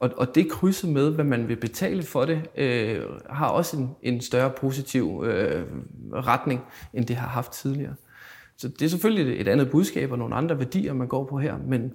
Og, 0.00 0.10
og 0.16 0.34
det 0.34 0.50
krydset 0.50 0.90
med, 0.90 1.10
hvad 1.10 1.24
man 1.24 1.48
vil 1.48 1.56
betale 1.56 2.02
for 2.02 2.24
det, 2.24 2.42
øh, 2.56 3.00
har 3.30 3.48
også 3.48 3.76
en, 3.76 3.90
en 4.02 4.20
større 4.20 4.50
positiv 4.50 5.24
øh, 5.26 5.62
retning, 6.12 6.60
end 6.94 7.04
det 7.04 7.16
har 7.16 7.28
haft 7.28 7.52
tidligere. 7.52 7.94
Så 8.56 8.68
det 8.68 8.82
er 8.82 8.88
selvfølgelig 8.88 9.40
et 9.40 9.48
andet 9.48 9.70
budskab 9.70 10.12
og 10.12 10.18
nogle 10.18 10.34
andre 10.34 10.58
værdier, 10.58 10.92
man 10.92 11.08
går 11.08 11.24
på 11.24 11.38
her, 11.38 11.58
men, 11.66 11.92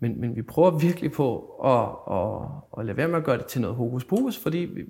men, 0.00 0.20
men 0.20 0.36
vi 0.36 0.42
prøver 0.42 0.78
virkelig 0.78 1.12
på 1.12 1.38
at, 1.64 2.14
at, 2.16 2.80
at 2.80 2.86
lade 2.86 2.96
være 2.96 3.08
med 3.08 3.16
at 3.16 3.24
gøre 3.24 3.38
det 3.38 3.46
til 3.46 3.60
noget 3.60 3.76
hokus 3.76 4.04
pokus, 4.04 4.38
fordi 4.38 4.58
vi, 4.58 4.82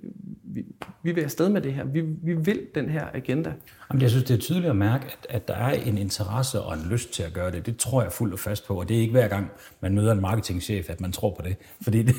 vi, 0.44 0.64
vi 1.02 1.12
vil 1.12 1.22
afsted 1.22 1.48
med 1.48 1.60
det 1.60 1.74
her. 1.74 1.84
Vi, 1.84 2.00
vi 2.00 2.34
vil 2.34 2.60
den 2.74 2.90
her 2.90 3.06
agenda. 3.14 3.52
Jamen, 3.90 4.02
jeg 4.02 4.10
synes, 4.10 4.24
det 4.24 4.34
er 4.34 4.38
tydeligt 4.38 4.70
at 4.70 4.76
mærke, 4.76 5.04
at, 5.04 5.26
at 5.30 5.48
der 5.48 5.54
er 5.54 5.72
en 5.72 5.98
interesse 5.98 6.60
og 6.60 6.74
en 6.74 6.86
lyst 6.90 7.12
til 7.12 7.22
at 7.22 7.32
gøre 7.32 7.50
det. 7.50 7.66
Det 7.66 7.76
tror 7.76 8.02
jeg 8.02 8.12
fuldt 8.12 8.32
og 8.32 8.38
fast 8.38 8.66
på, 8.66 8.74
og 8.74 8.88
det 8.88 8.96
er 8.96 9.00
ikke 9.00 9.12
hver 9.12 9.28
gang, 9.28 9.50
man 9.80 9.94
møder 9.94 10.12
en 10.12 10.20
marketingchef, 10.20 10.90
at 10.90 11.00
man 11.00 11.12
tror 11.12 11.30
på 11.30 11.42
det. 11.42 11.56
Fordi 11.82 12.02
det, 12.02 12.14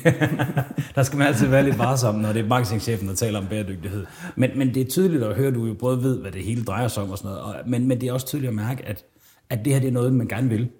der 0.94 1.02
skal 1.02 1.18
man 1.18 1.26
altid 1.26 1.48
være 1.48 1.62
lidt 1.62 1.78
varsom, 1.78 2.14
når 2.14 2.32
det 2.32 2.44
er 2.44 2.48
marketingchefen, 2.48 3.08
der 3.08 3.14
taler 3.14 3.38
om 3.38 3.46
bæredygtighed. 3.46 4.06
Men, 4.36 4.50
men 4.56 4.74
det 4.74 4.80
er 4.80 4.90
tydeligt 4.90 5.22
at 5.22 5.36
høre, 5.36 5.48
at 5.48 5.54
du 5.54 5.66
jo 5.66 5.74
både 5.74 6.02
ved, 6.02 6.20
hvad 6.20 6.32
det 6.32 6.42
hele 6.42 6.64
drejer 6.64 6.88
sig 6.88 7.02
om 7.02 7.10
og 7.10 7.18
sådan 7.18 7.30
noget, 7.30 7.42
og, 7.42 7.54
men, 7.66 7.88
men 7.88 8.00
det 8.00 8.08
er 8.08 8.12
også 8.12 8.26
tydeligt 8.26 8.48
at 8.48 8.56
mærke, 8.56 8.84
at, 8.84 9.04
at 9.50 9.64
det 9.64 9.72
her 9.72 9.80
det 9.80 9.88
er 9.88 9.92
noget, 9.92 10.12
man 10.12 10.28
gerne 10.28 10.48
vil. 10.48 10.70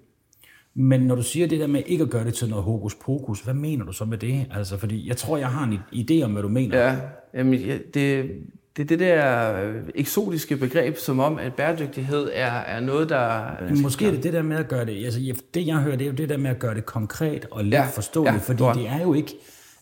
Men 0.73 1.01
når 1.01 1.15
du 1.15 1.23
siger 1.23 1.47
det 1.47 1.59
der 1.59 1.67
med 1.67 1.83
ikke 1.85 2.03
at 2.03 2.09
gøre 2.09 2.23
det 2.23 2.33
til 2.33 2.49
noget 2.49 2.63
hokus 2.63 2.95
pokus, 2.95 3.41
hvad 3.41 3.53
mener 3.53 3.85
du 3.85 3.91
så 3.91 4.05
med 4.05 4.17
det? 4.17 4.45
Altså, 4.51 4.77
fordi 4.77 5.07
jeg 5.07 5.17
tror, 5.17 5.37
jeg 5.37 5.47
har 5.47 5.63
en 5.63 5.79
idé 5.95 6.23
om, 6.23 6.31
hvad 6.31 6.43
du 6.43 6.49
mener. 6.49 6.77
Ja, 6.77 6.95
jamen, 7.33 7.59
det, 7.93 7.93
det 8.77 8.83
er 8.83 8.87
det 8.87 8.99
der 8.99 9.53
øh, 9.63 9.75
eksotiske 9.95 10.57
begreb, 10.57 10.97
som 10.97 11.19
om, 11.19 11.37
at 11.37 11.53
bæredygtighed 11.53 12.29
er, 12.33 12.51
er 12.51 12.79
noget, 12.79 13.09
der... 13.09 13.41
Måske 13.81 14.07
er 14.07 14.11
det 14.11 14.23
det 14.23 14.33
der 14.33 14.41
med 14.41 14.57
at 14.57 14.67
gøre 14.67 14.85
det... 14.85 15.05
Altså, 15.05 15.19
det 15.53 15.67
jeg 15.67 15.75
hører, 15.75 15.95
det 15.95 16.05
er 16.05 16.09
jo 16.09 16.15
det 16.15 16.29
der 16.29 16.37
med 16.37 16.49
at 16.49 16.59
gøre 16.59 16.75
det 16.75 16.85
konkret 16.85 17.45
og 17.51 17.63
let 17.63 17.71
ja, 17.71 17.85
forståeligt, 17.85 18.49
ja, 18.49 18.53
fordi 18.53 18.79
det 18.79 18.89
er 18.89 19.01
jo 19.01 19.13
ikke... 19.13 19.33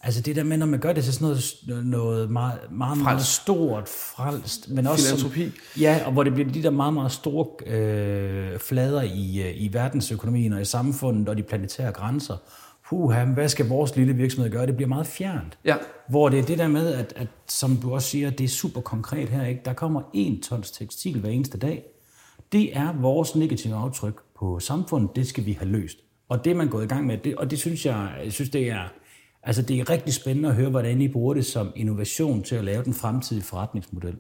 Altså 0.07 0.21
det 0.21 0.35
der 0.35 0.43
med, 0.43 0.57
når 0.57 0.65
man 0.65 0.79
gør 0.79 0.93
det 0.93 1.03
til 1.03 1.13
sådan 1.13 1.37
noget, 1.67 1.85
noget 1.85 2.31
meget, 2.31 2.59
meget, 2.71 2.97
meget 2.97 3.25
stort, 3.25 3.89
frelst, 3.89 4.69
men 4.69 4.87
også 4.87 5.05
Filantropi. 5.05 5.43
Som, 5.43 5.81
ja, 5.81 6.01
og 6.05 6.11
hvor 6.11 6.23
det 6.23 6.33
bliver 6.33 6.51
de 6.51 6.63
der 6.63 6.69
meget, 6.69 6.93
meget 6.93 7.11
store 7.11 7.67
øh, 7.67 8.59
flader 8.59 9.01
i, 9.01 9.41
øh, 9.41 9.53
i 9.55 9.69
verdensøkonomien 9.73 10.53
og 10.53 10.61
i 10.61 10.65
samfundet 10.65 11.29
og 11.29 11.37
de 11.37 11.43
planetære 11.43 11.91
grænser. 11.91 12.37
Puha, 12.89 13.25
hvad 13.25 13.49
skal 13.49 13.67
vores 13.67 13.95
lille 13.95 14.13
virksomhed 14.13 14.51
gøre? 14.51 14.65
Det 14.65 14.75
bliver 14.75 14.89
meget 14.89 15.07
fjernt. 15.07 15.57
Ja. 15.65 15.75
Hvor 16.09 16.29
det 16.29 16.39
er 16.39 16.43
det 16.43 16.57
der 16.57 16.67
med, 16.67 16.93
at, 16.93 17.13
at 17.15 17.27
som 17.47 17.77
du 17.77 17.93
også 17.93 18.09
siger, 18.09 18.29
det 18.29 18.43
er 18.43 18.47
super 18.47 18.81
konkret 18.81 19.29
her, 19.29 19.45
ikke? 19.45 19.61
der 19.65 19.73
kommer 19.73 20.01
en 20.13 20.41
tons 20.41 20.71
tekstil 20.71 21.19
hver 21.19 21.29
eneste 21.29 21.57
dag. 21.57 21.83
Det 22.51 22.77
er 22.77 22.93
vores 23.01 23.35
negative 23.35 23.75
aftryk 23.75 24.21
på 24.39 24.59
samfundet, 24.59 25.15
det 25.15 25.27
skal 25.27 25.45
vi 25.45 25.53
have 25.53 25.71
løst. 25.71 25.97
Og 26.29 26.45
det 26.45 26.51
er 26.51 26.55
man 26.55 26.69
gået 26.69 26.83
i 26.83 26.87
gang 26.87 27.05
med, 27.05 27.17
det, 27.17 27.35
og 27.35 27.51
det 27.51 27.59
synes 27.59 27.85
jeg, 27.85 28.09
jeg 28.23 28.33
synes, 28.33 28.49
det 28.49 28.69
er, 28.69 28.83
Altså 29.47 29.61
det 29.61 29.79
er 29.79 29.89
rigtig 29.89 30.13
spændende 30.13 30.49
at 30.49 30.55
høre, 30.55 30.69
hvordan 30.69 31.01
I 31.01 31.07
bruger 31.07 31.33
det 31.33 31.45
som 31.45 31.71
innovation 31.75 32.43
til 32.43 32.55
at 32.55 32.63
lave 32.63 32.83
den 32.83 32.93
fremtidige 32.93 33.43
forretningsmodel. 33.43 34.17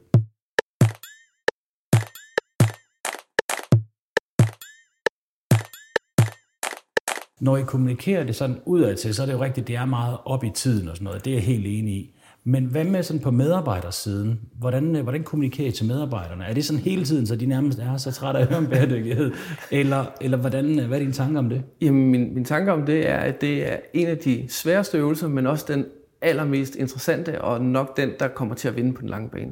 Når 7.41 7.57
I 7.57 7.63
kommunikerer 7.63 8.23
det 8.23 8.35
sådan 8.35 8.61
udadtil, 8.65 9.15
så 9.15 9.21
er 9.21 9.25
det 9.25 9.33
jo 9.33 9.39
rigtigt, 9.39 9.67
det 9.67 9.75
er 9.75 9.85
meget 9.85 10.17
op 10.25 10.43
i 10.43 10.51
tiden 10.55 10.87
og 10.87 10.95
sådan 10.95 11.05
noget. 11.05 11.25
Det 11.25 11.31
er 11.31 11.35
jeg 11.35 11.43
helt 11.43 11.67
enig 11.67 11.93
i. 11.93 12.16
Men 12.49 12.65
hvad 12.65 12.83
med 12.83 13.03
sådan 13.03 13.21
på 13.21 13.31
medarbejdersiden? 13.31 14.39
Hvordan, 14.59 14.95
øh, 14.95 15.03
hvordan 15.03 15.23
kommunikerer 15.23 15.67
I 15.67 15.71
til 15.71 15.85
medarbejderne? 15.85 16.45
Er 16.45 16.53
det 16.53 16.65
sådan 16.65 16.79
hele 16.79 17.05
tiden, 17.05 17.27
så 17.27 17.35
de 17.35 17.45
nærmest 17.45 17.79
er 17.79 17.97
så 17.97 18.11
trætte 18.11 18.39
af 18.39 18.43
at 18.43 18.49
høre 18.49 18.57
om 18.57 18.67
bæredygtighed? 18.67 19.31
Eller, 19.71 20.05
eller 20.21 20.37
hvordan, 20.37 20.79
øh, 20.79 20.87
hvad 20.87 20.97
er 20.97 21.01
dine 21.01 21.13
tanker 21.13 21.39
om 21.39 21.49
det? 21.49 21.63
Jamen, 21.81 22.11
min, 22.11 22.33
min 22.33 22.45
tanke 22.45 22.73
om 22.73 22.85
det 22.85 23.09
er, 23.09 23.17
at 23.17 23.41
det 23.41 23.71
er 23.71 23.77
en 23.93 24.07
af 24.07 24.17
de 24.17 24.45
sværeste 24.49 24.97
øvelser, 24.97 25.27
men 25.27 25.47
også 25.47 25.65
den 25.67 25.85
allermest 26.21 26.75
interessante, 26.75 27.41
og 27.41 27.61
nok 27.61 27.97
den, 27.97 28.11
der 28.19 28.27
kommer 28.27 28.55
til 28.55 28.67
at 28.67 28.75
vinde 28.75 28.93
på 28.93 29.01
den 29.01 29.09
lange 29.09 29.29
bane. 29.29 29.51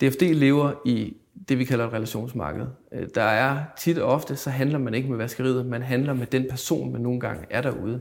DFD 0.00 0.22
lever 0.22 0.72
i 0.86 1.16
det, 1.48 1.58
vi 1.58 1.64
kalder 1.64 1.86
et 1.86 1.92
relationsmarked. 1.92 2.66
Øh, 2.92 3.08
der 3.14 3.22
er 3.22 3.58
tit 3.78 3.98
og 3.98 4.12
ofte, 4.12 4.36
så 4.36 4.50
handler 4.50 4.78
man 4.78 4.94
ikke 4.94 5.08
med 5.08 5.16
vaskeriet, 5.16 5.66
man 5.66 5.82
handler 5.82 6.14
med 6.14 6.26
den 6.26 6.46
person, 6.50 6.92
man 6.92 7.00
nogle 7.00 7.20
gange 7.20 7.46
er 7.50 7.62
derude. 7.62 8.00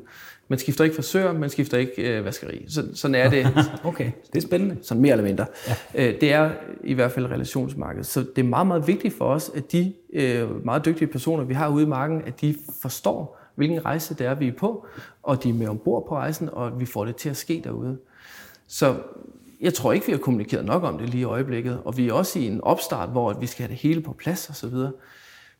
Man 0.50 0.60
skifter 0.60 0.84
ikke 0.84 0.96
frisør, 0.96 1.34
man 1.34 1.50
skifter 1.50 1.78
ikke 1.78 2.18
øh, 2.18 2.26
vaskeri. 2.26 2.66
Så, 2.68 2.88
sådan 2.94 3.16
er 3.16 3.30
det. 3.30 3.48
okay, 3.84 4.12
det 4.34 4.44
er 4.44 4.48
spændende. 4.48 4.78
Sådan 4.82 5.02
mere 5.02 5.12
eller 5.12 5.26
mindre. 5.26 5.46
Ja. 5.68 6.08
Øh, 6.08 6.22
det 6.22 6.34
er 6.34 6.52
i 6.84 6.94
hvert 6.94 7.12
fald 7.12 7.26
relationsmarkedet. 7.26 8.06
Så 8.06 8.20
det 8.36 8.46
er 8.46 8.50
meget, 8.50 8.68
meget 8.68 8.88
vigtigt 8.88 9.18
for 9.18 9.26
os, 9.26 9.52
at 9.56 9.72
de 9.72 9.94
øh, 10.14 10.66
meget 10.66 10.86
dygtige 10.86 11.08
personer, 11.08 11.44
vi 11.44 11.54
har 11.54 11.70
ude 11.70 11.84
i 11.84 11.88
marken, 11.88 12.22
at 12.26 12.42
de 12.42 12.56
forstår, 12.82 13.40
hvilken 13.56 13.86
rejse 13.86 14.16
det 14.16 14.28
er, 14.28 14.36
vi 14.36 14.48
er 14.48 14.54
på, 14.58 14.86
og 15.24 15.44
de 15.44 15.50
er 15.50 15.54
med 15.54 15.68
ombord 15.68 16.08
på 16.08 16.16
rejsen, 16.16 16.50
og 16.52 16.80
vi 16.80 16.86
får 16.86 17.06
det 17.06 17.16
til 17.16 17.30
at 17.30 17.38
ske 17.38 17.62
derude. 17.64 17.98
Så 18.68 18.96
jeg 19.62 19.74
tror 19.74 19.92
ikke, 19.92 20.06
vi 20.06 20.12
har 20.12 20.20
kommunikeret 20.20 20.66
nok 20.66 20.84
om 20.84 20.98
det 20.98 21.10
lige 21.10 21.22
i 21.22 21.24
øjeblikket, 21.24 21.80
og 21.86 21.98
vi 21.98 22.08
er 22.10 22.14
også 22.14 22.40
i 22.40 22.48
en 22.48 22.62
opstart, 22.62 23.10
hvor 23.10 23.34
vi 23.34 23.46
skal 23.46 23.64
have 23.64 23.72
det 23.72 23.82
hele 23.82 24.02
på 24.02 24.14
plads 24.14 24.50
osv. 24.50 24.74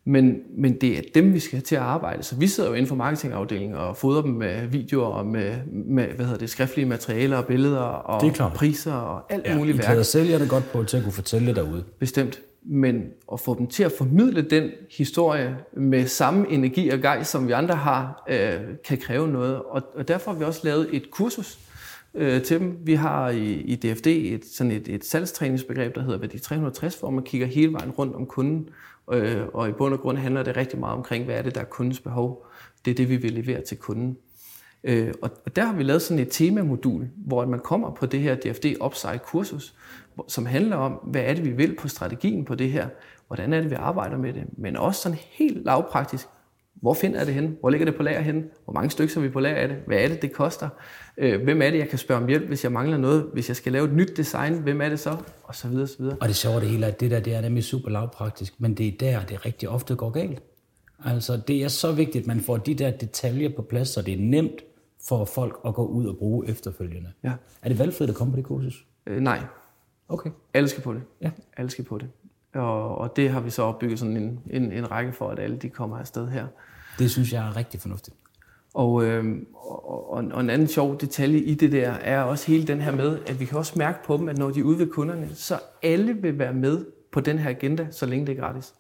Men, 0.10 0.42
men 0.58 0.82
det 0.82 0.98
er 0.98 1.02
dem, 1.16 1.34
vi 1.34 1.40
skal 1.40 1.58
have 1.58 1.62
til 1.62 1.76
at 1.76 1.82
arbejde. 1.82 2.24
Så 2.24 2.36
vi 2.36 2.48
sidder 2.48 2.70
jo 2.70 2.76
inden 2.76 2.88
for 2.88 2.96
marketingafdelingen 2.96 3.78
og 3.78 3.98
fodrer 3.98 4.22
dem 4.22 4.32
med 4.32 4.68
videoer 4.68 5.08
og 5.08 5.26
med, 5.26 5.56
med 5.72 6.06
hvad 6.06 6.26
hedder 6.26 6.40
det, 6.40 6.50
skriftlige 6.50 6.86
materialer 6.86 7.38
og 7.38 7.46
billeder 7.46 7.80
og 7.80 8.22
det 8.22 8.40
er 8.40 8.50
priser 8.50 8.94
og 8.94 9.34
alt 9.34 9.46
ja, 9.46 9.58
muligt 9.58 9.78
værk. 9.78 9.86
I 9.86 9.88
klæder 9.88 10.04
sælgerne 10.04 10.48
godt 10.48 10.72
på 10.72 10.84
til 10.84 10.98
at 10.98 11.04
kunne 11.04 11.14
fortælle 11.14 11.48
det 11.48 11.56
derude. 11.56 11.84
Bestemt. 12.00 12.40
Men 12.64 13.04
at 13.34 13.40
få 13.40 13.58
dem 13.58 13.68
til 13.68 13.84
at 13.84 13.92
formidle 13.98 14.42
den 14.42 14.70
historie 14.98 15.58
med 15.74 16.08
samme 16.08 16.52
energi 16.52 16.90
og 16.90 17.00
gejst, 17.00 17.32
som 17.32 17.48
vi 17.48 17.52
andre 17.52 17.76
har, 17.76 18.24
øh, 18.30 18.54
kan 18.86 18.98
kræve 18.98 19.28
noget. 19.28 19.56
Og, 19.56 19.82
og 19.96 20.08
derfor 20.08 20.32
har 20.32 20.40
vi 20.40 20.46
også 20.46 20.62
lavet 20.64 20.90
et 20.92 21.12
kursus, 21.12 21.60
øh, 22.14 22.44
til 22.44 22.60
dem. 22.60 22.78
Vi 22.84 22.94
har 22.94 23.30
i, 23.30 23.54
i 23.54 23.76
DFD 23.76 24.08
et, 24.08 24.46
sådan 24.46 24.72
et, 24.72 24.88
et 24.88 25.06
salgstræningsbegreb, 25.06 25.96
der 25.96 26.02
hedder 26.02 26.20
Værdi 26.20 26.40
360, 26.40 27.00
hvor 27.00 27.10
man 27.10 27.24
kigger 27.24 27.48
hele 27.48 27.74
vejen 27.74 27.92
rundt 27.92 28.16
om 28.16 28.26
kunden, 28.26 28.70
øh, 29.12 29.42
og 29.54 29.70
i 29.70 29.72
bund 29.72 29.94
og 29.94 30.00
grund 30.00 30.18
handler 30.18 30.44
det 30.44 30.58
rigtig 30.58 30.80
meget 30.80 30.98
omkring, 30.98 31.26
hvad 31.26 31.36
er 31.36 31.42
det, 31.42 31.56
der 31.56 31.62
er 31.62 31.66
kundens 31.66 32.00
behov. 32.00 32.46
Det 32.86 32.92
er 32.92 32.96
det, 32.96 33.10
vi 33.10 33.16
vil 33.16 33.32
levere 33.32 33.62
til 33.62 33.78
kunden. 33.78 34.18
Øh, 34.84 35.14
og, 35.22 35.30
og 35.46 35.56
der 35.56 35.66
har 35.66 35.74
vi 35.74 35.84
lavet 35.84 36.02
sådan 36.02 36.24
et 36.24 36.28
temamodul, 36.32 37.10
hvor 37.16 37.46
man 37.46 37.60
kommer 37.60 37.92
på 37.92 38.06
det 38.06 38.20
her 38.20 38.36
DFD 38.36 38.66
Upside 38.82 39.20
kursus, 39.26 39.76
som 40.28 40.46
handler 40.46 40.76
om, 40.76 40.92
hvad 40.92 41.22
er 41.22 41.34
det, 41.34 41.46
vi 41.46 41.52
vil 41.52 41.76
på 41.76 41.88
strategien 41.88 42.46
på 42.46 42.56
det 42.56 42.72
her, 42.72 42.88
hvordan 43.28 43.54
er 43.54 43.62
det, 43.62 43.70
vi 43.70 43.76
arbejder 43.76 44.18
med 44.18 44.34
det, 44.34 44.44
men 44.58 44.78
også 44.78 45.02
sådan 45.02 45.18
helt 45.32 45.66
lavpraktisk, 45.66 46.28
hvor 46.82 46.94
finder 46.94 47.18
jeg 47.18 47.28
det 47.28 47.36
henne? 47.36 47.56
Hvor 47.60 47.70
ligger 47.70 47.86
det 47.86 47.96
på 47.96 48.04
lager 48.04 48.22
henne? 48.22 48.44
Hvor 48.64 48.74
mange 48.74 48.90
stykker 48.90 49.18
er 49.18 49.22
vi 49.22 49.30
på 49.30 49.40
lager 49.40 49.56
af 49.56 49.68
det? 49.68 49.78
Hvad 49.88 49.98
er 49.98 50.08
det, 50.08 50.22
det 50.22 50.34
koster? 50.34 50.70
Øh, 51.18 51.44
hvem 51.44 51.62
er 51.62 51.70
det, 51.70 51.78
jeg 51.78 51.90
kan 51.90 51.98
spørge 51.98 52.22
om 52.22 52.28
hjælp, 52.28 52.48
hvis 52.48 52.64
jeg 52.64 52.72
mangler 52.72 52.98
noget? 52.98 53.30
Hvis 53.34 53.48
jeg 53.48 53.56
skal 53.56 53.72
lave 53.72 53.86
et 53.86 53.94
nyt 53.94 54.18
design, 54.18 54.54
hvem 54.54 54.82
er 54.82 54.90
det 54.90 55.00
så? 55.00 55.18
Og 55.44 55.56
så 55.56 55.68
videre, 55.68 55.88
så 55.88 55.96
videre. 56.00 56.18
Og 56.22 56.28
det 56.28 56.36
sjove 56.36 56.60
det 56.60 56.70
hele 56.70 56.86
er, 56.86 56.92
at 56.92 57.00
det 57.00 57.12
der, 57.12 57.20
det 57.20 57.34
er 57.34 57.42
nemlig 57.42 57.64
super 57.64 57.90
lavpraktisk, 57.90 58.54
men 58.62 58.74
det 58.74 58.88
er 58.88 58.92
der, 59.00 59.26
det 59.26 59.46
rigtig 59.46 59.70
ofte 59.70 59.96
går 59.96 60.10
galt. 60.10 60.42
Altså, 61.06 61.42
det 61.48 61.64
er 61.64 61.68
så 61.68 61.92
vigtigt, 61.92 62.22
at 62.22 62.28
man 62.28 62.40
får 62.40 62.58
de 62.58 62.74
der 62.76 62.92
detaljer 62.92 63.50
på 63.56 63.62
plads, 63.62 63.88
så 63.90 64.02
det 64.02 64.14
er 64.14 64.18
nemt 64.20 64.62
for 65.08 65.26
folk 65.26 65.60
at 65.66 65.74
gå 65.74 65.86
ud 65.86 66.06
og 66.06 66.18
bruge 66.18 66.48
efterfølgende. 66.48 67.12
Ja. 67.24 67.32
Er 67.62 67.70
det 67.70 67.80
valgfrit 67.80 68.10
at 68.10 68.16
komme 68.16 68.34
på 68.34 68.38
det 68.38 68.46
kursus? 68.46 68.86
Øh, 69.08 69.20
nej. 69.20 69.40
Okay. 70.10 70.30
Alle 70.54 70.70
skal 70.70 70.84
på 70.84 70.94
det. 70.94 71.02
Ja. 71.22 71.32
Alle 71.58 71.72
skal 71.72 71.86
på 71.86 71.98
det. 71.98 72.10
Og, 72.54 72.98
og 72.98 73.16
det 73.16 73.30
har 73.30 73.40
vi 73.40 73.50
så 73.50 73.64
opbygget 73.64 74.00
sådan 74.00 74.18
en, 74.18 74.40
en, 74.50 74.72
en 74.72 74.92
række 74.92 75.14
for, 75.14 75.30
at 75.30 75.40
alle 75.40 75.58
de 75.58 75.70
kommer 75.70 75.98
afsted 75.98 76.28
her. 76.28 76.48
Det 77.00 77.12
synes 77.12 77.34
jeg 77.34 77.48
er 77.48 77.56
rigtig 77.56 77.80
fornuftigt. 77.80 78.18
Og, 78.74 79.06
øh, 79.06 79.26
og, 79.54 80.12
og 80.12 80.40
en 80.40 80.50
anden 80.50 80.68
sjov 80.68 81.00
detalje 81.02 81.40
i 81.40 81.54
det 81.54 81.72
der 81.72 81.90
er 81.90 82.22
også 82.22 82.48
hele 82.48 82.68
den 82.68 82.82
her 82.82 82.96
med, 82.96 83.20
at 83.28 83.40
vi 83.40 83.46
kan 83.46 83.58
også 83.58 83.74
mærke 83.76 84.04
på 84.06 84.18
dem, 84.18 84.30
at 84.30 84.38
når 84.38 84.50
de 84.50 84.60
er 84.60 84.64
ude 84.64 84.80
ved 84.80 84.88
kunderne, 84.88 85.30
så 85.36 85.60
alle 85.82 86.14
vil 86.14 86.40
være 86.40 86.54
med 86.54 86.86
på 87.12 87.20
den 87.20 87.40
her 87.40 87.50
agenda, 87.50 87.88
så 87.92 88.06
længe 88.06 88.28
det 88.28 88.38
er 88.38 88.42
gratis. 88.42 88.74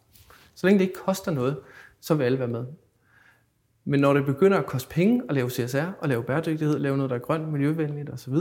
Så 0.55 0.67
længe 0.67 0.79
det 0.79 0.86
ikke 0.86 0.99
koster 1.05 1.32
noget, 1.32 1.58
så 2.01 2.15
vil 2.15 2.23
alle 2.23 2.39
være 2.39 2.47
med. 2.47 2.65
Men 3.86 3.99
når 3.99 4.13
det 4.13 4.25
begynder 4.25 4.58
at 4.58 4.65
koste 4.65 4.89
penge 4.89 5.21
at 5.29 5.36
lave 5.36 5.49
CSR, 5.49 5.86
og 5.99 6.10
lave 6.10 6.23
bæredygtighed, 6.23 6.79
lave 6.79 6.97
noget, 6.97 7.10
der 7.10 7.15
er 7.15 7.19
grønt, 7.19 7.51
miljøvenligt 7.51 8.10
osv., 8.10 8.34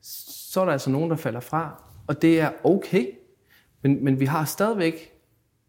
så 0.00 0.60
er 0.60 0.64
der 0.64 0.72
altså 0.72 0.90
nogen, 0.90 1.10
der 1.10 1.16
falder 1.16 1.40
fra. 1.40 1.82
Og 2.06 2.22
det 2.22 2.40
er 2.40 2.50
okay, 2.64 3.06
men, 3.82 4.04
men 4.04 4.20
vi 4.20 4.24
har 4.24 4.44
stadigvæk 4.44 5.12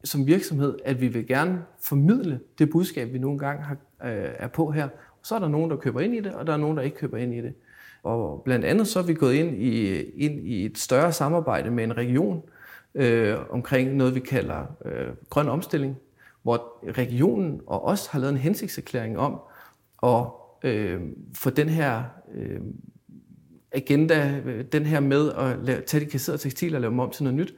som 0.03 0.27
virksomhed, 0.27 0.75
at 0.85 1.01
vi 1.01 1.07
vil 1.07 1.27
gerne 1.27 1.63
formidle 1.81 2.39
det 2.59 2.69
budskab, 2.69 3.13
vi 3.13 3.19
nogle 3.19 3.39
gange 3.39 3.63
har, 3.63 3.77
øh, 4.03 4.29
er 4.37 4.47
på 4.47 4.71
her. 4.71 4.87
Så 5.23 5.35
er 5.35 5.39
der 5.39 5.47
nogen, 5.47 5.71
der 5.71 5.77
køber 5.77 5.99
ind 5.99 6.15
i 6.15 6.19
det, 6.19 6.33
og 6.33 6.47
der 6.47 6.53
er 6.53 6.57
nogen, 6.57 6.77
der 6.77 6.83
ikke 6.83 6.97
køber 6.97 7.17
ind 7.17 7.33
i 7.33 7.41
det. 7.41 7.53
Og 8.03 8.41
blandt 8.45 8.65
andet 8.65 8.87
så 8.87 8.99
er 8.99 9.03
vi 9.03 9.13
gået 9.13 9.33
ind 9.33 9.61
i, 9.61 10.01
ind 10.01 10.47
i 10.47 10.65
et 10.65 10.77
større 10.77 11.11
samarbejde 11.11 11.71
med 11.71 11.83
en 11.83 11.97
region 11.97 12.41
øh, 12.95 13.37
omkring 13.49 13.95
noget, 13.95 14.15
vi 14.15 14.19
kalder 14.19 14.65
øh, 14.85 15.07
grøn 15.29 15.49
omstilling, 15.49 15.97
hvor 16.43 16.85
regionen 16.97 17.61
og 17.67 17.85
os 17.85 18.07
har 18.07 18.19
lavet 18.19 18.31
en 18.31 18.37
hensigtserklæring 18.37 19.17
om 19.17 19.39
at 20.03 20.25
øh, 20.69 21.01
få 21.37 21.49
den 21.49 21.69
her 21.69 22.03
øh, 22.35 22.59
agenda, 23.71 24.41
øh, 24.45 24.65
den 24.71 24.85
her 24.85 24.99
med 24.99 25.31
at 25.31 25.57
lave, 25.63 25.81
tage 25.81 26.05
de 26.05 26.09
kasserede 26.09 26.41
tekstiler 26.41 26.77
og 26.77 26.81
lave 26.81 26.91
dem 26.91 26.99
om 26.99 27.11
til 27.11 27.23
noget 27.23 27.37
nyt, 27.37 27.53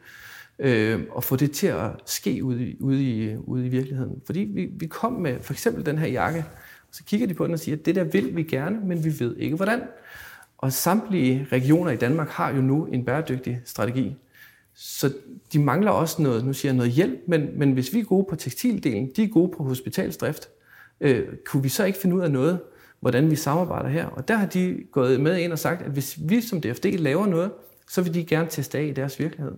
øh, 0.60 1.02
og 1.12 1.24
få 1.24 1.36
det 1.36 1.52
til 1.52 1.68
at 1.68 1.89
ske 2.06 2.44
ude 2.44 2.66
i, 2.66 2.78
ude 2.80 3.04
i, 3.04 3.36
ude 3.38 3.66
i 3.66 3.70
virkeligheden. 3.70 4.22
Fordi 4.26 4.39
vi, 4.39 4.70
vi 4.72 4.88
kom 4.88 5.13
med 5.13 5.39
for 5.42 5.54
eksempel 5.54 5.86
den 5.86 5.98
her 5.98 6.08
jakke, 6.08 6.39
og 6.89 6.96
så 6.96 7.04
kigger 7.04 7.28
de 7.28 7.34
på 7.34 7.46
den 7.46 7.54
og 7.54 7.60
siger, 7.60 7.78
at 7.78 7.86
det 7.86 7.96
der 7.96 8.04
vil 8.04 8.36
vi 8.36 8.44
gerne, 8.44 8.80
men 8.86 9.04
vi 9.04 9.20
ved 9.20 9.36
ikke 9.38 9.56
hvordan. 9.56 9.82
Og 10.58 10.74
samtlige 10.74 11.48
regioner 11.52 11.92
i 11.92 11.96
Danmark 11.96 12.30
har 12.30 12.52
jo 12.52 12.62
nu 12.62 12.86
en 12.86 13.06
bæredygtig 13.06 13.62
strategi. 13.66 14.16
Så 14.74 15.13
de 15.54 15.60
mangler 15.60 15.92
også 15.92 16.22
noget, 16.22 16.46
nu 16.46 16.54
siger 16.54 16.72
jeg 16.72 16.78
noget 16.78 16.92
hjælp, 16.92 17.20
men, 17.28 17.60
men 17.60 17.72
hvis 17.72 17.94
vi 17.94 18.00
er 18.00 18.04
gode 18.04 18.26
på 18.30 18.36
tekstildelen, 18.36 19.12
de 19.16 19.24
er 19.24 19.28
gode 19.28 19.52
på 19.58 19.63
hospitalsdrift, 19.63 20.50
øh, 21.02 21.28
kunne 21.46 21.63
vi 21.63 21.70
så 21.70 21.84
ikke 21.84 22.00
finde 22.00 22.16
ud 22.16 22.22
af 22.22 22.32
noget, 22.32 22.60
hvordan 23.00 23.32
vi 23.32 23.36
samarbejder 23.36 23.89
her? 23.89 24.06
Og 24.06 24.28
der 24.28 24.36
har 24.36 24.46
de 24.46 24.84
gået 24.92 25.22
med 25.22 25.38
ind 25.38 25.52
og 25.52 25.60
sagt, 25.60 25.82
at 25.82 25.92
hvis 25.92 26.20
vi 26.26 26.42
som 26.42 26.62
DFD 26.62 26.86
laver 26.86 27.26
noget, 27.26 27.52
så 27.89 28.02
vil 28.02 28.13
de 28.13 28.26
gerne 28.26 28.48
teste 28.50 28.78
af 28.78 28.84
i 28.84 28.92
deres 28.92 29.20
virkelighed. 29.20 29.54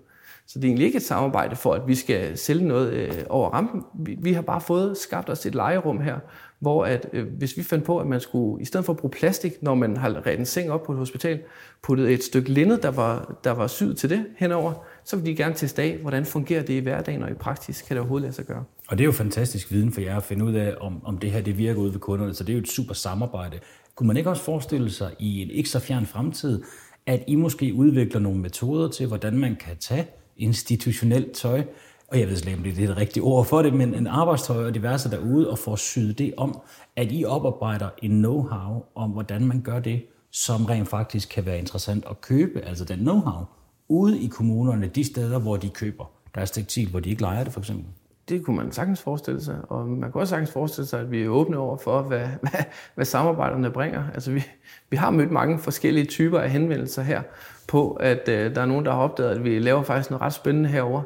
Så 0.48 0.60
det 0.60 0.66
er 0.66 0.70
egentlig 0.70 0.86
ikke 0.86 0.98
et 0.98 1.04
samarbejde 1.04 1.56
for, 1.56 1.74
at 1.74 1.88
vi 1.88 1.96
skal 1.96 2.38
sælge 2.38 2.68
noget 2.68 2.94
øh, 2.94 3.14
over 3.30 3.50
rampen. 3.50 3.84
Vi, 4.00 4.18
vi 4.22 4.34
har 4.34 4.42
bare 4.42 4.62
fået 4.62 4.98
skabt 4.98 5.30
os 5.30 5.46
et 5.46 5.56
lejerum 5.56 6.02
her, 6.02 6.20
hvor 6.60 6.86
at, 6.86 7.10
øh, 7.14 7.28
hvis 7.38 7.58
vi 7.58 7.64
fandt 7.64 7.84
på, 7.84 8.00
at 8.00 8.08
man 8.08 8.20
skulle, 8.20 8.62
i 8.62 8.66
stedet 8.66 8.86
for 8.86 8.94
at 8.94 9.00
bruge 9.00 9.12
plastik, 9.12 9.64
når 9.64 9.76
man 9.76 9.98
har 9.98 10.28
ret 10.28 10.40
en 10.40 10.46
seng 10.46 10.72
op 10.72 10.84
på 10.84 10.92
et 10.92 10.98
hospital, 10.98 11.40
puttet 11.84 12.14
et 12.14 12.24
stykke 12.24 12.50
linned, 12.50 12.78
der 12.78 12.92
var, 12.92 13.36
der 13.44 13.52
var 13.52 13.68
syet 13.68 13.98
til 13.98 14.10
det 14.10 14.26
henover, 14.38 14.74
så 15.04 15.16
vil 15.16 15.26
de 15.26 15.36
gerne 15.36 15.56
teste 15.56 15.82
af, 15.82 15.98
hvordan 16.02 16.26
fungerer 16.26 16.64
det 16.64 16.74
i 16.74 16.80
hverdagen 16.80 17.24
og 17.24 17.32
i 17.32 17.34
praksis, 17.34 17.82
kan 17.82 17.96
det 17.96 18.00
overhovedet 18.00 18.24
lade 18.24 18.34
sig 18.34 18.46
gøre. 18.46 18.64
Og 18.88 18.98
det 18.98 19.04
er 19.04 19.06
jo 19.06 19.12
fantastisk 19.12 19.72
viden 19.72 19.92
for 19.92 20.02
jer 20.02 20.18
at 20.18 20.24
finde 20.24 20.46
ud 20.46 20.54
af, 20.54 20.76
om, 20.82 21.06
om 21.06 21.18
det 21.18 21.32
her 21.32 21.42
det 21.42 21.58
virker 21.58 21.82
ud 21.82 21.92
ved 21.92 22.00
kunderne, 22.00 22.34
så 22.34 22.44
det 22.44 22.50
er 22.50 22.58
jo 22.58 22.62
et 22.62 22.70
super 22.70 22.94
samarbejde. 22.94 23.60
Kunne 23.96 24.08
man 24.08 24.18
ikke 24.18 24.30
også 24.30 24.44
forestille 24.44 24.92
sig 24.92 25.12
i 25.20 25.42
en 25.42 25.50
ikke 25.50 25.70
så 25.70 25.80
fjern 25.80 26.06
fremtid, 26.06 26.64
at 27.06 27.24
I 27.28 27.36
måske 27.36 27.74
udvikler 27.74 28.20
nogle 28.20 28.40
metoder 28.40 28.90
til, 28.90 29.08
hvordan 29.08 29.38
man 29.38 29.56
kan 29.56 29.78
tage 29.80 30.08
institutionelt 30.38 31.32
tøj, 31.32 31.64
og 32.08 32.20
jeg 32.20 32.28
ved 32.28 32.36
slet 32.36 32.48
ikke, 32.48 32.58
om 32.58 32.64
det 32.64 32.84
er 32.84 32.88
det 32.88 32.98
rigtige 32.98 33.24
ord 33.24 33.46
for 33.46 33.62
det, 33.62 33.74
men 33.74 33.94
en 33.94 34.08
arbejdstøj 34.08 34.66
og 34.66 34.74
diverse 34.74 35.12
derude, 35.12 35.50
og 35.50 35.60
får 35.60 35.76
syet 35.76 36.18
det 36.18 36.34
om, 36.38 36.62
at 36.96 37.08
I 37.12 37.26
oparbejder 37.26 37.90
en 38.02 38.26
know-how 38.26 38.92
om, 38.96 39.10
hvordan 39.10 39.46
man 39.46 39.62
gør 39.62 39.80
det, 39.80 40.06
som 40.32 40.66
rent 40.66 40.88
faktisk 40.88 41.30
kan 41.30 41.46
være 41.46 41.60
interessant 41.60 42.06
at 42.10 42.22
købe, 42.22 42.62
altså 42.62 42.86
den 42.86 43.10
know-how, 43.10 43.46
ude 43.88 44.22
i 44.22 44.28
kommunerne, 44.28 44.88
de 44.88 45.04
steder, 45.04 45.40
hvor 45.40 45.58
de 45.58 45.70
køber 45.70 46.12
deres 46.36 46.52
tekstil, 46.52 46.90
hvor 46.90 47.00
de 47.00 47.10
ikke 47.10 47.22
leger 47.22 47.44
det 47.44 47.54
for 47.54 47.60
eksempel. 47.60 47.86
Det 48.30 48.46
kunne 48.46 48.56
man 48.58 48.72
sagtens 48.72 49.02
forestille 49.02 49.44
sig, 49.44 49.58
og 49.70 49.88
man 49.88 50.12
kunne 50.12 50.22
også 50.22 50.30
sagtens 50.30 50.52
forestille 50.52 50.88
sig, 50.88 51.02
at 51.02 51.12
vi 51.12 51.24
er 51.24 51.30
åbne 51.30 51.58
over 51.58 51.78
for, 51.78 52.02
hvad, 52.02 52.28
hvad, 52.42 52.64
hvad 52.96 53.06
samarbejderne 53.06 53.72
bringer. 53.72 54.04
Altså 54.14 54.32
vi, 54.32 54.44
vi 54.90 54.98
har 54.98 55.10
mødt 55.10 55.32
mange 55.32 55.60
forskellige 55.60 56.06
typer 56.06 56.40
af 56.40 56.52
henvendelser 56.52 57.02
her 57.02 57.22
på, 57.68 57.92
at 57.92 58.30
øh, 58.30 58.56
der 58.56 58.62
er 58.62 58.66
nogen, 58.66 58.86
der 58.86 58.92
har 58.92 59.00
opdaget, 59.00 59.32
at 59.32 59.44
vi 59.44 59.60
laver 59.60 59.84
faktisk 59.84 60.10
noget 60.10 60.22
ret 60.22 60.34
spændende 60.34 60.70
herover. 60.70 61.04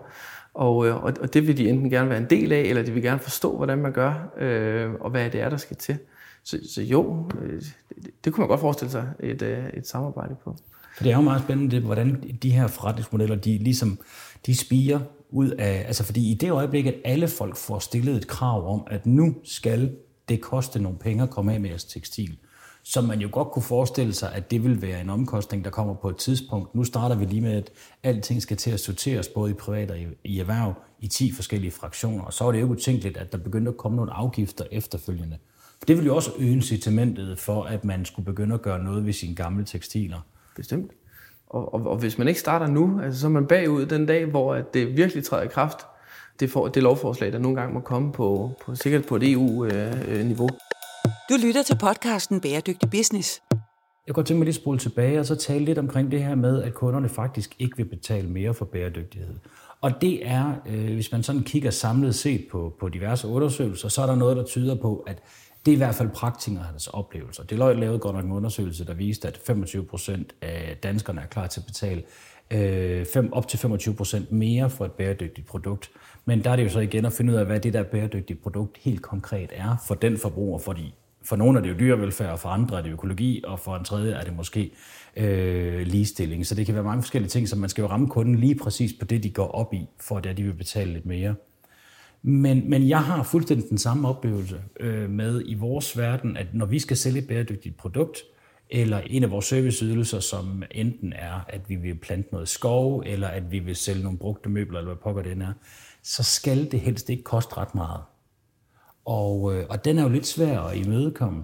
Og, 0.54 0.88
øh, 0.88 1.04
og 1.04 1.34
det 1.34 1.48
vil 1.48 1.58
de 1.58 1.70
enten 1.70 1.90
gerne 1.90 2.10
være 2.10 2.18
en 2.18 2.30
del 2.30 2.52
af, 2.52 2.62
eller 2.62 2.84
de 2.84 2.92
vil 2.92 3.04
gerne 3.04 3.20
forstå, 3.20 3.58
hvordan 3.58 3.78
man 3.78 3.92
gør, 3.92 4.34
øh, 4.38 4.94
og 5.00 5.10
hvad 5.12 5.30
det 5.30 5.42
er, 5.42 5.50
der 5.50 5.58
skal 5.58 5.78
til. 5.78 5.98
Så, 6.44 6.58
så 6.74 6.82
jo, 6.82 7.30
øh, 7.42 7.62
det, 7.62 8.26
det 8.26 8.34
kunne 8.34 8.42
man 8.42 8.48
godt 8.48 8.60
forestille 8.60 8.92
sig 8.92 9.10
et, 9.20 9.42
øh, 9.42 9.70
et 9.74 9.88
samarbejde 9.88 10.36
på. 10.44 10.56
For 10.98 11.04
det 11.04 11.12
er 11.12 11.16
jo 11.16 11.22
meget 11.22 11.44
spændende, 11.44 11.76
det, 11.76 11.84
hvordan 11.84 12.38
de 12.44 12.52
her 12.52 12.68
forretningsmodeller, 12.68 13.36
de 13.36 13.58
ligesom, 13.58 14.00
de 14.46 14.58
spiger 14.58 15.00
ud 15.30 15.50
af, 15.50 15.84
altså 15.88 16.04
fordi 16.04 16.32
i 16.32 16.34
det 16.34 16.52
øjeblik, 16.52 16.86
at 16.86 16.96
alle 17.06 17.28
folk 17.28 17.56
får 17.56 17.80
stillet 17.80 18.16
et 18.16 18.28
krav 18.28 18.74
om, 18.74 18.84
at 18.88 19.06
nu 19.06 19.36
skal 19.44 19.96
det 20.30 20.42
koste 20.42 20.82
nogle 20.82 20.98
penge 20.98 21.24
at 21.24 21.30
komme 21.30 21.54
af 21.54 21.60
med 21.60 21.70
jeres 21.70 21.84
tekstil, 21.84 22.38
så 22.90 23.02
man 23.02 23.20
jo 23.20 23.30
godt 23.32 23.52
kunne 23.52 23.64
forestille 23.64 24.14
sig, 24.14 24.34
at 24.34 24.52
det 24.52 24.64
vil 24.64 24.82
være 24.82 25.02
en 25.02 25.10
omkostning, 25.10 25.64
der 25.64 25.70
kommer 25.70 25.94
på 25.94 26.10
et 26.10 26.18
tidspunkt. 26.18 26.76
Nu 26.76 26.84
starter 26.84 27.16
vi 27.16 27.26
lige 27.26 27.42
med, 27.42 27.54
at 27.54 27.72
alting 28.04 28.42
skal 28.42 28.58
til 28.58 28.72
at 28.72 28.80
sorteres, 28.80 29.28
både 29.28 29.52
i 29.52 29.54
privat 29.54 29.92
og 29.92 29.98
i, 30.24 30.40
erhverv, 30.40 30.74
i 31.00 31.08
10 31.08 31.32
forskellige 31.32 31.72
fraktioner. 31.72 32.24
Og 32.24 32.34
så 32.34 32.44
er 32.44 32.52
det 32.52 32.62
jo 32.62 32.66
utænkeligt, 32.66 33.18
at 33.18 33.32
der 33.32 33.38
begynder 33.38 33.72
at 33.72 33.78
komme 33.78 33.96
nogle 33.96 34.14
afgifter 34.14 34.66
efterfølgende. 34.72 35.38
For 35.80 35.86
det 35.86 35.98
vil 35.98 36.06
jo 36.06 36.16
også 36.16 36.32
øge 36.40 36.52
incitamentet 36.52 37.40
for, 37.40 37.64
at 37.64 37.86
man 37.86 38.06
skulle 38.06 38.26
begynde 38.26 38.54
at 38.56 38.62
gøre 38.62 38.84
noget 38.84 39.06
ved 39.06 39.14
sine 39.14 39.36
gamle 39.36 39.66
tekstiler. 39.66 40.20
Bestemt. 40.56 40.92
Og, 41.48 41.74
og, 41.74 41.88
og 41.88 41.98
hvis 41.98 42.18
man 42.18 42.28
ikke 42.28 42.40
starter 42.40 42.68
nu, 42.68 43.02
altså, 43.04 43.20
så 43.20 43.28
er 43.28 43.32
man 43.32 43.48
bagud 43.48 43.86
den 43.86 44.06
dag, 44.06 44.26
hvor 44.26 44.56
at 44.56 44.74
det 44.74 44.98
virkelig 44.98 45.24
træder 45.24 45.44
i 45.44 45.48
kraft, 45.48 45.78
det, 46.40 46.50
for, 46.50 46.68
det 46.68 46.84
lovforslag, 46.84 47.32
der 47.32 47.40
nogle 47.40 47.60
gange 47.60 47.74
må 47.74 47.80
komme 47.80 48.12
på, 48.12 48.52
på 48.66 48.76
sikkert 48.76 49.06
på 49.06 49.16
et 49.16 49.32
EU-niveau. 49.32 49.66
Øh, 50.46 50.54
øh 50.54 50.79
du 51.30 51.38
lytter 51.42 51.64
til 51.64 51.78
podcasten 51.78 52.42
Bæredygtig 52.42 52.90
Business. 52.90 53.42
Jeg 54.08 54.16
går 54.16 54.22
til 54.22 54.36
mig 54.36 54.46
lige 54.46 54.56
spole 54.56 54.80
tilbage 54.80 55.20
og 55.20 55.26
så 55.26 55.36
tale 55.36 55.66
lidt 55.66 55.78
omkring 55.78 56.12
det 56.12 56.24
her 56.24 56.36
med, 56.36 56.64
at 56.64 56.74
kunderne 56.74 57.10
faktisk 57.10 57.56
ikke 57.60 57.78
vil 57.78 57.86
betale 57.86 58.30
mere 58.30 58.54
for 58.54 58.66
bæredygtighed. 58.66 59.36
Og 59.82 60.02
det 60.02 60.28
er, 60.28 60.54
øh, 60.66 60.94
hvis 60.94 61.12
man 61.12 61.24
sådan 61.24 61.44
kigger 61.44 61.72
samlet 61.72 62.16
set 62.16 62.48
på, 62.52 62.74
på 62.80 62.90
diverse 62.90 63.28
undersøgelser, 63.28 63.90
så 63.90 64.02
er 64.02 64.06
der 64.06 64.16
noget, 64.16 64.38
der 64.38 64.44
tyder 64.44 64.76
på, 64.76 65.04
at 65.08 65.24
det 65.66 65.72
er 65.72 65.76
i 65.76 65.78
hvert 65.78 65.96
fald 65.96 66.10
praktikernes 66.10 66.88
oplevelser. 66.88 67.44
Deloitte 67.44 67.80
lavede 67.80 68.00
godt 68.00 68.16
nok 68.16 68.26
en 68.26 68.32
undersøgelse, 68.32 68.86
der 68.86 68.94
viste, 68.94 69.28
at 69.28 69.40
25 69.48 69.86
procent 69.86 70.36
af 70.42 70.78
danskerne 70.84 71.22
er 71.22 71.26
klar 71.26 71.48
til 71.48 71.60
at 71.60 71.66
betale 71.66 72.04
øh, 72.52 73.06
fem, 73.06 73.34
op 73.34 73.48
til 73.48 73.60
25 73.60 73.96
procent 73.96 74.32
mere 74.32 74.70
for 74.70 74.86
et 74.86 74.92
bæredygtigt 74.92 75.48
produkt. 75.48 75.90
Men 76.26 76.44
der 76.44 76.50
er 76.50 76.56
det 76.56 76.64
jo 76.64 76.70
så 76.70 76.80
igen 76.80 77.06
at 77.06 77.14
finde 77.14 77.34
ud 77.34 77.38
af, 77.38 77.46
hvad 77.46 77.60
det 77.60 77.74
der 77.74 77.84
bæredygtige 77.84 78.38
produkt 78.38 78.78
helt 78.78 79.02
konkret 79.02 79.50
er 79.56 79.84
for 79.88 79.96
den 79.96 80.18
forbruger, 80.18 80.60
fordi 80.60 80.94
for 81.24 81.36
nogle 81.36 81.60
er 81.60 81.64
det 81.64 81.70
jo 81.70 81.76
dyrevelfærd, 81.80 82.32
og 82.32 82.40
for 82.40 82.50
andre 82.50 82.78
er 82.78 82.82
det 82.82 82.92
økologi, 82.92 83.44
og 83.48 83.60
for 83.60 83.76
en 83.76 83.84
tredje 83.84 84.14
er 84.14 84.24
det 84.24 84.36
måske 84.36 84.72
øh, 85.16 85.82
ligestilling. 85.82 86.46
Så 86.46 86.56
det 86.56 86.66
kan 86.66 86.76
være 86.76 86.84
mange 86.84 87.04
forskellige 87.04 87.30
ting, 87.30 87.50
som 87.50 87.60
man 87.60 87.70
skal 87.70 87.82
jo 87.82 87.88
ramme 87.88 88.08
kunden 88.08 88.36
lige 88.36 88.56
præcis 88.56 88.94
på 89.00 89.06
det, 89.06 89.24
de 89.24 89.30
går 89.30 89.48
op 89.48 89.74
i, 89.74 89.88
for 90.00 90.18
at 90.18 90.38
de 90.38 90.44
vil 90.44 90.54
betale 90.54 90.94
lidt 90.94 91.06
mere. 91.06 91.36
Men, 92.22 92.70
men 92.70 92.90
jeg 92.90 93.04
har 93.04 93.24
fuldstændig 93.24 93.70
den 93.70 93.78
samme 93.78 94.08
oplevelse 94.08 94.62
øh, 94.80 95.10
med 95.10 95.44
i 95.46 95.54
vores 95.54 95.98
verden, 95.98 96.38
at 96.38 96.48
når 96.54 96.66
vi 96.66 96.80
skal 96.80 96.98
sælge 96.98 97.20
et 97.20 97.28
bæredygtigt 97.28 97.78
produkt, 97.78 98.18
eller 98.70 99.00
en 99.00 99.24
af 99.24 99.32
vores 99.32 99.46
serviceydelser, 99.46 100.20
som 100.20 100.64
enten 100.72 101.14
er, 101.14 101.46
at 101.48 101.70
vi 101.70 101.76
vil 101.76 101.96
plante 101.96 102.30
noget 102.32 102.50
skov, 102.50 103.04
eller 103.06 103.28
at 103.28 103.52
vi 103.52 103.60
vil 103.60 103.76
sælge 103.76 104.04
nogle 104.04 104.18
brugte 104.18 104.50
møbler, 104.50 104.80
eller 104.80 104.94
hvad 104.94 105.04
pokker 105.04 105.24
det 105.24 105.32
er, 105.32 105.54
så 106.04 106.24
skal 106.24 106.72
det 106.72 106.80
helst 106.80 107.10
ikke 107.10 107.24
koste 107.24 107.58
ret 107.58 107.76
meget. 107.76 108.02
Og, 109.06 109.56
øh, 109.56 109.66
og 109.70 109.86
den 109.86 110.00
er 110.00 110.04
jo 110.04 110.10
lidt 110.10 110.28
svær 110.28 110.60
at 110.60 110.78
imødekomme. 110.78 111.44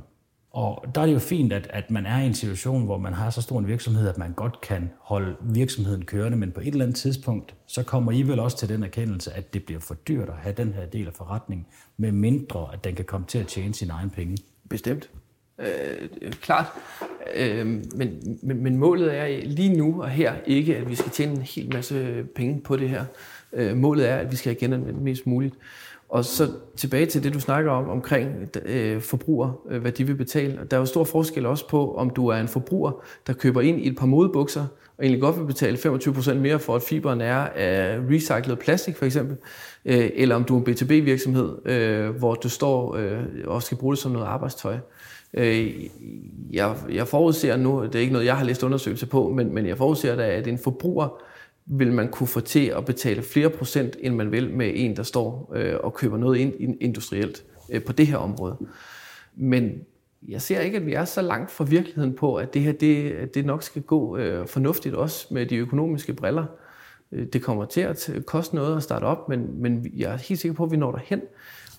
Og 0.51 0.85
der 0.95 1.01
er 1.01 1.05
det 1.05 1.13
jo 1.13 1.19
fint, 1.19 1.53
at, 1.53 1.67
at 1.69 1.91
man 1.91 2.05
er 2.05 2.19
i 2.19 2.25
en 2.27 2.33
situation, 2.33 2.85
hvor 2.85 2.97
man 2.97 3.13
har 3.13 3.29
så 3.29 3.41
stor 3.41 3.59
en 3.59 3.67
virksomhed, 3.67 4.09
at 4.09 4.17
man 4.17 4.33
godt 4.33 4.61
kan 4.61 4.89
holde 4.99 5.35
virksomheden 5.41 6.05
kørende, 6.05 6.37
men 6.37 6.51
på 6.51 6.59
et 6.59 6.67
eller 6.67 6.85
andet 6.85 6.97
tidspunkt, 6.97 7.55
så 7.67 7.83
kommer 7.83 8.11
I 8.11 8.21
vel 8.21 8.39
også 8.39 8.57
til 8.57 8.69
den 8.69 8.83
erkendelse, 8.83 9.33
at 9.33 9.53
det 9.53 9.63
bliver 9.65 9.79
for 9.79 9.93
dyrt 9.93 10.29
at 10.29 10.35
have 10.35 10.55
den 10.57 10.73
her 10.73 10.85
del 10.85 11.07
af 11.07 11.13
forretningen, 11.13 11.65
med 11.97 12.11
mindre 12.11 12.67
at 12.73 12.83
den 12.83 12.95
kan 12.95 13.05
komme 13.05 13.27
til 13.27 13.37
at 13.37 13.47
tjene 13.47 13.73
sine 13.73 13.93
egne 13.93 14.09
penge. 14.09 14.37
Bestemt. 14.69 15.09
Øh, 15.59 16.09
øh, 16.21 16.31
klart. 16.31 16.65
Øh, 17.35 17.65
men, 17.95 18.39
men, 18.43 18.63
men 18.63 18.77
målet 18.77 19.17
er 19.17 19.45
lige 19.45 19.77
nu 19.77 20.01
og 20.01 20.09
her 20.09 20.33
ikke, 20.45 20.77
at 20.77 20.89
vi 20.89 20.95
skal 20.95 21.11
tjene 21.11 21.31
en 21.31 21.41
hel 21.41 21.73
masse 21.73 22.23
penge 22.35 22.61
på 22.61 22.75
det 22.75 22.89
her. 22.89 23.05
Øh, 23.53 23.77
målet 23.77 24.09
er, 24.09 24.15
at 24.15 24.31
vi 24.31 24.35
skal 24.35 24.49
have 24.53 24.59
genanvendt 24.59 25.01
mest 25.01 25.27
muligt. 25.27 25.55
Og 26.15 26.25
så 26.25 26.47
tilbage 26.77 27.05
til 27.05 27.23
det, 27.23 27.33
du 27.33 27.39
snakker 27.39 27.71
om, 27.71 27.89
omkring 27.89 28.49
øh, 28.65 29.01
forbruger, 29.01 29.61
øh, 29.69 29.81
hvad 29.81 29.91
de 29.91 30.03
vil 30.03 30.15
betale. 30.15 30.59
Der 30.71 30.77
er 30.77 30.81
jo 30.81 30.85
stor 30.85 31.03
forskel 31.03 31.45
også 31.45 31.67
på, 31.69 31.95
om 31.95 32.09
du 32.09 32.27
er 32.27 32.37
en 32.37 32.47
forbruger, 32.47 32.91
der 33.27 33.33
køber 33.33 33.61
ind 33.61 33.79
i 33.81 33.87
et 33.87 33.97
par 33.97 34.05
modebukser, 34.05 34.65
og 34.97 35.03
egentlig 35.03 35.21
godt 35.21 35.39
vil 35.39 35.45
betale 35.45 35.77
25% 35.77 36.33
mere 36.33 36.59
for, 36.59 36.75
at 36.75 36.81
fiberen 36.81 37.21
er 37.21 37.35
af 37.55 37.99
recyclet 38.09 38.59
plastik 38.59 38.95
for 38.95 39.05
eksempel, 39.05 39.37
øh, 39.85 40.09
eller 40.15 40.35
om 40.35 40.43
du 40.43 40.57
er 40.57 40.59
en 40.59 40.73
B2B-virksomhed, 40.73 41.67
øh, 41.67 42.09
hvor 42.09 42.33
du 42.33 42.49
står 42.49 42.95
øh, 42.95 43.23
og 43.45 43.63
skal 43.63 43.77
bruge 43.77 43.93
det 43.93 44.01
som 44.01 44.11
noget 44.11 44.25
arbejdstøj. 44.25 44.77
Øh, 45.33 45.73
jeg, 46.51 46.75
jeg 46.91 47.07
forudser 47.07 47.57
nu, 47.57 47.83
det 47.83 47.95
er 47.95 47.99
ikke 47.99 48.13
noget, 48.13 48.25
jeg 48.25 48.37
har 48.37 48.45
læst 48.45 48.63
undersøgelser 48.63 49.07
på, 49.07 49.29
men, 49.29 49.53
men 49.53 49.65
jeg 49.65 49.77
forudser 49.77 50.15
da, 50.15 50.27
at 50.27 50.47
en 50.47 50.57
forbruger 50.57 51.21
vil 51.65 51.93
man 51.93 52.11
kunne 52.11 52.27
få 52.27 52.39
til 52.39 52.65
at 52.65 52.85
betale 52.85 53.23
flere 53.23 53.49
procent, 53.49 53.97
end 53.99 54.15
man 54.15 54.31
vil 54.31 54.53
med 54.53 54.71
en, 54.75 54.95
der 54.95 55.03
står 55.03 55.51
øh, 55.55 55.75
og 55.83 55.93
køber 55.93 56.17
noget 56.17 56.37
ind 56.37 56.77
industrielt 56.81 57.45
øh, 57.69 57.83
på 57.83 57.93
det 57.93 58.07
her 58.07 58.17
område. 58.17 58.57
Men 59.35 59.81
jeg 60.27 60.41
ser 60.41 60.59
ikke, 60.59 60.77
at 60.77 60.85
vi 60.85 60.93
er 60.93 61.05
så 61.05 61.21
langt 61.21 61.51
fra 61.51 61.63
virkeligheden 61.63 62.13
på, 62.13 62.35
at 62.35 62.53
det 62.53 62.61
her 62.61 62.71
det, 62.71 63.35
det 63.35 63.45
nok 63.45 63.63
skal 63.63 63.81
gå 63.81 64.17
øh, 64.17 64.47
fornuftigt 64.47 64.95
også 64.95 65.27
med 65.31 65.45
de 65.45 65.55
økonomiske 65.55 66.13
briller. 66.13 66.45
Øh, 67.11 67.27
det 67.33 67.41
kommer 67.41 67.65
til 67.65 67.81
at 67.81 68.09
koste 68.25 68.55
noget 68.55 68.77
at 68.77 68.83
starte 68.83 69.03
op, 69.03 69.29
men, 69.29 69.61
men 69.61 69.91
jeg 69.95 70.13
er 70.13 70.17
helt 70.17 70.39
sikker 70.39 70.55
på, 70.55 70.63
at 70.63 70.71
vi 70.71 70.77
når 70.77 70.91
derhen. 70.91 71.21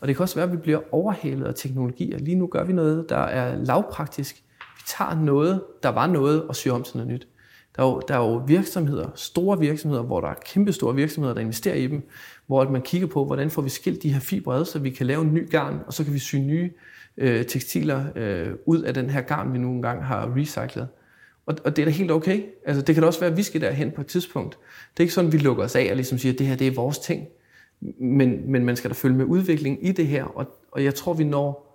Og 0.01 0.09
det 0.09 0.17
kan 0.17 0.23
også 0.23 0.35
være, 0.35 0.47
at 0.47 0.53
vi 0.53 0.57
bliver 0.57 0.81
overhalet 0.93 1.47
af 1.47 1.55
teknologier. 1.55 2.19
Lige 2.19 2.35
nu 2.35 2.47
gør 2.47 2.65
vi 2.65 2.73
noget, 2.73 3.09
der 3.09 3.17
er 3.17 3.57
lavpraktisk. 3.57 4.43
Vi 4.77 4.83
tager 4.87 5.15
noget, 5.15 5.63
der 5.83 5.89
var 5.89 6.07
noget, 6.07 6.43
og 6.43 6.57
syr 6.57 6.73
om 6.73 6.83
til 6.83 6.97
noget 6.97 7.13
nyt. 7.13 7.29
Der 7.77 7.83
er, 7.83 7.87
jo, 7.87 8.03
der 8.09 8.15
er 8.15 8.19
jo 8.19 8.43
virksomheder, 8.47 9.11
store 9.15 9.59
virksomheder, 9.59 10.03
hvor 10.03 10.21
der 10.21 10.29
er 10.29 10.35
kæmpe 10.45 10.73
store 10.73 10.95
virksomheder, 10.95 11.35
der 11.35 11.41
investerer 11.41 11.75
i 11.75 11.87
dem, 11.87 12.09
hvor 12.47 12.71
man 12.71 12.83
kigger 12.83 13.07
på, 13.07 13.25
hvordan 13.25 13.51
får 13.51 13.63
vi 13.63 13.69
skilt 13.69 14.03
de 14.03 14.13
her 14.13 14.21
fibre 14.21 14.57
ad, 14.57 14.65
så 14.65 14.79
vi 14.79 14.91
kan 14.91 15.07
lave 15.07 15.23
en 15.23 15.35
ny 15.35 15.51
garn, 15.51 15.81
og 15.87 15.93
så 15.93 16.05
kan 16.05 16.15
vi 16.15 16.19
sy 16.19 16.37
nye 16.37 16.71
øh, 17.17 17.45
tekstiler 17.45 18.05
øh, 18.17 18.49
ud 18.67 18.83
af 18.83 18.95
den 18.95 19.11
her 19.11 19.21
garn, 19.21 19.53
vi 19.53 19.59
nu 19.59 19.71
engang 19.71 20.05
har 20.05 20.37
recyclet. 20.37 20.89
Og, 21.47 21.57
og 21.65 21.77
det 21.77 21.83
er 21.83 21.87
da 21.87 21.93
helt 21.93 22.11
okay. 22.11 22.43
Altså, 22.67 22.83
det 22.83 22.95
kan 22.95 23.03
da 23.03 23.07
også 23.07 23.21
være, 23.21 23.31
at 23.31 23.37
vi 23.37 23.43
skal 23.43 23.61
derhen 23.61 23.91
på 23.91 24.01
et 24.01 24.07
tidspunkt. 24.07 24.59
Det 24.93 25.01
er 25.01 25.05
ikke 25.05 25.15
sådan, 25.15 25.29
at 25.29 25.33
vi 25.33 25.39
lukker 25.39 25.65
os 25.65 25.77
af 25.77 25.87
og 25.91 25.97
ligesom 25.97 26.19
siger, 26.19 26.33
at 26.33 26.39
det 26.39 26.47
her 26.47 26.57
det 26.57 26.67
er 26.67 26.75
vores 26.75 26.99
ting. 26.99 27.27
Men, 28.01 28.53
men 28.53 28.65
man 28.65 28.77
skal 28.77 28.91
da 28.91 28.95
følge 28.95 29.17
med 29.17 29.25
udviklingen 29.25 29.83
i 29.83 29.93
det 29.93 30.07
her, 30.07 30.25
og, 30.25 30.47
og 30.73 30.85
jeg 30.85 30.95
tror, 30.95 31.15
vi 31.15 31.25
når, 31.25 31.66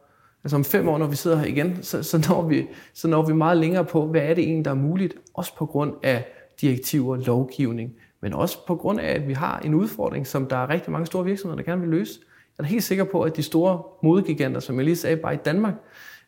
altså 0.43 0.55
om 0.55 0.63
fem 0.63 0.89
år, 0.89 0.97
når 0.97 1.07
vi 1.07 1.15
sidder 1.15 1.37
her 1.37 1.45
igen, 1.45 1.83
så, 1.83 2.03
så, 2.03 2.25
når 2.29 2.41
vi, 2.41 2.67
så 2.93 3.07
når 3.07 3.25
vi 3.25 3.33
meget 3.33 3.57
længere 3.57 3.85
på, 3.85 4.07
hvad 4.07 4.21
er 4.21 4.33
det 4.33 4.43
egentlig, 4.43 4.65
der 4.65 4.71
er 4.71 4.75
muligt, 4.75 5.13
også 5.33 5.55
på 5.55 5.65
grund 5.65 5.93
af 6.03 6.25
direktiver, 6.61 7.17
lovgivning, 7.17 7.93
men 8.21 8.33
også 8.33 8.65
på 8.67 8.75
grund 8.75 8.99
af, 8.99 9.15
at 9.15 9.27
vi 9.27 9.33
har 9.33 9.59
en 9.59 9.73
udfordring, 9.73 10.27
som 10.27 10.45
der 10.45 10.57
er 10.57 10.69
rigtig 10.69 10.91
mange 10.91 11.05
store 11.05 11.25
virksomheder, 11.25 11.63
der 11.63 11.71
gerne 11.71 11.81
vil 11.81 11.89
løse. 11.89 12.19
Jeg 12.57 12.63
er 12.63 12.67
helt 12.67 12.83
sikker 12.83 13.03
på, 13.03 13.21
at 13.21 13.37
de 13.37 13.43
store 13.43 13.83
modegiganter, 14.03 14.59
som 14.59 14.75
jeg 14.75 14.85
lige 14.85 14.95
sagde, 14.95 15.17
bare 15.17 15.33
i 15.33 15.37
Danmark, 15.45 15.73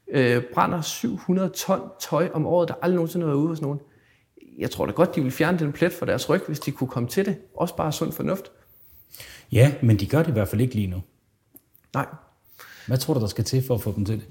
øh, 0.07 0.43
brænder 0.53 0.81
700 0.81 1.49
ton 1.49 1.81
tøj 1.99 2.29
om 2.33 2.45
året, 2.45 2.69
der 2.69 2.75
aldrig 2.81 2.95
nogensinde 2.95 3.25
har 3.25 3.31
været 3.31 3.41
ude 3.41 3.47
hos 3.47 3.61
nogen. 3.61 3.79
Jeg 4.57 4.71
tror 4.71 4.85
da 4.85 4.91
godt, 4.91 5.15
de 5.15 5.21
vil 5.21 5.31
fjerne 5.31 5.59
den 5.59 5.71
plet 5.71 5.93
for 5.93 6.05
deres 6.05 6.29
ryg, 6.29 6.41
hvis 6.47 6.59
de 6.59 6.71
kunne 6.71 6.87
komme 6.87 7.09
til 7.09 7.25
det. 7.25 7.37
Også 7.55 7.75
bare 7.75 7.91
sund 7.91 8.11
fornuft. 8.11 8.51
Ja, 9.51 9.73
men 9.81 9.97
de 9.99 10.05
gør 10.05 10.19
det 10.19 10.29
i 10.29 10.31
hvert 10.31 10.47
fald 10.47 10.61
ikke 10.61 10.75
lige 10.75 10.87
nu. 10.87 11.01
Nej. 11.93 12.05
Hvad 12.87 12.97
tror 12.97 13.13
du, 13.13 13.19
der 13.19 13.27
skal 13.27 13.43
til 13.43 13.63
for 13.67 13.75
at 13.75 13.81
få 13.81 13.93
dem 13.95 14.05
til 14.05 14.15
det? 14.15 14.25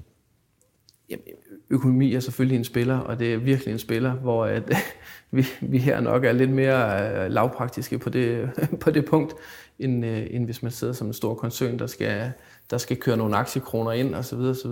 Jamen, 1.09 1.25
økonomi 1.69 2.13
er 2.13 2.19
selvfølgelig 2.19 2.57
en 2.57 2.63
spiller, 2.63 2.97
og 2.97 3.19
det 3.19 3.33
er 3.33 3.37
virkelig 3.37 3.71
en 3.71 3.79
spiller, 3.79 4.13
hvor 4.13 4.45
at, 4.45 4.73
vi, 5.31 5.45
vi 5.61 5.77
her 5.77 5.99
nok 5.99 6.25
er 6.25 6.31
lidt 6.31 6.49
mere 6.49 7.11
øh, 7.25 7.31
lavpraktiske 7.31 7.99
på 7.99 8.09
det, 8.09 8.49
på 8.81 8.91
det 8.91 9.05
punkt, 9.05 9.33
end, 9.79 10.05
øh, 10.05 10.27
end 10.29 10.45
hvis 10.45 10.63
man 10.63 10.71
sidder 10.71 10.93
som 10.93 11.07
en 11.07 11.13
stor 11.13 11.35
koncern, 11.35 11.79
der 11.79 11.87
skal, 11.87 12.31
der 12.69 12.77
skal 12.77 12.97
køre 12.97 13.17
nogle 13.17 13.35
aktiekroner 13.35 13.91
ind 13.91 14.15
osv. 14.15 14.37
osv. 14.37 14.71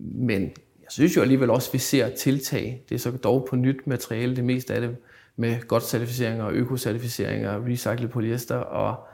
Men 0.00 0.42
jeg 0.88 0.90
synes 0.90 1.16
jo 1.16 1.22
alligevel 1.22 1.50
også, 1.50 1.68
at 1.68 1.74
vi 1.74 1.78
ser 1.78 2.08
tiltag. 2.08 2.84
Det 2.88 2.94
er 2.94 2.98
så 2.98 3.10
dog 3.10 3.46
på 3.50 3.56
nyt 3.56 3.86
materiale, 3.86 4.36
det 4.36 4.44
meste 4.44 4.74
af 4.74 4.80
det, 4.80 4.96
med 5.36 5.60
godt 5.60 5.84
certificeringer, 5.84 6.48
økocertificeringer, 6.48 7.66
recyclet 7.66 8.10
polyester 8.10 8.56
og 8.56 9.08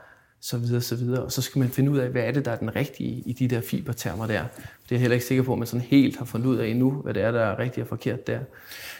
så 0.45 0.57
videre, 0.57 0.81
så 0.81 0.95
videre. 0.95 1.23
Og 1.23 1.31
så 1.31 1.41
skal 1.41 1.59
man 1.59 1.69
finde 1.69 1.91
ud 1.91 1.97
af, 1.97 2.09
hvad 2.09 2.21
er 2.23 2.31
det, 2.31 2.45
der 2.45 2.51
er 2.51 2.55
den 2.55 2.75
rigtige 2.75 3.23
i 3.25 3.33
de 3.33 3.47
der 3.47 3.61
fibertermer 3.61 4.27
der. 4.27 4.43
Det 4.43 4.61
er 4.61 4.95
jeg 4.95 4.99
heller 4.99 5.13
ikke 5.13 5.25
sikker 5.25 5.43
på, 5.43 5.53
at 5.53 5.59
man 5.59 5.67
sådan 5.67 5.85
helt 5.89 6.17
har 6.17 6.25
fundet 6.25 6.47
ud 6.47 6.57
af 6.57 6.67
endnu, 6.67 6.91
hvad 6.91 7.13
det 7.13 7.23
er, 7.23 7.31
der 7.31 7.39
er 7.39 7.59
rigtigt 7.59 7.83
og 7.83 7.87
forkert 7.87 8.27
der. 8.27 8.39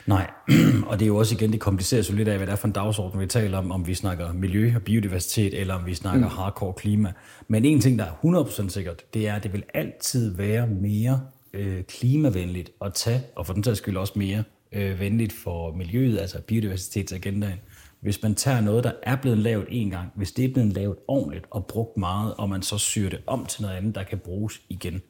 Nej, 0.06 0.32
og 0.89 1.00
det 1.00 1.06
er 1.06 1.08
jo 1.08 1.16
også 1.16 1.36
igen, 1.36 1.52
det 1.52 1.60
kompliceres 1.60 2.10
jo 2.12 2.16
lidt 2.16 2.28
af, 2.28 2.38
hvad 2.38 2.48
det 2.48 2.52
er 2.52 2.56
for 2.56 2.68
en 2.68 2.74
dagsorden, 2.74 3.20
vi 3.20 3.28
taler 3.28 3.58
om, 3.58 3.72
om 3.72 3.88
vi 3.88 3.93
snakker 3.93 4.34
miljø 4.34 4.74
og 4.76 4.82
biodiversitet, 4.82 5.60
eller 5.60 5.74
om 5.74 5.86
vi 5.86 5.93
snakker 5.93 6.28
mm. 6.30 6.36
hardcore 6.36 6.74
klima. 6.74 7.14
Men 7.48 7.66
en 7.66 7.82
ting, 7.82 8.00
der 8.00 8.06
er 8.06 8.46
100% 8.46 8.70
sikkert, 8.70 9.14
det 9.14 9.28
er, 9.28 9.36
at 9.36 9.43
det 9.43 9.54
vil 9.54 9.64
altid 9.74 10.36
være 10.36 10.68
mere 10.68 11.22
øh, 11.54 11.84
klimavenligt 11.84 12.72
at 12.86 12.93
tage, 12.93 13.24
og 13.36 13.46
for 13.46 13.54
den 13.54 13.64
tages 13.64 13.78
skyld 13.78 13.98
også 13.98 14.14
mere 14.16 14.43
øh, 14.72 15.00
venligt 15.00 15.34
for 15.34 15.76
miljøet, 15.76 16.20
altså 16.20 16.41
biodiversitetsagendaen, 16.41 17.60
hvis 18.06 18.24
man 18.24 18.36
tager 18.36 18.62
noget, 18.62 18.84
der 18.84 18.91
er 19.03 19.16
blevet 19.16 19.38
lavet 19.38 19.66
en 19.70 19.89
gang, 19.89 20.12
hvis 20.16 20.32
det 20.32 20.45
er 20.45 20.53
blevet 20.53 20.74
lavet 20.74 20.95
ordentligt 21.08 21.45
og 21.51 21.66
brugt 21.66 21.97
meget, 21.97 22.34
og 22.38 22.49
man 22.49 22.62
så 22.62 22.78
syr 22.78 23.10
det 23.10 23.20
om 23.28 23.45
til 23.45 23.62
noget 23.62 23.76
andet, 23.76 23.95
der 23.95 24.03
kan 24.03 24.18
bruges 24.18 24.62
igen. 24.70 25.01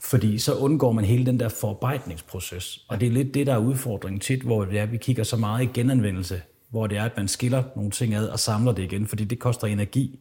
Fordi 0.00 0.38
så 0.38 0.54
undgår 0.54 0.92
man 0.92 1.04
hele 1.04 1.26
den 1.26 1.40
der 1.40 1.48
forarbejdningsproces. 1.48 2.84
Og 2.88 3.00
det 3.00 3.08
er 3.08 3.12
lidt 3.12 3.34
det, 3.34 3.46
der 3.46 3.54
er 3.54 3.58
udfordringen 3.58 4.20
tit, 4.20 4.42
hvor 4.42 4.64
det 4.64 4.78
er, 4.78 4.86
vi 4.86 4.96
kigger 4.96 5.24
så 5.24 5.36
meget 5.36 5.64
i 5.64 5.68
genanvendelse, 5.74 6.42
hvor 6.70 6.86
det 6.86 6.98
er, 6.98 7.04
at 7.04 7.16
man 7.16 7.28
skiller 7.28 7.62
nogle 7.76 7.90
ting 7.90 8.14
ad 8.14 8.28
og 8.28 8.38
samler 8.38 8.72
det 8.72 8.82
igen, 8.82 9.06
fordi 9.06 9.24
det 9.24 9.38
koster 9.38 9.66
energi. 9.66 10.18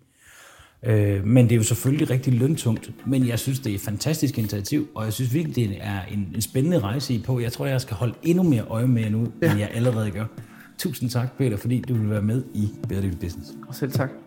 Øh, 0.83 1.25
men 1.25 1.45
det 1.45 1.51
er 1.51 1.57
jo 1.57 1.63
selvfølgelig 1.63 2.09
rigtig 2.09 2.33
løntungt, 2.33 2.91
men 3.07 3.27
jeg 3.27 3.39
synes, 3.39 3.59
det 3.59 3.71
er 3.71 3.75
et 3.75 3.81
fantastisk 3.81 4.37
initiativ, 4.37 4.87
og 4.95 5.05
jeg 5.05 5.13
synes 5.13 5.33
virkelig, 5.33 5.55
det 5.55 5.77
er 5.81 6.01
en, 6.11 6.31
en 6.35 6.41
spændende 6.41 6.79
rejse 6.79 7.13
i 7.13 7.19
på. 7.19 7.39
Jeg 7.39 7.51
tror, 7.51 7.65
jeg 7.65 7.81
skal 7.81 7.95
holde 7.95 8.13
endnu 8.23 8.43
mere 8.43 8.63
øje 8.63 8.87
med 8.87 9.09
nu, 9.09 9.31
ja. 9.41 9.51
end 9.51 9.59
jeg 9.59 9.69
allerede 9.73 10.11
gør. 10.11 10.25
Tusind 10.77 11.09
tak, 11.09 11.37
Peter, 11.37 11.57
fordi 11.57 11.81
du 11.81 11.93
vil 11.93 12.09
være 12.09 12.21
med 12.21 12.43
i 12.53 12.69
Bæredygtig 12.89 13.19
Business. 13.19 13.51
Og 13.67 13.75
selv 13.75 13.91
tak. 13.91 14.24